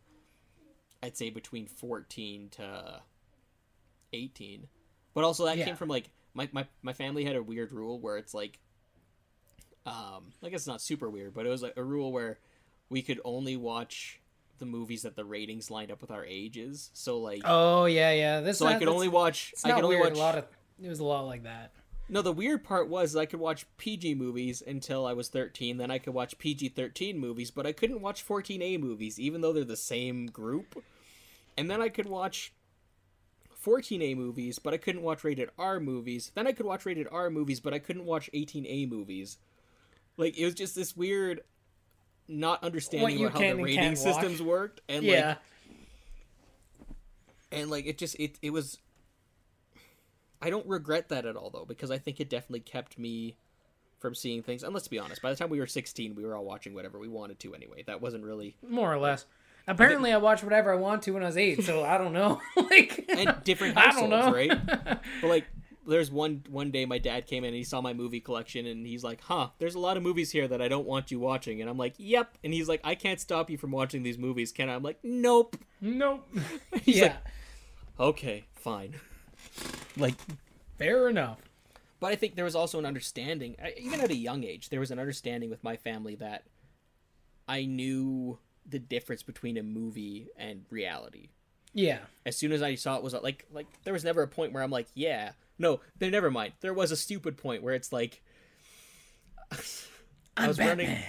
[1.02, 3.02] I'd say between 14 to
[4.12, 4.66] 18.
[5.14, 5.66] But also that Yeah.
[5.66, 8.58] came from like my, my my family had a weird rule where it's like
[9.86, 12.38] um I guess it's not super weird, but it was like a rule where
[12.88, 14.20] we could only watch
[14.58, 16.90] the movies that the ratings lined up with our ages.
[16.94, 18.40] So like Oh yeah, yeah.
[18.40, 20.10] This so I could only watch I could only weird.
[20.12, 20.44] watch A lot of
[20.82, 21.72] it was a lot like that.
[22.08, 25.90] No, the weird part was I could watch PG movies until I was 13, then
[25.90, 29.76] I could watch PG-13 movies, but I couldn't watch 14A movies even though they're the
[29.76, 30.82] same group.
[31.58, 32.52] And then I could watch
[33.64, 36.30] 14A movies, but I couldn't watch rated R movies.
[36.34, 39.38] Then I could watch rated R movies, but I couldn't watch 18A movies.
[40.16, 41.40] Like it was just this weird
[42.28, 43.98] not understanding about how the rating watch.
[43.98, 45.28] systems worked and yeah.
[45.28, 45.38] like
[47.52, 48.78] and like it just it it was
[50.40, 53.36] I don't regret that at all though because I think it definitely kept me
[53.98, 54.62] from seeing things.
[54.62, 56.98] And let's be honest, by the time we were 16, we were all watching whatever
[56.98, 57.82] we wanted to anyway.
[57.86, 59.24] That wasn't really more or less.
[59.68, 62.40] Apparently, I watched whatever I want to when I was eight, so I don't know.
[62.56, 64.32] like, and different I don't households, know.
[64.32, 65.00] right?
[65.20, 65.44] But like
[65.88, 68.86] there's one one day my dad came in and he saw my movie collection and
[68.86, 71.60] he's like, "Huh, there's a lot of movies here that I don't want you watching."
[71.60, 74.52] And I'm like, "Yep." And he's like, "I can't stop you from watching these movies,
[74.52, 76.28] can I?" I'm like, "Nope." nope.
[76.82, 77.16] He's yeah, like,
[77.98, 78.94] "Okay, fine."
[79.96, 80.16] Like
[80.78, 81.38] fair enough.
[82.00, 84.90] but I think there was also an understanding, even at a young age, there was
[84.90, 86.42] an understanding with my family that
[87.48, 91.28] I knew the difference between a movie and reality.
[91.72, 94.52] Yeah, As soon as I saw it was like like there was never a point
[94.52, 96.54] where I'm like, yeah, no, there never mind.
[96.60, 98.22] There was a stupid point where it's like
[100.36, 100.98] I was running.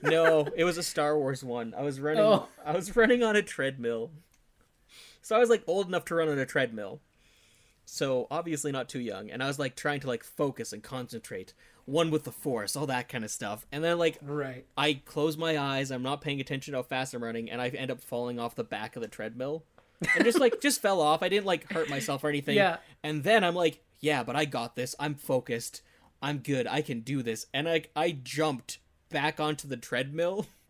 [0.00, 1.74] No, it was a Star Wars one.
[1.76, 2.22] I was running.
[2.22, 2.46] Oh.
[2.64, 4.12] I was running on a treadmill.
[5.22, 7.00] So I was like old enough to run on a treadmill.
[7.92, 11.52] So obviously not too young, and I was like trying to like focus and concentrate,
[11.84, 13.66] one with the force, all that kind of stuff.
[13.70, 14.64] And then like Right.
[14.78, 17.68] I close my eyes, I'm not paying attention to how fast I'm running, and I
[17.68, 19.64] end up falling off the back of the treadmill.
[20.14, 21.22] And just like just fell off.
[21.22, 22.56] I didn't like hurt myself or anything.
[22.56, 22.78] Yeah.
[23.02, 24.94] And then I'm like, yeah, but I got this.
[24.98, 25.82] I'm focused.
[26.22, 26.66] I'm good.
[26.66, 27.44] I can do this.
[27.52, 28.78] And I I jumped
[29.10, 30.46] back onto the treadmill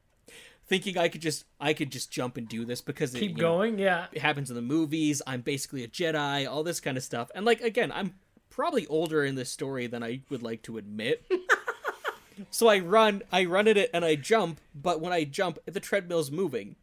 [0.67, 3.41] thinking I could just I could just jump and do this because it, Keep know,
[3.43, 3.79] going.
[3.79, 4.07] Yeah.
[4.13, 5.23] it happens in the movies.
[5.27, 7.31] I'm basically a Jedi, all this kind of stuff.
[7.35, 8.15] And like again, I'm
[8.51, 11.25] probably older in this story than I would like to admit.
[12.51, 15.81] so I run, I run at it and I jump, but when I jump, the
[15.81, 16.77] treadmill's moving.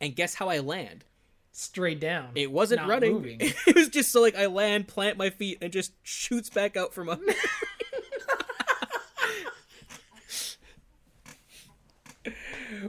[0.00, 1.04] And guess how I land?
[1.52, 2.30] Straight down.
[2.34, 3.12] It wasn't Not running.
[3.12, 3.38] moving.
[3.66, 6.94] it was just so like I land, plant my feet, and just shoots back out
[6.94, 7.32] from under.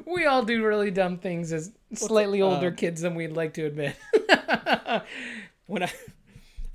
[0.05, 3.65] We all do really dumb things as slightly older um, kids than we'd like to
[3.65, 3.95] admit.
[5.67, 5.91] when I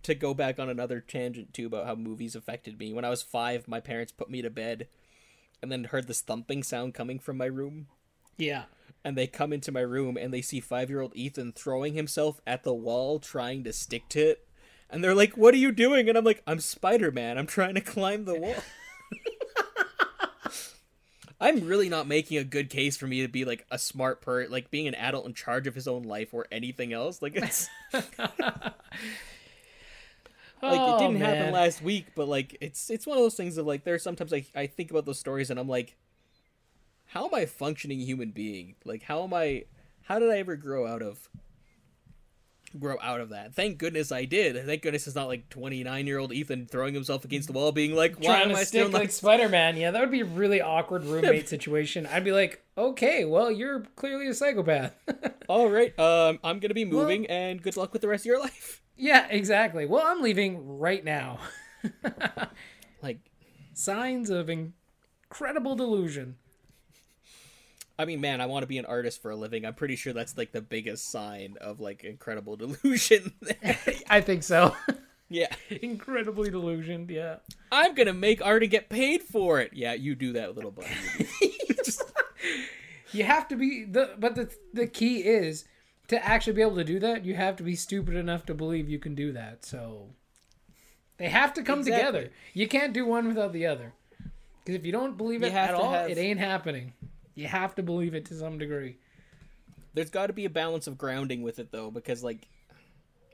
[0.09, 2.93] to go back on another tangent too about how movies affected me.
[2.93, 4.89] When I was five, my parents put me to bed,
[5.63, 7.89] and then heard this thumping sound coming from my room.
[8.37, 8.65] yeah.
[9.05, 12.75] And they come into my room and they see five-year-old Ethan throwing himself at the
[12.75, 14.49] wall, trying to stick to it.
[14.91, 17.39] And they're like, "What are you doing?" And I'm like, "I'm Spider-Man.
[17.39, 18.57] I'm trying to climb the wall."
[21.41, 24.47] I'm really not making a good case for me to be like a smart per
[24.49, 27.23] like being an adult in charge of his own life or anything else.
[27.23, 28.05] Like it's like
[30.61, 31.37] Oh, it didn't man.
[31.37, 34.33] happen last week but like it's it's one of those things of like there's sometimes
[34.33, 35.95] I, I think about those stories and i'm like
[37.07, 39.65] how am i a functioning human being like how am i
[40.03, 41.29] how did i ever grow out of
[42.79, 46.19] grow out of that thank goodness i did thank goodness it's not like 29 year
[46.19, 48.83] old ethan throwing himself against the wall being like why Trying am to i stick
[48.83, 49.77] still like Spider Man.
[49.77, 52.07] Yeah, that would be a really awkward roommate situation.
[52.07, 54.95] I'd be like, okay, well, you're clearly a psychopath.
[55.49, 58.41] all right um i'm gonna be moving and good luck with the rest of your
[58.41, 59.87] life yeah, exactly.
[59.87, 61.39] Well, I'm leaving right now.
[63.03, 63.21] like
[63.73, 66.37] Signs of incredible delusion.
[67.99, 69.65] I mean, man, I want to be an artist for a living.
[69.65, 73.33] I'm pretty sure that's like the biggest sign of like incredible delusion.
[74.11, 74.77] I think so.
[75.29, 75.49] yeah.
[75.83, 77.37] Incredibly delusioned, yeah.
[77.73, 79.73] I'm gonna make art and get paid for it.
[79.75, 80.89] Yeah, you do that, little buddy.
[81.85, 82.03] Just,
[83.13, 85.65] You have to be the but the the key is
[86.09, 88.89] to actually be able to do that, you have to be stupid enough to believe
[88.89, 89.65] you can do that.
[89.65, 90.07] So
[91.19, 91.99] they have to come Exactly.
[92.07, 92.31] together.
[92.55, 93.93] You can't do one without the other.
[94.65, 96.93] Because if you don't believe it at all, have- it ain't happening.
[97.39, 98.97] You have to believe it to some degree.
[99.95, 102.49] there's got to be a balance of grounding with it though, because like,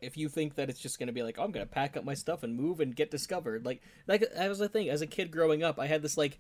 [0.03, 2.15] if you think that it's just gonna be like, oh, I'm gonna pack up my
[2.15, 4.91] stuff and move and get discovered, like, like that was the thing.
[4.91, 6.39] As a kid growing up, I had this like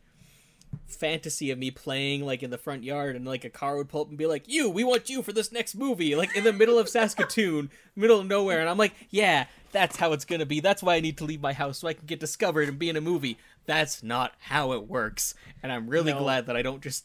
[0.86, 4.02] fantasy of me playing like in the front yard and like a car would pull
[4.02, 6.52] up and be like you we want you for this next movie like in the
[6.52, 10.58] middle of saskatoon middle of nowhere and i'm like yeah that's how it's gonna be
[10.58, 12.88] that's why i need to leave my house so i can get discovered and be
[12.88, 16.18] in a movie that's not how it works and i'm really No.
[16.18, 17.04] glad that i don't just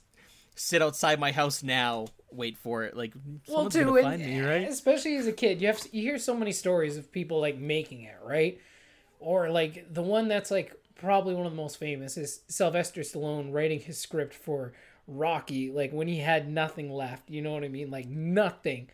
[0.60, 3.14] sit outside my house now wait for it like
[3.48, 6.36] Well, too, and- find me right especially as a kid, you have you hear so
[6.36, 8.60] many stories of people like making it, right?
[9.20, 13.54] Or like the one that's like probably one of the most famous is Sylvester Stallone
[13.54, 14.74] writing his script for
[15.08, 17.30] Rocky, like when he had nothing left.
[17.30, 17.90] You know what I mean?
[17.90, 18.90] Like nothing,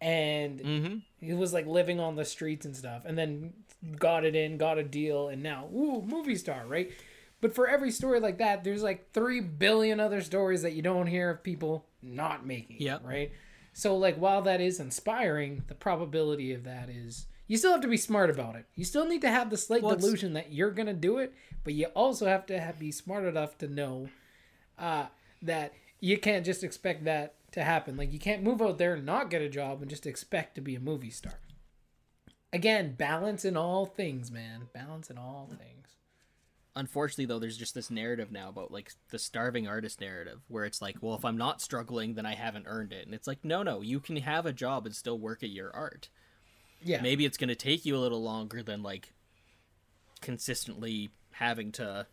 [0.00, 3.52] and mm-hmm he was like living on the streets and stuff, and then
[3.98, 6.90] got it in, got a deal, and now ooh, movie star, right?
[7.40, 11.06] But for every story like that, there's like three billion other stories that you don't
[11.06, 12.76] hear of people not making.
[12.76, 13.02] it, Yep.
[13.04, 13.32] Right.
[13.72, 17.88] So like while that is inspiring, the probability of that is you still have to
[17.88, 18.66] be smart about it.
[18.74, 21.32] You still need to have the slight Well, delusion that you're gonna do it,
[21.64, 24.08] but you also have to have, be smart enough to know
[24.78, 25.06] uh,
[25.42, 27.96] that you can't just expect that to happen.
[27.96, 30.60] Like you can't move out there and not get a job and just expect to
[30.60, 31.38] be a movie star.
[32.52, 34.68] Again, balance in all things, man.
[34.72, 35.96] Balance in all things.
[36.76, 40.80] Unfortunately though there's just this narrative now about like the starving artist narrative where it's
[40.80, 43.06] like well if i'm not struggling then i haven't earned it.
[43.06, 45.74] And it's like no no you can have a job and still work at your
[45.74, 46.08] art.
[46.82, 47.02] Yeah.
[47.02, 49.12] maybe it's going to take you a little longer than like
[50.20, 52.06] consistently having to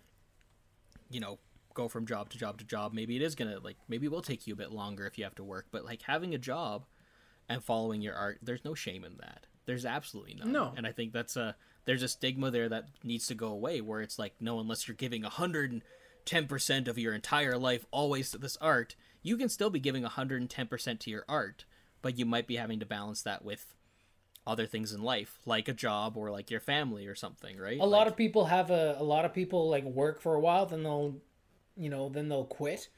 [1.09, 1.39] you know
[1.73, 2.91] go from job to job to job.
[2.93, 5.17] Maybe it is going to like maybe it will take you a bit longer if
[5.17, 5.67] you have to work.
[5.71, 6.85] But like having a job
[7.47, 9.45] and following your art there's no shame in that.
[9.65, 10.51] There's absolutely none.
[10.51, 10.73] No.
[10.75, 11.55] and i think that's a
[11.87, 14.95] there's a stigma there that needs to go away where it's like no unless you're
[14.95, 20.03] giving 110% of your entire life always to this art you can still be giving
[20.03, 21.65] 110% to your art
[22.03, 23.73] but you might be having to balance that with
[24.45, 27.85] other things in life like a job or like your family or something right a
[27.85, 30.83] lot of people have a a lot of people like work for a while then
[30.83, 31.15] they'll
[31.77, 32.89] you know, then they'll quit.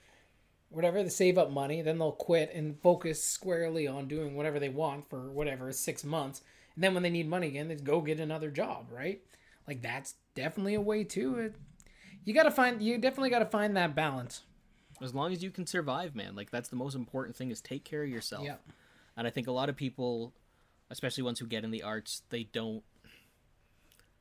[0.70, 4.70] Whatever, they save up money, then they'll quit and focus squarely on doing whatever they
[4.70, 6.41] want for whatever, six months.
[6.80, 9.19] And then when they need money again, they go get another job, right?
[9.68, 11.35] Like that's definitely a way too.
[11.35, 11.89] It, uh,
[12.23, 14.43] you gotta find you definitely gotta find that balance.
[15.01, 16.38] As long as you can survive, man.
[16.38, 18.45] Like that's the most important thing is take care of yourself.
[18.45, 18.56] Yeah.
[19.18, 20.31] And I think a lot of people,
[20.89, 22.81] especially ones who get in the arts, they don't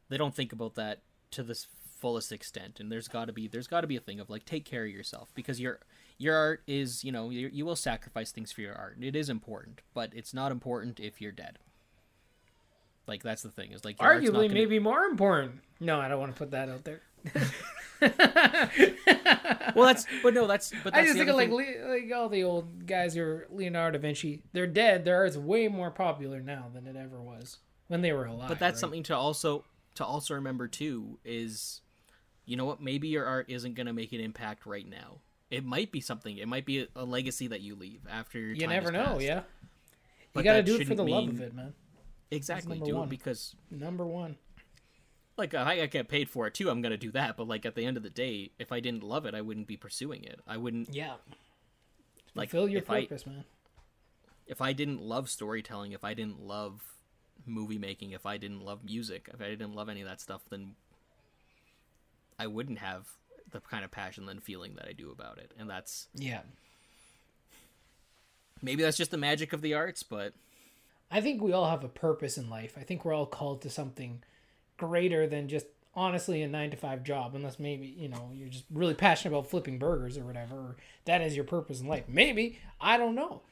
[0.09, 1.65] they don't think about that to the
[2.01, 2.81] fullest extent.
[2.81, 4.83] And there's got to be there's got to be a thing of like take care
[4.83, 5.79] of yourself because your
[6.19, 8.97] your art is you know you, you will sacrifice things for your art.
[9.01, 11.61] It is important, but it's not important if you're dead.
[13.09, 15.61] Like that's the thing is like your art's not Arguably, gonna- maybe more important.
[15.81, 17.01] No, I don't want to put that out there.
[19.75, 21.51] well that's but no that's but that's I just think of like.
[21.51, 24.43] Le- like all the old guys who are Leonardo da Vinci.
[24.53, 25.05] They're dead.
[25.05, 27.59] Their art's way more popular now than it ever was
[27.89, 28.49] when they were alive.
[28.49, 28.81] But that's right?
[28.81, 29.65] something to also
[29.97, 31.81] to also remember too is
[32.45, 35.19] you know what maybe your art isn't going to make an impact right now.
[35.51, 36.37] It might be something.
[36.37, 39.05] It might be a, a legacy that you leave after your You never know.
[39.05, 39.23] passed.
[39.23, 39.41] Yeah,
[40.35, 41.73] you got to do it for the shouldn't love of it, man.
[42.31, 42.79] Exactly.
[42.79, 43.05] Do one.
[43.07, 44.37] it because Number one.
[45.37, 46.69] like I, I get paid for it too.
[46.71, 48.81] I'm going to do that, but like at the end of the day, if I
[48.81, 50.41] didn't love it, I wouldn't be pursuing it.
[50.47, 51.15] I wouldn't Yeah,
[52.35, 53.45] like fulfill your if I purpose, man.
[54.47, 56.83] if I didn't love storytelling, if I didn't love
[57.47, 60.43] movie making, if I didn't love music, if I didn't love any of that stuff,
[60.51, 60.75] then
[62.39, 63.07] I wouldn't have
[63.51, 65.53] the kind of passion and feeling that I do about it.
[65.59, 66.41] And that's Yeah,
[68.61, 70.35] maybe that's just the magic of the arts, but
[71.11, 72.77] I think we all have a purpose in life.
[72.79, 74.23] I think we're all called to something
[74.77, 78.65] greater than just honestly a nine to five job, unless maybe you know you're just
[78.71, 80.55] really passionate about flipping burgers or whatever.
[80.55, 80.77] Or
[81.07, 82.05] that is your purpose in life.
[82.09, 83.43] Maybe I don't know.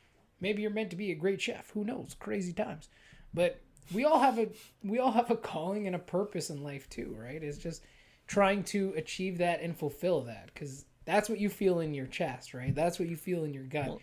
[0.41, 1.71] Maybe you're meant to be a great chef.
[1.71, 2.15] Who knows?
[2.19, 2.89] Crazy times.
[3.33, 3.61] But
[3.93, 4.49] we all have a
[4.85, 7.43] we all have a calling and a purpose in life too, right?
[7.43, 7.83] It's just
[8.27, 12.53] trying to achieve that and fulfill that because that's what you feel in your chest,
[12.53, 12.75] right?
[12.75, 13.89] That's what you feel in your gut.
[13.89, 14.01] Well-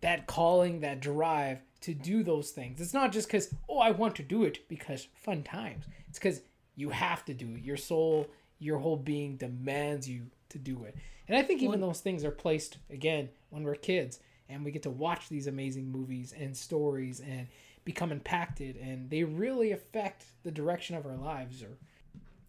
[0.00, 2.80] that calling, that drive to do those things.
[2.80, 5.86] It's not just because oh I want to do it because fun times.
[6.08, 6.42] It's because
[6.76, 7.62] you have to do it.
[7.62, 8.26] Your soul,
[8.58, 10.96] your whole being demands you to do it.
[11.28, 14.18] And I think even those things are placed again when we're kids
[14.48, 17.46] and we get to watch these amazing movies and stories and
[17.84, 21.78] become impacted and they really affect the direction of our lives or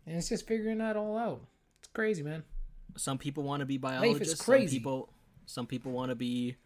[0.05, 1.41] and it's just figuring that all out.
[1.79, 2.43] It's crazy, man.
[2.97, 4.41] some people want to be biologists.
[4.41, 4.67] crazy.
[4.67, 5.09] Some people,
[5.45, 6.57] some people want to be.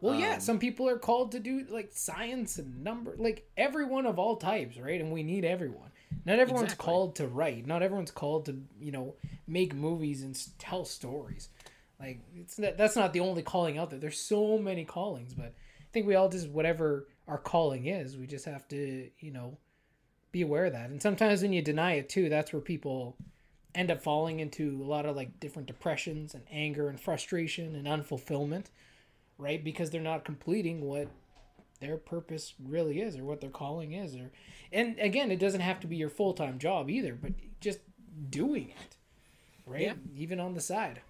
[0.00, 4.06] Well, yeah, Um, some people are called to do like science and number, like everyone
[4.06, 5.00] of all types, right?
[5.00, 5.90] And we need everyone.
[6.24, 6.84] Not everyone's Exactly.
[6.84, 7.66] called to write.
[7.66, 9.14] Not everyone's called to, you know,
[9.46, 11.50] make movies and tell stories.
[11.98, 13.98] Like it's not, that's not the only calling out there.
[13.98, 18.26] There's so many callings, but I think we all just whatever our calling is, we
[18.26, 19.58] just have to, you know,
[20.32, 20.90] be aware of that.
[20.90, 23.16] And sometimes when you deny it too, that's where people
[23.74, 27.86] end up falling into a lot of like different depressions and anger and frustration and
[27.86, 28.66] unfulfillment
[29.40, 29.62] right?
[29.62, 31.08] Because they're not completing what
[31.80, 34.30] their purpose really is or what their calling is or
[34.72, 37.80] and again, it doesn't have to be your full-time job either, but just
[38.28, 38.96] doing it.
[39.66, 39.82] Right?
[39.82, 39.94] Yeah.
[40.16, 41.00] Even on the side.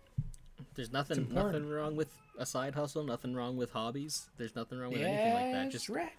[0.75, 2.09] There's nothing, nothing wrong with
[2.39, 3.05] a side hustle.
[3.05, 4.29] Nothing wrong with hobbies.
[4.39, 5.71] There's nothing wrong with anything like that.
[5.71, 6.13] Just, right.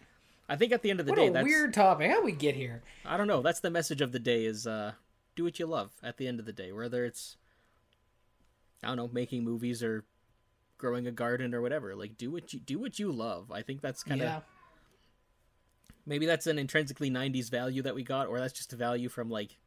[0.52, 2.12] I think at the end of the What day, a that's weird topic.
[2.12, 2.84] How we get here?
[3.06, 3.42] I don't know.
[3.42, 4.94] That's the message of the day is uh
[5.36, 6.74] do what you love at the end of the day.
[6.74, 7.38] Whether it's
[8.84, 10.04] I don't know, making movies or
[10.82, 11.96] growing a garden or whatever.
[11.96, 13.52] Like do what you do what you love.
[13.52, 14.40] I think that's kind of yeah.
[16.06, 19.30] maybe that's an intrinsically 90s value that we got or that's just a value from
[19.30, 19.58] like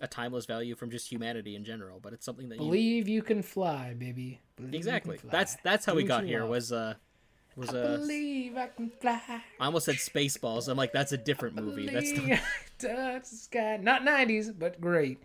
[0.00, 3.42] a timeless value from just humanity in general, but it's something that Believe you can
[3.42, 4.40] fly, baby.
[4.56, 5.16] Believe Exactly.
[5.18, 5.30] fly.
[5.30, 6.50] That's that's how Do we got here love.
[6.50, 6.94] was uh
[7.56, 9.20] was I uh believe I can fly.
[9.60, 10.68] I almost said Spaceballs.
[10.68, 11.86] I'm like that's a different movie.
[11.86, 12.40] That's I
[12.78, 13.78] touch the sky.
[13.80, 15.18] Not 90s, but great.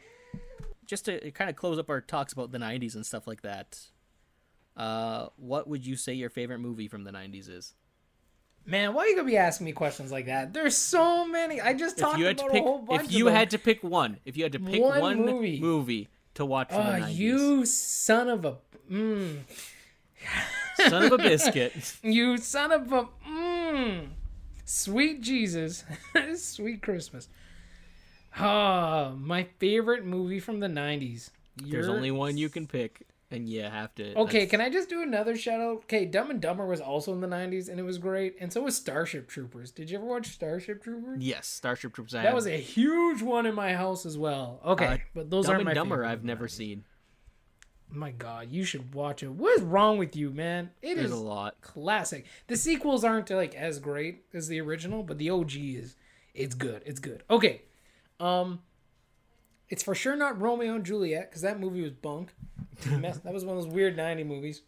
[0.85, 3.79] just to kind of close up our talks about the 90s and stuff like that.
[4.77, 7.73] Uh what would you say your favorite movie from the 90s is?
[8.65, 10.53] Man, why are you gonna be asking me questions like that?
[10.53, 11.59] There's so many.
[11.59, 14.37] I just talked about pick a whole bunch if you had to pick one, if
[14.37, 15.59] you had to pick One one, movie.
[15.59, 16.07] movie.
[16.35, 17.15] to watch from Oh, the 90s.
[17.15, 18.57] you son of a
[18.89, 19.39] mm,
[20.87, 21.95] son of a biscuit.
[22.03, 24.07] you son of a mm,
[24.63, 25.83] sweet Jesus,
[26.35, 27.27] sweet Christmas.
[28.37, 31.31] Ah, my favorite movie from the '90s.
[31.57, 34.69] There's You're- only one you can pick and you have to Okay, that's- can I
[34.69, 35.77] just do another shout out?
[35.83, 38.61] Okay, Dumb and Dumber was also in the '90s and it was great, and so
[38.63, 39.71] was Starship Troopers.
[39.71, 41.23] Did you ever watch Starship Troopers?
[41.23, 42.13] Yes, Starship Troopers.
[42.13, 42.35] I That have.
[42.35, 44.59] was a huge one in my house as well.
[44.65, 46.51] Okay, Uh, but those Dumb are and my Dumber I've never 90s.
[46.51, 46.83] seen.
[47.93, 49.29] My God, you should watch it.
[49.31, 50.71] What is wrong with you, man?
[50.81, 51.59] It There's is a lot.
[51.59, 52.25] classic.
[52.47, 55.95] The sequels aren't like as great as the original, but the OG is.
[56.33, 56.83] It's good.
[56.85, 57.23] It's good.
[57.29, 57.63] Okay,
[58.21, 58.61] um,
[59.67, 62.33] it's for sure not Romeo and Juliet because that movie was bunk.
[62.83, 64.61] That was one of those weird 90 movies.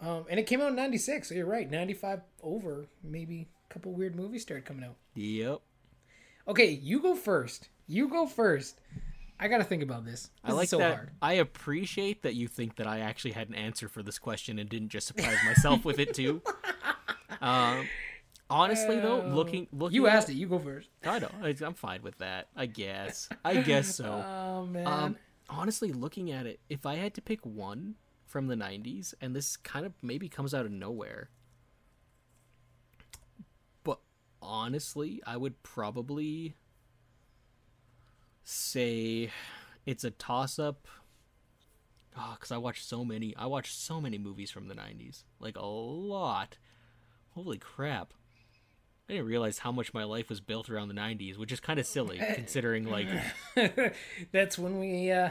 [0.00, 1.70] Um, and it came out in 96, so you're right.
[1.70, 4.96] 95 over, maybe a couple weird movies started coming out.
[5.14, 5.60] Yep.
[6.48, 7.68] Okay, you go first.
[7.86, 8.78] You go first.
[9.40, 10.22] I got to think about this.
[10.22, 10.94] This I like so that.
[10.94, 11.10] hard.
[11.22, 14.68] I appreciate that you think that I actually had an answer for this question and
[14.68, 16.42] didn't just surprise myself with it too.
[17.40, 17.86] Um,
[18.48, 20.38] honestly, though, looking looking, You asked at, it.
[20.38, 20.88] You go first.
[21.04, 21.28] I know.
[21.42, 22.48] I- I'm fine with that.
[22.56, 23.28] I guess.
[23.44, 24.04] I guess so.
[24.26, 24.86] Oh, man.
[24.86, 25.16] Um,
[25.48, 29.56] honestly, looking at it, if I had to pick one from the '90s, and this
[29.56, 31.30] kind of maybe comes out of nowhere,
[33.84, 34.00] but
[34.42, 36.54] honestly, I would probably
[38.44, 39.30] say
[39.84, 40.86] it's a toss-up.
[42.16, 43.34] Ah, oh, because I watched so many.
[43.36, 46.58] I watched so many movies from the '90s, like a lot.
[47.30, 48.14] Holy crap!
[49.08, 51.78] I didn't realize how much my life was built around the '90s, which is kind
[51.78, 53.08] of silly considering, like,
[54.32, 55.30] that's when we, uh,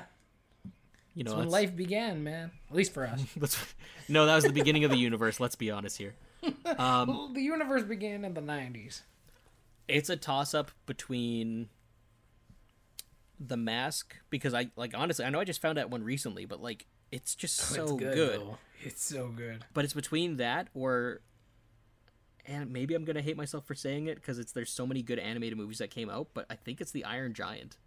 [1.14, 2.52] you know, that's when life began, man.
[2.70, 3.22] At least for us.
[3.38, 3.74] Let's,
[4.08, 5.40] no, that was the beginning of the universe.
[5.40, 6.16] Let's be honest here.
[6.78, 9.02] Um, Well, the universe began in the 90s.
[9.88, 11.70] it's a toss up between
[13.40, 16.62] the mask because I like honestly I know I just found that one recently, but
[16.62, 18.16] like it's just so it's good.
[18.16, 18.42] good.
[18.84, 19.66] It's so good.
[19.74, 21.22] But it's between that or
[22.48, 25.20] and maybe I'm gonna hate myself for saying it because it's there's so many good
[25.20, 27.78] animated movies that came out, but I think it's the Iron Giant.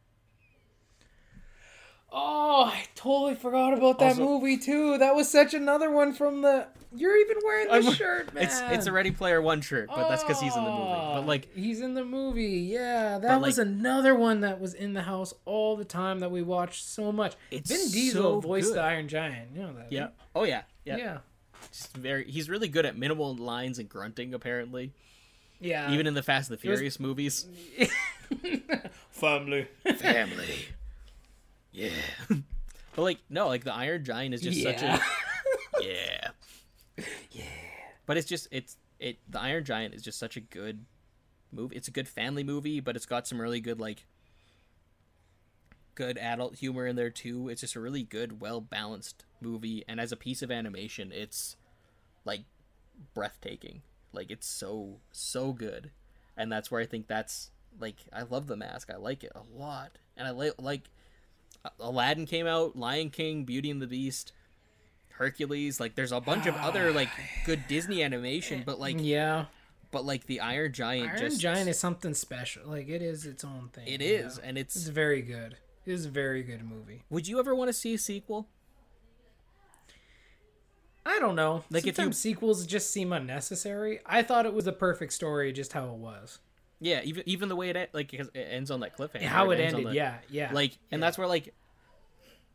[2.10, 4.97] Oh, I totally forgot about that Also- movie too.
[4.97, 6.66] That was such another one from the.
[6.97, 8.44] You're even wearing the I'm- shirt, man.
[8.44, 10.85] It's it's a Ready Player One shirt, but that's because he's in the movie.
[10.85, 12.60] But Oh, like he's in the movie.
[12.72, 16.30] Yeah, that was like- another one that was in the house all the time that
[16.30, 17.35] we watched so much.
[17.51, 18.76] It's Vin Diesel so voiced good.
[18.76, 19.51] the Iron Giant.
[19.55, 19.93] You know that?
[19.93, 20.12] yeah, right?
[20.35, 21.18] oh yeah, yeah, Yeah.
[21.72, 22.30] Just very.
[22.30, 24.35] He's really good at minimal lines and grunting.
[24.35, 24.93] Apparently,
[25.60, 25.90] Yeah.
[25.93, 27.47] even in the Fast and the was- Furious movies.
[29.10, 29.66] family.
[29.97, 30.47] family.
[31.70, 31.90] Yeah.
[32.28, 35.01] but like no, like the Iron Giant is just such a
[35.80, 36.30] Yeah.
[37.30, 37.44] Yeah.
[38.06, 40.85] But it's just it's it the Iron Giant is just such a good
[41.52, 41.76] movie.
[41.76, 44.06] It's a good family movie, but it's got some really good like
[45.98, 47.48] good adult humor in there too.
[47.48, 51.56] It's just a really good, well balanced movie and as a piece of animation, it's
[52.24, 52.42] like
[53.14, 53.82] breathtaking.
[54.12, 55.90] Like it's so so good.
[56.36, 57.50] And that's where I think that's
[57.80, 58.90] like I love the mask.
[58.94, 59.98] I like it a lot.
[60.16, 60.82] And I like like
[61.80, 64.32] Aladdin came out, Lion King, Beauty and the Beast,
[65.10, 67.08] Hercules, like there's a bunch of other like
[67.44, 69.46] good Disney animation, but like yeah.
[69.90, 72.68] but like the Iron Giant Iron just Giant is something special.
[72.68, 73.88] Like it is its own thing.
[73.88, 74.44] It is, know?
[74.44, 75.56] and It's it's very good.
[75.89, 77.05] It is a very good movie.
[77.09, 78.47] would you ever want to see a sequel?
[81.06, 81.65] I don't know.
[81.70, 84.01] Like, Like if you- Sometimes sequels just seem unnecessary.
[84.05, 86.40] I thought it was a perfect story, just how it was,
[86.78, 89.23] Yeah, even even the way it like 'cause it ends on that cliffhanger.
[89.23, 89.86] how it on ended.
[89.86, 90.52] the- yeah, yeah.
[90.52, 91.55] like and that's where like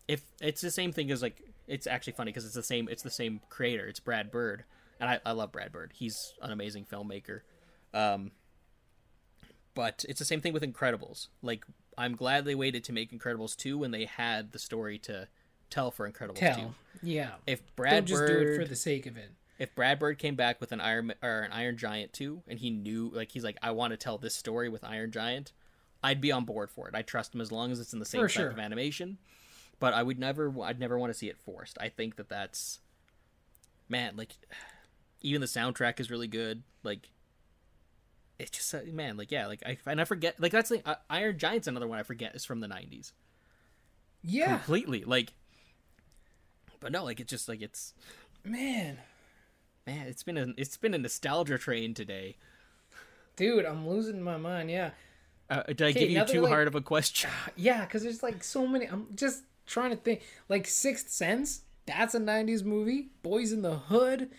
[0.07, 3.01] if it's the same thing as like it's actually funny because it's the same it's
[3.01, 4.63] the same creator it's brad bird
[4.99, 7.41] and I, I love brad bird he's an amazing filmmaker
[7.93, 8.31] um
[9.73, 11.65] but it's the same thing with incredibles like
[11.97, 15.27] i'm glad they waited to make incredibles 2 when they had the story to
[15.69, 16.73] tell for incredibles 2.
[17.01, 17.31] Yeah.
[17.47, 19.31] if brad Don't just bird do it for the sake of it.
[19.59, 22.69] if Brad Bird came back with an Iron or an Iron Giant two, and he
[22.69, 25.51] knew like he's like I want to tell this story with Iron Giant,
[26.03, 26.95] I'd be on board for it.
[26.95, 28.49] I trust him as long as it's in the same For type sure.
[28.49, 29.17] of animation.
[29.79, 31.77] But I would never, I'd never want to see it forced.
[31.81, 32.79] I think that that's,
[33.89, 34.35] man, like,
[35.21, 36.63] even the soundtrack is really good.
[36.83, 37.09] Like,
[38.39, 41.37] it's just man, like yeah, like I and I forget like that's the uh, Iron
[41.37, 43.11] Giant's another one I forget is from the '90s
[44.23, 45.03] Yeah, completely.
[45.03, 45.33] Like,
[46.79, 47.93] but no, like it's just like it's
[48.43, 48.97] man,
[49.85, 52.37] man, it's been a it's been a nostalgia train today.
[53.35, 54.69] dude, I'm losing my mind.
[54.71, 54.91] Yeah,
[55.49, 57.29] Uh, did I give you too like- hard of a question?
[57.55, 58.85] yeah, because there's like so many.
[58.87, 60.21] I'm just trying to think.
[60.49, 63.09] Like Sixth Sense, that's a '90s movie.
[63.21, 64.29] Boys in the Hood,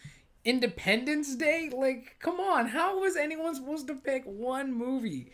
[0.44, 1.70] Independence Day.
[1.72, 5.30] Like, come on, how was anyone supposed to pick one movie?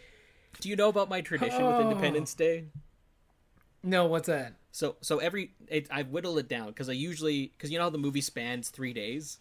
[0.60, 1.88] Do you know about my tradition with Oh.
[1.90, 2.66] Independence Day?
[3.82, 4.54] No, what's that?
[4.72, 7.90] So so every it, I whittle it down because I usually because you know how
[7.90, 9.38] the movie spans three days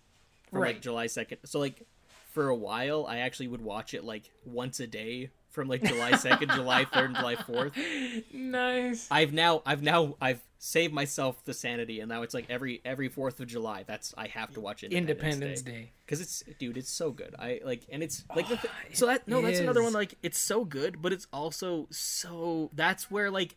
[0.50, 0.82] from like Right.
[0.82, 1.40] July second.
[1.46, 1.86] So like
[2.32, 6.16] for a while I actually would watch it like once a day from like July
[6.18, 7.74] second, July third, and July fourth.
[8.34, 9.08] Nice.
[9.12, 13.08] I've now I've now I've saved myself the sanity and now it's like every every
[13.08, 15.72] Fourth of July that's I have to watch Independence, Independence Day.
[15.72, 15.92] Day.
[16.06, 19.06] because it's dude it's so good i like and it's like the ah, th- so
[19.06, 23.32] that no that's another one like it's so good but it's also so that's where
[23.32, 23.56] like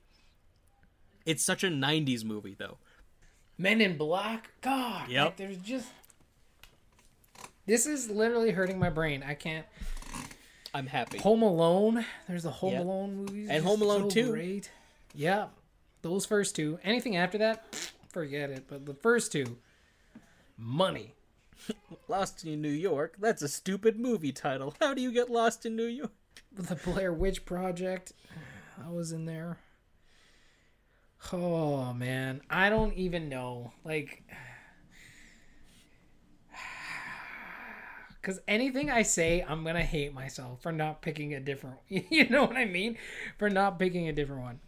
[1.26, 2.78] it's such a 90s movie though
[3.58, 4.50] Men in Black.
[4.60, 5.08] God.
[5.08, 5.24] Yep.
[5.24, 5.88] Like, there's just.
[7.66, 9.22] This is literally hurting my brain.
[9.22, 9.66] I can't.
[10.74, 12.04] I'm happy Home Alone.
[12.28, 12.82] There's the Home Yep.
[12.82, 13.48] Alone movies.
[13.50, 14.30] And Home Alone so 2.
[14.32, 14.70] Great.
[15.14, 15.46] Yeah.
[16.02, 16.78] Those first two.
[16.82, 18.64] Anything after that, forget it.
[18.68, 19.58] But the first two,
[20.56, 21.14] money.
[22.08, 23.16] Lost in New York.
[23.20, 24.74] That's a stupid movie title.
[24.80, 26.10] How do you get lost in New York?
[26.52, 28.12] The Blair Witch Project.
[28.84, 29.58] I was in there.
[31.32, 33.72] Oh man, I don't even know.
[33.84, 34.24] Like,
[38.22, 41.78] because anything I say, I'm gonna hate myself for not picking a different.
[41.88, 42.96] You know what I mean?
[43.38, 44.60] For not picking a different one.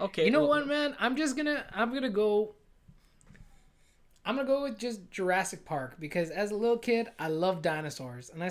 [0.00, 0.24] Okay.
[0.24, 0.96] You know well, what, man?
[0.98, 1.64] I'm just gonna.
[1.72, 2.54] I'm gonna go.
[4.24, 8.30] I'm gonna go with just Jurassic Park because as a little kid, I love dinosaurs
[8.30, 8.50] and I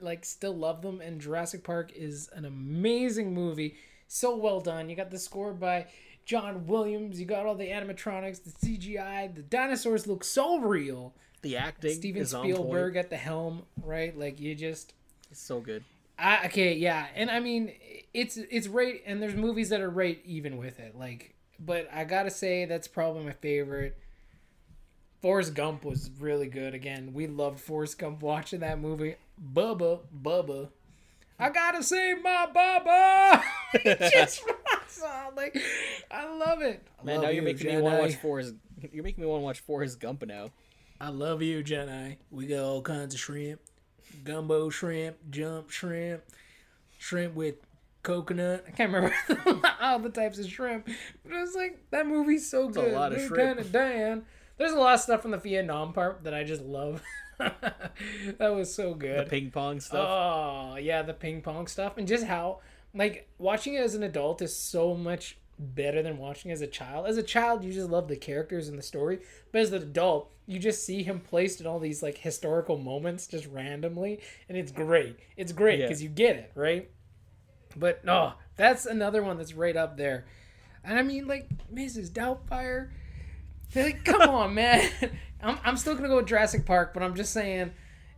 [0.00, 1.00] like still love them.
[1.00, 3.76] And Jurassic Park is an amazing movie,
[4.08, 4.90] so well done.
[4.90, 5.86] You got the score by
[6.24, 7.20] John Williams.
[7.20, 9.34] You got all the animatronics, the CGI.
[9.34, 11.14] The dinosaurs look so real.
[11.42, 14.16] The acting Steven is on Spielberg at the helm, right?
[14.16, 14.94] Like you just.
[15.30, 15.84] It's so good.
[16.18, 17.72] I, okay, yeah, and I mean
[18.14, 21.34] it's it's right, and there's movies that are right even with it, like.
[21.58, 23.96] But I gotta say that's probably my favorite.
[25.20, 26.74] Forrest Gump was really good.
[26.74, 29.14] Again, we loved Forrest Gump watching that movie.
[29.54, 30.70] Bubba, Bubba,
[31.42, 33.42] I gotta save my Bubba.
[34.12, 35.60] Just runs on, like
[36.08, 36.86] I love it.
[37.00, 38.54] I Man, love now you're you, making me want to watch Forrest.
[38.92, 40.50] You're making me want to watch Forrest Gump now.
[41.02, 42.18] I love you, Jenny.
[42.30, 43.60] We got all kinds of shrimp,
[44.22, 46.22] gumbo shrimp, jump shrimp,
[46.96, 47.56] shrimp with
[48.04, 48.64] coconut.
[48.68, 49.12] I can't remember
[49.80, 50.86] all the types of shrimp,
[51.24, 52.92] but it was like that movie's so a good.
[52.92, 53.72] lot of shrimp.
[53.72, 54.26] Dan.
[54.58, 57.02] There's a lot of stuff from the Vietnam part that I just love.
[57.38, 59.26] that was so good.
[59.26, 60.06] The ping pong stuff.
[60.08, 62.60] Oh yeah, the ping pong stuff and just how
[62.94, 67.06] like watching it as an adult is so much better than watching as a child.
[67.06, 69.20] As a child, you just love the characters and the story,
[69.52, 73.26] but as an adult, you just see him placed in all these like historical moments
[73.26, 75.16] just randomly, and it's great.
[75.36, 75.86] It's great Yeah.
[75.86, 76.90] because you get it right.
[77.76, 80.26] But no, that's another one that's right up there.
[80.84, 82.10] And I mean, like Mrs.
[82.10, 82.90] Doubtfire.
[83.74, 84.90] Like, come on, man.
[85.42, 87.72] I'm, I'm still gonna go with Jurassic Park, but I'm just saying,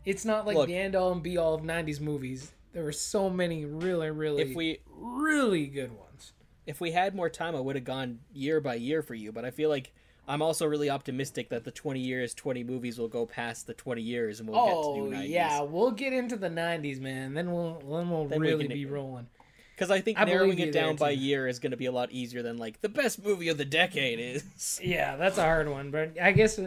[0.04, 0.66] it's not like Look.
[0.66, 2.52] the end all and be all of '90s movies.
[2.72, 6.03] There were so many really, really, if we really good ones.
[6.66, 9.32] If we had more time, I would have gone year by year for you.
[9.32, 9.92] But I feel like
[10.26, 14.00] I'm also really optimistic that the 20 years, 20 movies will go past the 20
[14.00, 15.30] years, and we'll Oh get to do 90s.
[15.30, 17.34] yeah, we'll get into the '90s, man.
[17.34, 19.26] Then we'll then we'll Then really can- be rolling.
[19.74, 22.12] Because I think I narrowing it down by year is going to be a lot
[22.12, 24.80] easier than like the best movie of the decade is.
[24.84, 26.60] Yeah, that's a hard one, but I guess.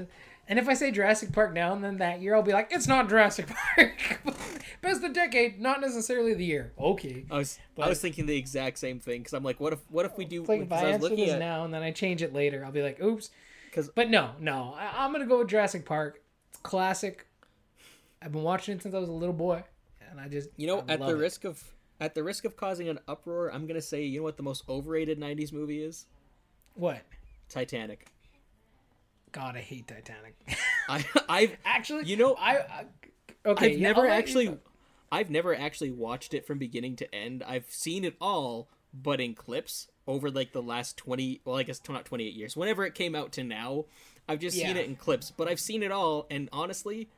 [0.49, 2.88] And if I say Jurassic Park now and then that year, I'll be like, it's
[2.88, 4.22] not Jurassic Park.
[4.82, 6.72] Best of the decade, not necessarily the year.
[6.80, 7.26] Okay.
[7.30, 10.06] I was I was thinking the exact same thing because I'm like, what if what
[10.06, 10.44] if we do?
[10.44, 12.64] Like if I was answer looking this at now and then I change it later,
[12.64, 13.30] I'll be like, oops.
[13.74, 16.22] 'Cause- But no, no, I, I'm gonna go with Jurassic Park.
[16.49, 17.28] It's classic.
[18.22, 19.64] I've been watching it since I was a little boy,
[20.10, 21.19] and I just you know I at the it.
[21.19, 21.64] risk of
[21.99, 24.64] at the risk of causing an uproar, I'm gonna say you know what the most
[24.69, 26.06] overrated '90s movie is?
[26.76, 27.02] what?
[27.49, 28.07] Titanic.
[29.32, 30.36] God, I hate Titanic.
[30.90, 32.86] I I've actually, You know, I, I
[33.45, 33.74] okay.
[33.74, 34.58] I've yeah, never actually.
[35.12, 37.44] I've never actually watched it from beginning to end.
[37.48, 41.82] I've seen it all, but in clips over like the last 20, well I guess
[41.88, 42.58] not 28 years.
[42.58, 43.86] Whenever it came out to now,
[44.28, 47.10] I've just seen it in clips, but I've seen it all and honestly,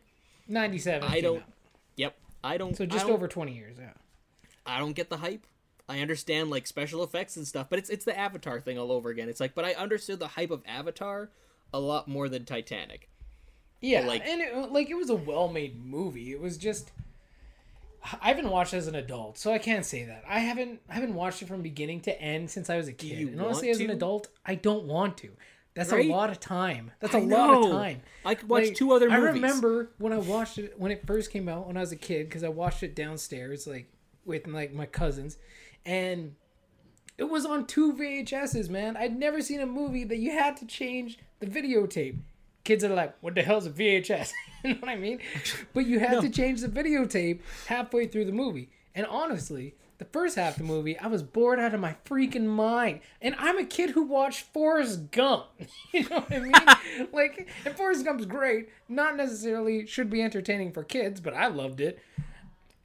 [0.48, 1.08] 97.
[1.12, 1.44] I don't out.
[1.96, 3.78] Yep, I don't So just don't- over 20 years.
[3.80, 3.94] Yeah.
[4.66, 5.46] I don't get the hype.
[5.88, 9.10] I understand like special effects and stuff, but it's it's the Avatar thing all over
[9.10, 9.30] again.
[9.30, 11.32] It's like, but I understood the hype of Avatar
[11.74, 13.10] a lot more than Titanic.
[13.82, 16.32] Yeah, like- and it, like it was a well-made movie.
[16.32, 16.92] It was just
[18.22, 20.24] I haven't watched it as an adult, so I can't say that.
[20.28, 23.28] I haven't I haven't watched it from beginning to end since I was a kid.
[23.28, 25.30] and honestly, as an adult, I don't want to.
[25.76, 26.06] That's Right?
[26.10, 26.92] a lot of time.
[27.00, 28.02] That's I a lot of time.
[28.26, 29.34] I could watch Like, two other I movies.
[29.36, 32.28] remember when I watched it when it first came out when I was a kid
[32.28, 33.92] because I watched it downstairs like
[34.26, 35.38] with like my cousins,
[35.86, 36.36] and
[37.18, 38.70] it was on two VHSs.
[38.70, 42.18] Man, I'd never seen a movie that you had to change the videotape.
[42.64, 44.32] Kids are like, "What the hell's a VHS?"
[44.64, 45.20] you know what I mean?
[45.74, 46.22] But you had No.
[46.22, 48.70] to change the videotape halfway through the movie.
[48.94, 52.46] And honestly, the first half of the movie, I was bored out of my freaking
[52.46, 53.00] mind.
[53.22, 55.46] And I'm a kid who watched Forrest Gump.
[55.94, 57.08] you know what I mean?
[57.14, 58.70] like, and Forrest Gump's great.
[58.88, 62.00] Not necessarily should be entertaining for kids, but I loved it.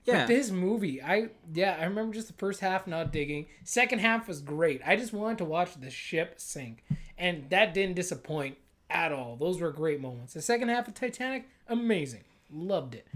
[0.04, 0.20] Yeah.
[0.20, 3.46] But this movie, I yeah, I remember just the first half not digging.
[3.64, 4.82] Second half was great.
[4.86, 6.84] I just wanted to watch the ship sink,
[7.18, 8.58] and that didn't disappoint
[8.90, 9.36] at all.
[9.36, 10.34] Those were great moments.
[10.34, 13.06] The second half of Titanic, amazing, loved it.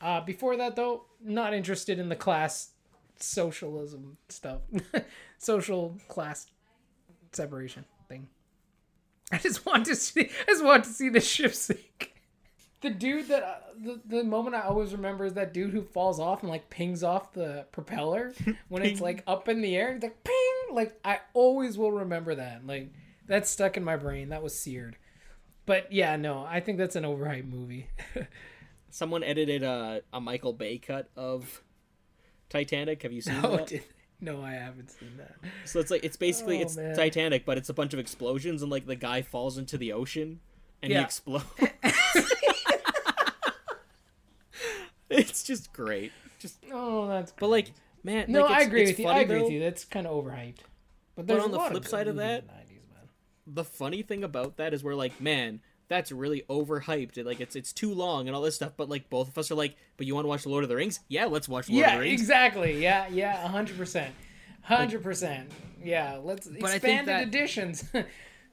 [0.00, 2.70] Uh, before that though, not interested in the class
[3.16, 4.60] socialism stuff,
[5.38, 6.46] social class
[7.32, 8.28] separation thing.
[9.32, 10.22] I just want to see.
[10.22, 12.14] I just want to see the ship sink.
[12.80, 16.18] The dude that uh, the the moment I always remember is that dude who falls
[16.18, 18.32] off and like pings off the propeller
[18.68, 19.92] when it's like up in the air.
[19.92, 20.74] It's like ping.
[20.74, 22.66] Like I always will remember that.
[22.66, 22.90] Like
[23.30, 24.30] That's stuck in my brain.
[24.30, 24.96] That was seared.
[25.64, 27.86] But yeah, no, I think that's an overhyped movie.
[28.90, 31.62] Someone edited a, a Michael Bay cut of
[32.48, 33.04] Titanic.
[33.04, 33.68] Have you seen no, that?
[33.68, 33.84] did-
[34.20, 35.36] no, I haven't seen that.
[35.64, 36.96] So it's like it's basically Oh, it's man.
[36.96, 40.40] Titanic, but it's a bunch of explosions and like the guy falls into the ocean
[40.82, 41.44] and he explodes.
[45.08, 46.10] it's just great.
[46.40, 47.32] Just Oh, that's.
[47.38, 47.70] but like
[48.02, 49.06] man, no, like, I agree it's with you.
[49.06, 49.44] I agree though.
[49.44, 49.60] with you.
[49.60, 50.58] That's kind of overhyped.
[51.14, 52.42] But there's on the flip side of that-
[53.54, 53.64] the 90s, man.
[53.64, 57.16] The funny thing about that is we're like, man, that's really overhyped.
[57.16, 58.72] and, Like it's it's too long and all this stuff.
[58.76, 60.76] But like both of us are like, but you want to watch Lord of the
[60.76, 61.00] Rings?
[61.08, 62.20] Yeah, let's watch Lord Yeah, of the Rings.
[62.20, 62.82] Yeah, exactly.
[62.82, 64.14] Yeah, yeah, hundred percent,
[64.62, 65.50] hundred percent.
[65.82, 67.84] Yeah, let's I think expanded that- editions.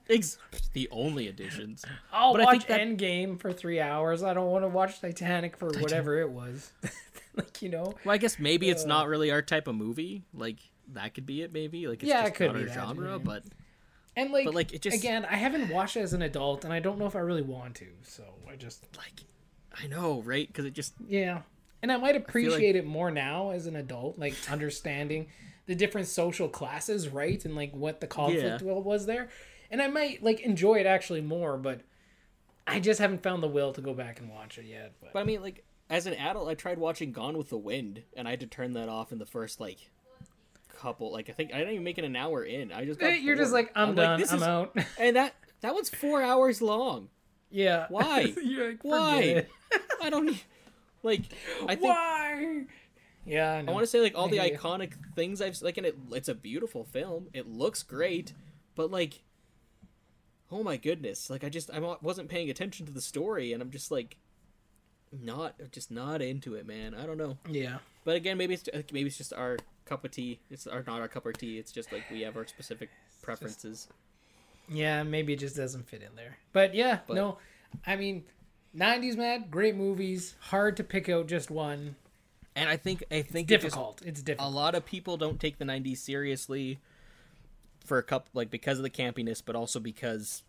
[0.09, 0.37] Ex-
[0.71, 1.83] the only additions.
[2.13, 4.23] I'll But I watch think that- Endgame for three hours.
[4.23, 6.71] I don't want to watch Titanic for whatever it was.
[7.35, 8.87] like you know, Well, I guess maybe it's uh.
[8.87, 10.23] not really our type of movie.
[10.33, 10.59] Like
[10.93, 11.51] that could be it.
[11.51, 13.11] Maybe like it's Yeah, just it could not be our that, genre.
[13.11, 13.17] yeah.
[13.17, 13.43] But
[14.17, 16.73] and like, But, like, it just- again, I haven't watched it as an adult, and
[16.73, 17.87] I don't know if I really want to.
[18.03, 19.21] So I just like,
[19.81, 20.45] I know, right?
[20.47, 21.43] Because it just yeah,
[21.81, 25.27] and I might like- appreciate it more now as an adult, like understanding
[25.67, 28.71] the different social classes, right, and like what the conflict Yeah.
[28.73, 29.29] was there,
[29.71, 31.81] and I might like enjoy it actually more, but.
[32.69, 34.91] I just haven't found the will to go back and watch it yet.
[34.99, 38.03] But, But I mean, like, as an adult, I tried watching Gone with the Wind,
[38.13, 39.89] and I had to turn that off in the first like
[40.77, 41.11] couple.
[41.11, 42.71] Like, I think I didn't even make it an hour in.
[42.71, 44.19] I just got Eh, you're just like, I'm, done.
[44.19, 44.75] this I'm is- out.
[44.99, 47.09] And that that one's four hours long.
[47.49, 47.87] yeah.
[47.89, 48.33] Why?
[48.37, 49.45] like, Why?
[50.01, 50.37] I don't
[51.03, 51.21] like.
[51.63, 52.61] I think Why?
[53.25, 54.57] Yeah, I, I want to say like all the hear you.
[54.57, 57.27] iconic things I've like, and it it's a beautiful film.
[57.33, 58.31] It looks great,
[58.75, 59.23] but like,
[60.51, 63.69] oh my goodness, like I just I wasn't paying attention to the story, and I'm
[63.71, 64.15] just like,
[65.11, 66.93] not just not into it, man.
[66.93, 67.37] I don't know.
[67.49, 67.79] Yeah.
[68.05, 69.57] But again, maybe it's maybe it's just our
[69.87, 70.39] cup of tea.
[70.49, 71.57] It's our not our cup of tea.
[71.57, 72.89] It's just like we have our specific
[73.21, 73.87] preferences.
[74.69, 76.37] Yeah, maybe it just doesn't fit in there.
[76.53, 77.37] But yeah, But- no.
[77.85, 78.23] I mean,
[78.75, 80.35] 90s Mad, great movies.
[80.39, 81.95] Hard to pick out just one.
[82.55, 84.01] And I think I think it just- Difficult.
[84.05, 84.51] It's difficult.
[84.51, 86.79] a lot of people don't take the 90s seriously
[87.85, 90.43] for a couple like because of the campiness but also because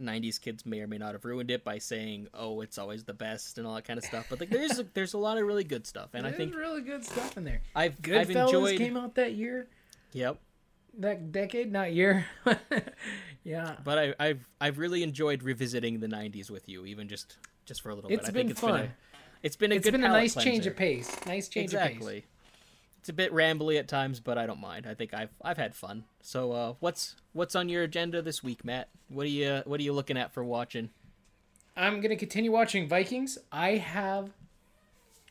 [0.00, 3.14] 90s kids may or may not have ruined it by saying oh it's always the
[3.14, 5.46] best and all that kind of stuff but like there's a, there's a lot of
[5.46, 7.60] really good stuff and i think really good stuff in there.
[7.74, 9.68] i've i've Goodfellas enjoyed came out that year,
[10.12, 10.38] yep
[10.98, 12.26] that decade, not year.
[13.44, 13.76] yeah.
[13.84, 17.90] but I, i've i've really enjoyed revisiting the 90s with you even just just for
[17.90, 18.72] a little It's bit i think it's fun.
[18.72, 18.92] been a,
[19.42, 21.14] it's been a It's good been a nice change of pace.
[21.26, 21.90] Nice change of pace.
[21.90, 22.24] exactly
[23.02, 25.74] it's a bit rambly at times but i don't mind i think i've i've had
[25.74, 29.80] fun so uh what's what's on your agenda this week matt what are you what
[29.80, 30.88] are you looking at for watching
[31.74, 33.38] I'm gonna continue watching Vikings.
[33.50, 34.28] I have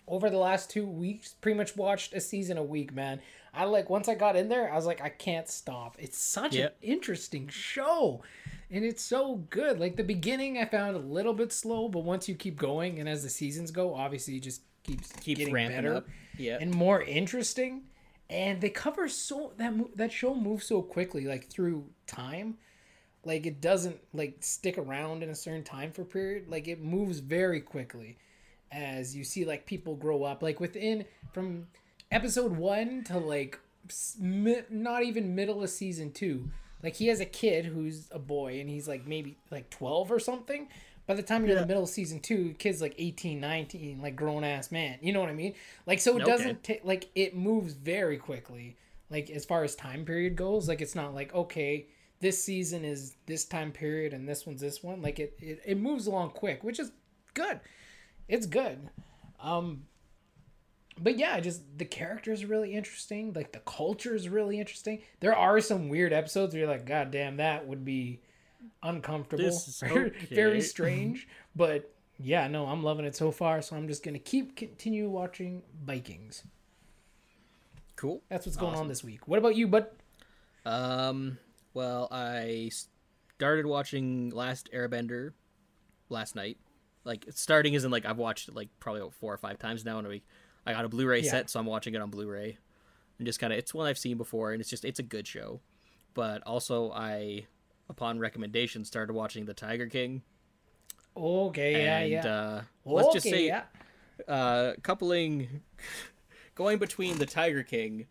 [0.07, 3.21] over the last two weeks pretty much watched a season a week, man.
[3.53, 5.95] I like once I got in there, I was like, I can't stop.
[5.99, 6.77] It's such Yep.
[6.81, 8.23] an interesting show.
[8.71, 9.79] And it's so good.
[9.79, 13.07] Like the beginning I found a little bit slow, but once you keep going and
[13.07, 16.73] as the seasons go, obviously you just keeps keeps getting ramping better up yeah and
[16.73, 17.83] more interesting.
[18.29, 22.57] And they cover so that mo- that show moves so quickly, like through time.
[23.25, 26.45] Like it doesn't like stick around in a certain time for period.
[26.49, 28.17] Like it moves very quickly,
[28.71, 30.41] as you see like people grow up.
[30.41, 31.67] Like within from
[32.09, 33.59] episode one to like
[34.19, 36.49] mi- not even middle of season two.
[36.81, 40.19] Like he has a kid who's a boy and he's like maybe like 12 or
[40.19, 40.67] something.
[41.11, 44.15] By the time you're in the middle of season two, kid's like 18, 19, like
[44.15, 44.97] grown ass man.
[45.01, 45.55] You know what I mean?
[45.85, 46.31] Like so it Okay.
[46.31, 48.77] doesn't take like it moves very quickly.
[49.09, 51.87] Like as far as time period goes, like it's not like okay,
[52.21, 55.01] this season is this time period and this one's this one.
[55.01, 56.93] Like it it, it moves along quick, which is
[57.33, 57.59] good.
[58.29, 58.89] It's good.
[59.41, 59.87] Um
[60.97, 63.33] but yeah, just the characters are really interesting.
[63.33, 65.01] Like the culture is really interesting.
[65.19, 68.21] There are some weird episodes where you're like, God damn, that would be
[68.83, 69.43] uncomfortable.
[69.43, 70.35] This is very, okay.
[70.35, 71.27] very strange.
[71.55, 73.61] but yeah, no, I'm loving it so far.
[73.61, 76.43] So I'm just gonna keep continue watching Vikings.
[77.95, 78.83] cool That's what's going Awesome.
[78.83, 79.27] on this week.
[79.27, 79.87] What about you, bud?
[80.65, 81.37] Um,
[81.73, 82.69] well, I
[83.37, 85.33] started watching Last Airbender
[86.09, 86.57] last night.
[87.03, 89.97] Like starting isn't like I've watched it like probably about four or five times now
[89.99, 90.25] in a week.
[90.65, 91.31] I got a Blu-ray Yeah.
[91.31, 92.57] set, so I'm watching it on Blu-ray,
[93.17, 95.25] and just kind of it's one I've seen before, and it's just it's a good
[95.25, 95.59] show.
[96.13, 97.47] But also, I
[97.91, 100.23] upon recommendation started watching The Tiger King,
[101.15, 102.25] Okay, yeah, and yeah.
[102.27, 103.63] uh, let's just say yeah.
[104.27, 105.61] uh, coupling,
[106.55, 108.07] going between the Tiger King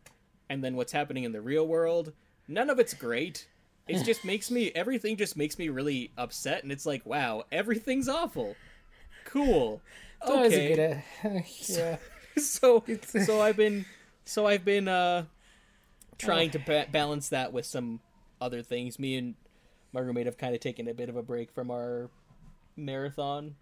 [0.51, 2.13] and then what's happening in the real world,
[2.47, 3.49] none of it's great.
[3.89, 8.09] It just makes me everything just makes me really upset, and it's like, wow, everything's
[8.09, 8.55] awful.
[9.25, 9.81] Cool.
[10.29, 11.03] Okay.
[11.25, 11.29] uh,
[11.67, 11.97] yeah.
[12.37, 13.87] so It's- so I've been
[14.27, 15.25] so I've been uh
[16.19, 18.01] trying to ba- balance that with some
[18.39, 18.99] other things.
[18.99, 19.35] Me and
[19.93, 22.11] my roommate have kind of taken a bit of a break from our
[22.77, 23.57] marathon,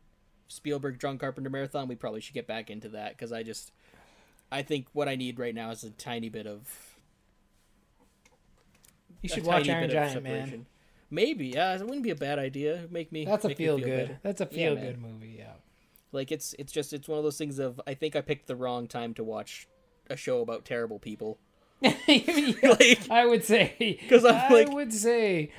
[0.48, 1.88] Spielberg John Carpenter marathon.
[1.88, 3.72] We probably should get back into that because I just,
[4.52, 6.68] I think what I need right now is a tiny bit of.
[9.22, 10.66] You should watch Iron Giant, man.
[11.10, 12.86] Maybe, yeah, it wouldn't be a bad idea.
[12.90, 13.24] Make me.
[13.24, 14.06] That's a feel feel good.
[14.08, 14.20] better.
[14.22, 14.84] That's a Yeah, feel man.
[14.84, 15.34] good movie.
[15.38, 15.52] Yeah.
[16.12, 18.56] Like it's it's just it's one of those things of I think I picked the
[18.56, 19.66] wrong time to watch
[20.08, 21.38] a show about terrible people.
[21.82, 25.50] like I would say 'Cause I'm I like- would say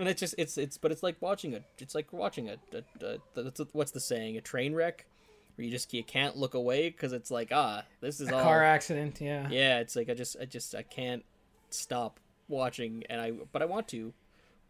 [0.00, 3.04] and it's just it's it's but it's like watching a it's like watching a, a,
[3.04, 5.06] a, that's what's the saying a train wreck
[5.54, 8.42] where you just you can't look away because it's like ah this is a all
[8.42, 9.20] car accident.
[9.20, 9.48] Yeah.
[9.50, 11.24] yeah it's like I just I just I can't
[11.68, 12.18] stop
[12.48, 14.12] watching and I but I want to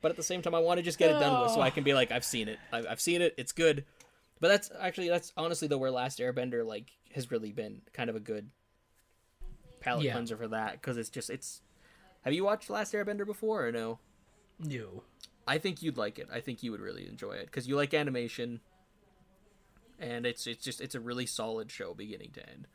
[0.02, 1.70] but at the same time I want to just get it done with so I
[1.70, 3.84] can be like I've seen it I've, I've seen it it's good
[4.40, 8.16] but that's actually that's honestly though where Last Airbender like has really been kind of
[8.16, 8.50] a good
[9.80, 10.12] palate Yeah.
[10.12, 11.62] cleanser for that because it's just it's
[12.22, 13.98] have you watched Last Airbender before or no
[14.62, 15.02] No.
[15.46, 16.28] I think you'd like it.
[16.32, 18.60] I think you would really enjoy it because you like animation,
[19.98, 22.66] and it's it's just it's a really solid show beginning to end.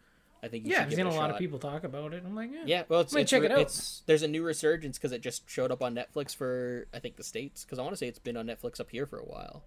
[0.43, 1.31] I think you yeah, I've seen a a lot shot.
[1.31, 2.23] of people talk about it.
[2.25, 2.63] I'm like, yeah.
[2.65, 3.59] Yeah, well, it's, it's, check re- it out.
[3.59, 7.15] it's there's a new resurgence because it just showed up on Netflix for I think
[7.15, 9.25] the states because I want to say it's been on Netflix up here for a
[9.25, 9.63] while,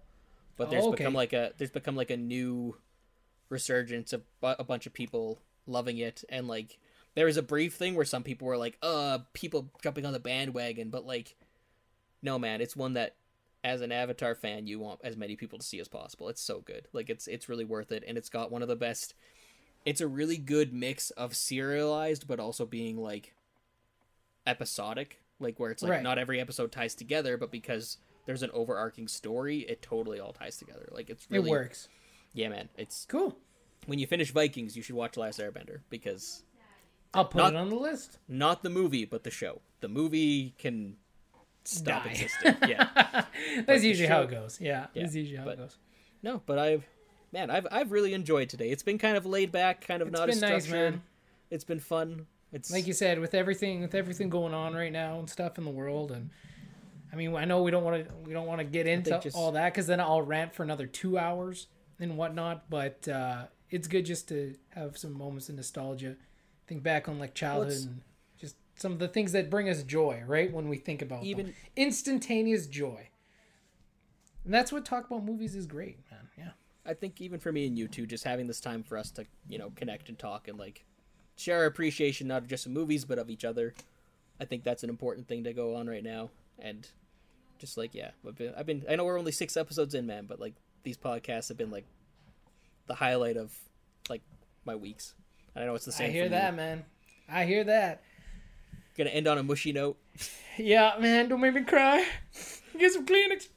[0.55, 0.97] but there's Oh, okay.
[1.03, 2.77] become like a there's become like a new
[3.49, 6.77] resurgence of a bunch of people loving it and like
[7.15, 10.19] there was a brief thing where some people were like uh people jumping on the
[10.19, 11.35] bandwagon but like
[12.21, 13.15] no man it's one that
[13.63, 16.59] as an avatar fan you want as many people to see as possible it's so
[16.61, 19.13] good like it's it's really worth it and it's got one of the best
[19.85, 23.33] it's a really good mix of serialized but also being like
[24.47, 26.03] episodic like where it's like Right.
[26.03, 30.57] not every episode ties together but because there's an overarching story it totally all ties
[30.57, 31.87] together like it's really It works.
[32.33, 33.37] yeah man it's Cool.
[33.85, 36.43] when you finish vikings you should watch last airbender because
[37.13, 38.19] I'll put Not- it on the list.
[38.27, 40.95] not the movie but the show the movie can
[41.69, 42.09] stop Die.
[42.11, 43.25] existing yeah
[43.65, 44.59] That's usually how it goes.
[44.59, 44.87] Yeah.
[44.93, 45.77] Yeah, That's usually how but- it goes.
[46.23, 46.85] no but i've
[47.31, 50.17] man i've i've really enjoyed today it's been kind of laid back kind of It's
[50.17, 51.01] not been as nice, structured man.
[51.51, 55.19] it's been fun it's Like you said, with everything with everything going on right now
[55.19, 56.31] and stuff in the world and
[57.13, 59.35] I mean, I know we don't want to we don't want to get into just-
[59.35, 61.67] all that because then I'll rant for another two hours
[61.99, 62.67] and whatnot.
[62.69, 66.15] But uh, it's good just to have some moments of nostalgia,
[66.67, 67.89] think back on like childhood just
[68.79, 70.51] some of the things that bring us joy, right?
[70.51, 71.55] When we think about Even- them.
[71.75, 73.09] instantaneous joy,
[74.45, 76.29] and that's what talk about movies is great, man.
[76.37, 76.51] Yeah,
[76.85, 79.25] I think even for me and you two, just having this time for us to,
[79.47, 80.85] you know, connect and talk and like
[81.35, 83.73] share our appreciation not just of movies but of each other.
[84.39, 86.29] I think that's an important thing to go on right now.
[86.57, 86.87] And
[87.59, 90.25] just like yeah, I've been, I've been I know we're only six episodes in, man,
[90.25, 90.53] but like
[90.83, 91.85] these podcasts have been like
[92.87, 93.53] the highlight of
[94.09, 94.21] like
[94.65, 95.13] my weeks.
[95.55, 96.09] I know it's the same.
[96.09, 96.57] I hear that, You.
[96.57, 96.85] man.
[97.27, 98.01] I hear that.
[98.99, 99.97] Gonna end on a mushy note.
[100.57, 102.05] Yeah, man, don't make me cry.
[102.77, 103.47] Get some Kleenex.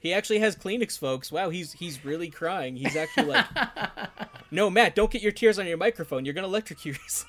[0.00, 1.30] He actually has Kleenex, folks.
[1.30, 2.76] Wow, he's he's really crying.
[2.76, 3.46] He's actually like,
[4.50, 6.24] no, Matt, don't get your tears on your microphone.
[6.24, 7.28] You're gonna electrocute yourself.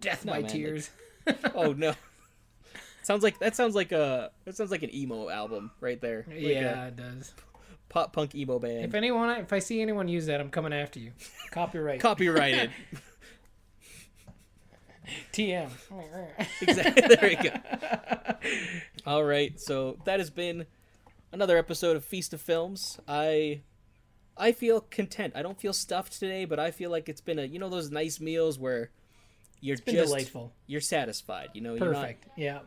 [0.00, 0.90] Death No, by man, like- tears.
[1.54, 1.94] oh no
[3.02, 6.38] sounds like that sounds like a that sounds like an emo album right there like
[6.40, 7.32] yeah, a it does.
[7.94, 10.98] Pop punk emo band If anyone, if I see anyone use that, I'm coming after
[10.98, 11.12] you.
[11.52, 12.00] Copyright.
[12.08, 12.70] copyrighted
[15.32, 15.68] TM.
[16.62, 17.50] exactly there we go
[19.06, 20.64] all right so that has been
[21.30, 23.60] another episode of feast of films i
[24.36, 27.44] i feel content i don't feel stuffed today but i feel like it's been a
[27.44, 28.90] you know those nice meals where
[29.60, 30.52] you're just delightful.
[30.66, 32.26] you're satisfied you know you're not Perfect.
[32.38, 32.60] Yeah.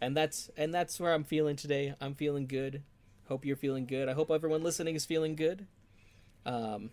[0.00, 1.94] and that's and that's where I'm feeling today.
[2.00, 2.82] I'm feeling good.
[3.28, 4.08] Hope you're feeling good.
[4.08, 5.66] I hope everyone listening is feeling good.
[6.46, 6.90] Um,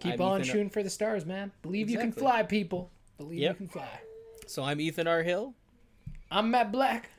[0.00, 1.52] Keep I'm on Ethan- shooting for the stars, man.
[1.62, 2.90] Believe you can fly, people.
[3.18, 3.50] Believe Yep.
[3.52, 3.88] you can fly.
[4.46, 5.22] So I'm Ethan R.
[5.22, 5.54] Hill,
[6.30, 7.10] I'm Matt Black.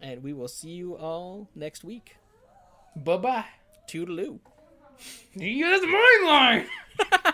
[0.00, 2.16] and we will see you all next week.
[2.96, 3.44] Bye bye.
[3.88, 4.40] Toodaloo.
[5.34, 7.32] You that's my line.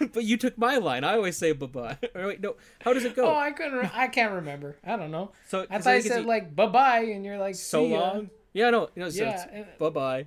[0.12, 1.04] but you took my line.
[1.04, 1.98] I always say bye bye.
[2.14, 2.56] Or wait, no.
[2.80, 3.26] How does it go?
[3.26, 3.78] Oh, I couldn't.
[3.78, 4.76] Re- I can't remember.
[4.84, 5.32] I don't know.
[5.48, 8.30] so I so thought you said e- like bye bye, and you're like so long.
[8.52, 10.26] Yeah, no, know So Yeah, bye bye.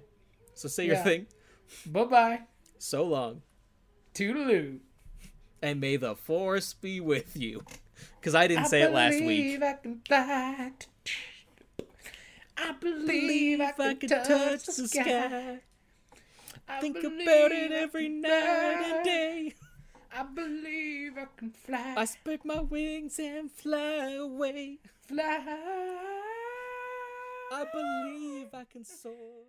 [0.54, 1.28] So say your thing.
[1.86, 2.40] Bye bye.
[2.78, 3.42] So long,
[4.14, 4.80] Toodaloo.
[5.62, 7.64] and may the force be with you.
[8.20, 9.60] Because I didn't say it last week.
[9.60, 10.72] believe I can fly.
[12.58, 15.60] I believe I can, touch, the sky.
[16.68, 19.54] I Think about it I every night and day.
[20.16, 21.94] I believe I can fly.
[21.98, 24.80] I spread my wings and fly away.
[25.08, 26.28] fly.
[27.54, 29.44] I believe I can soar.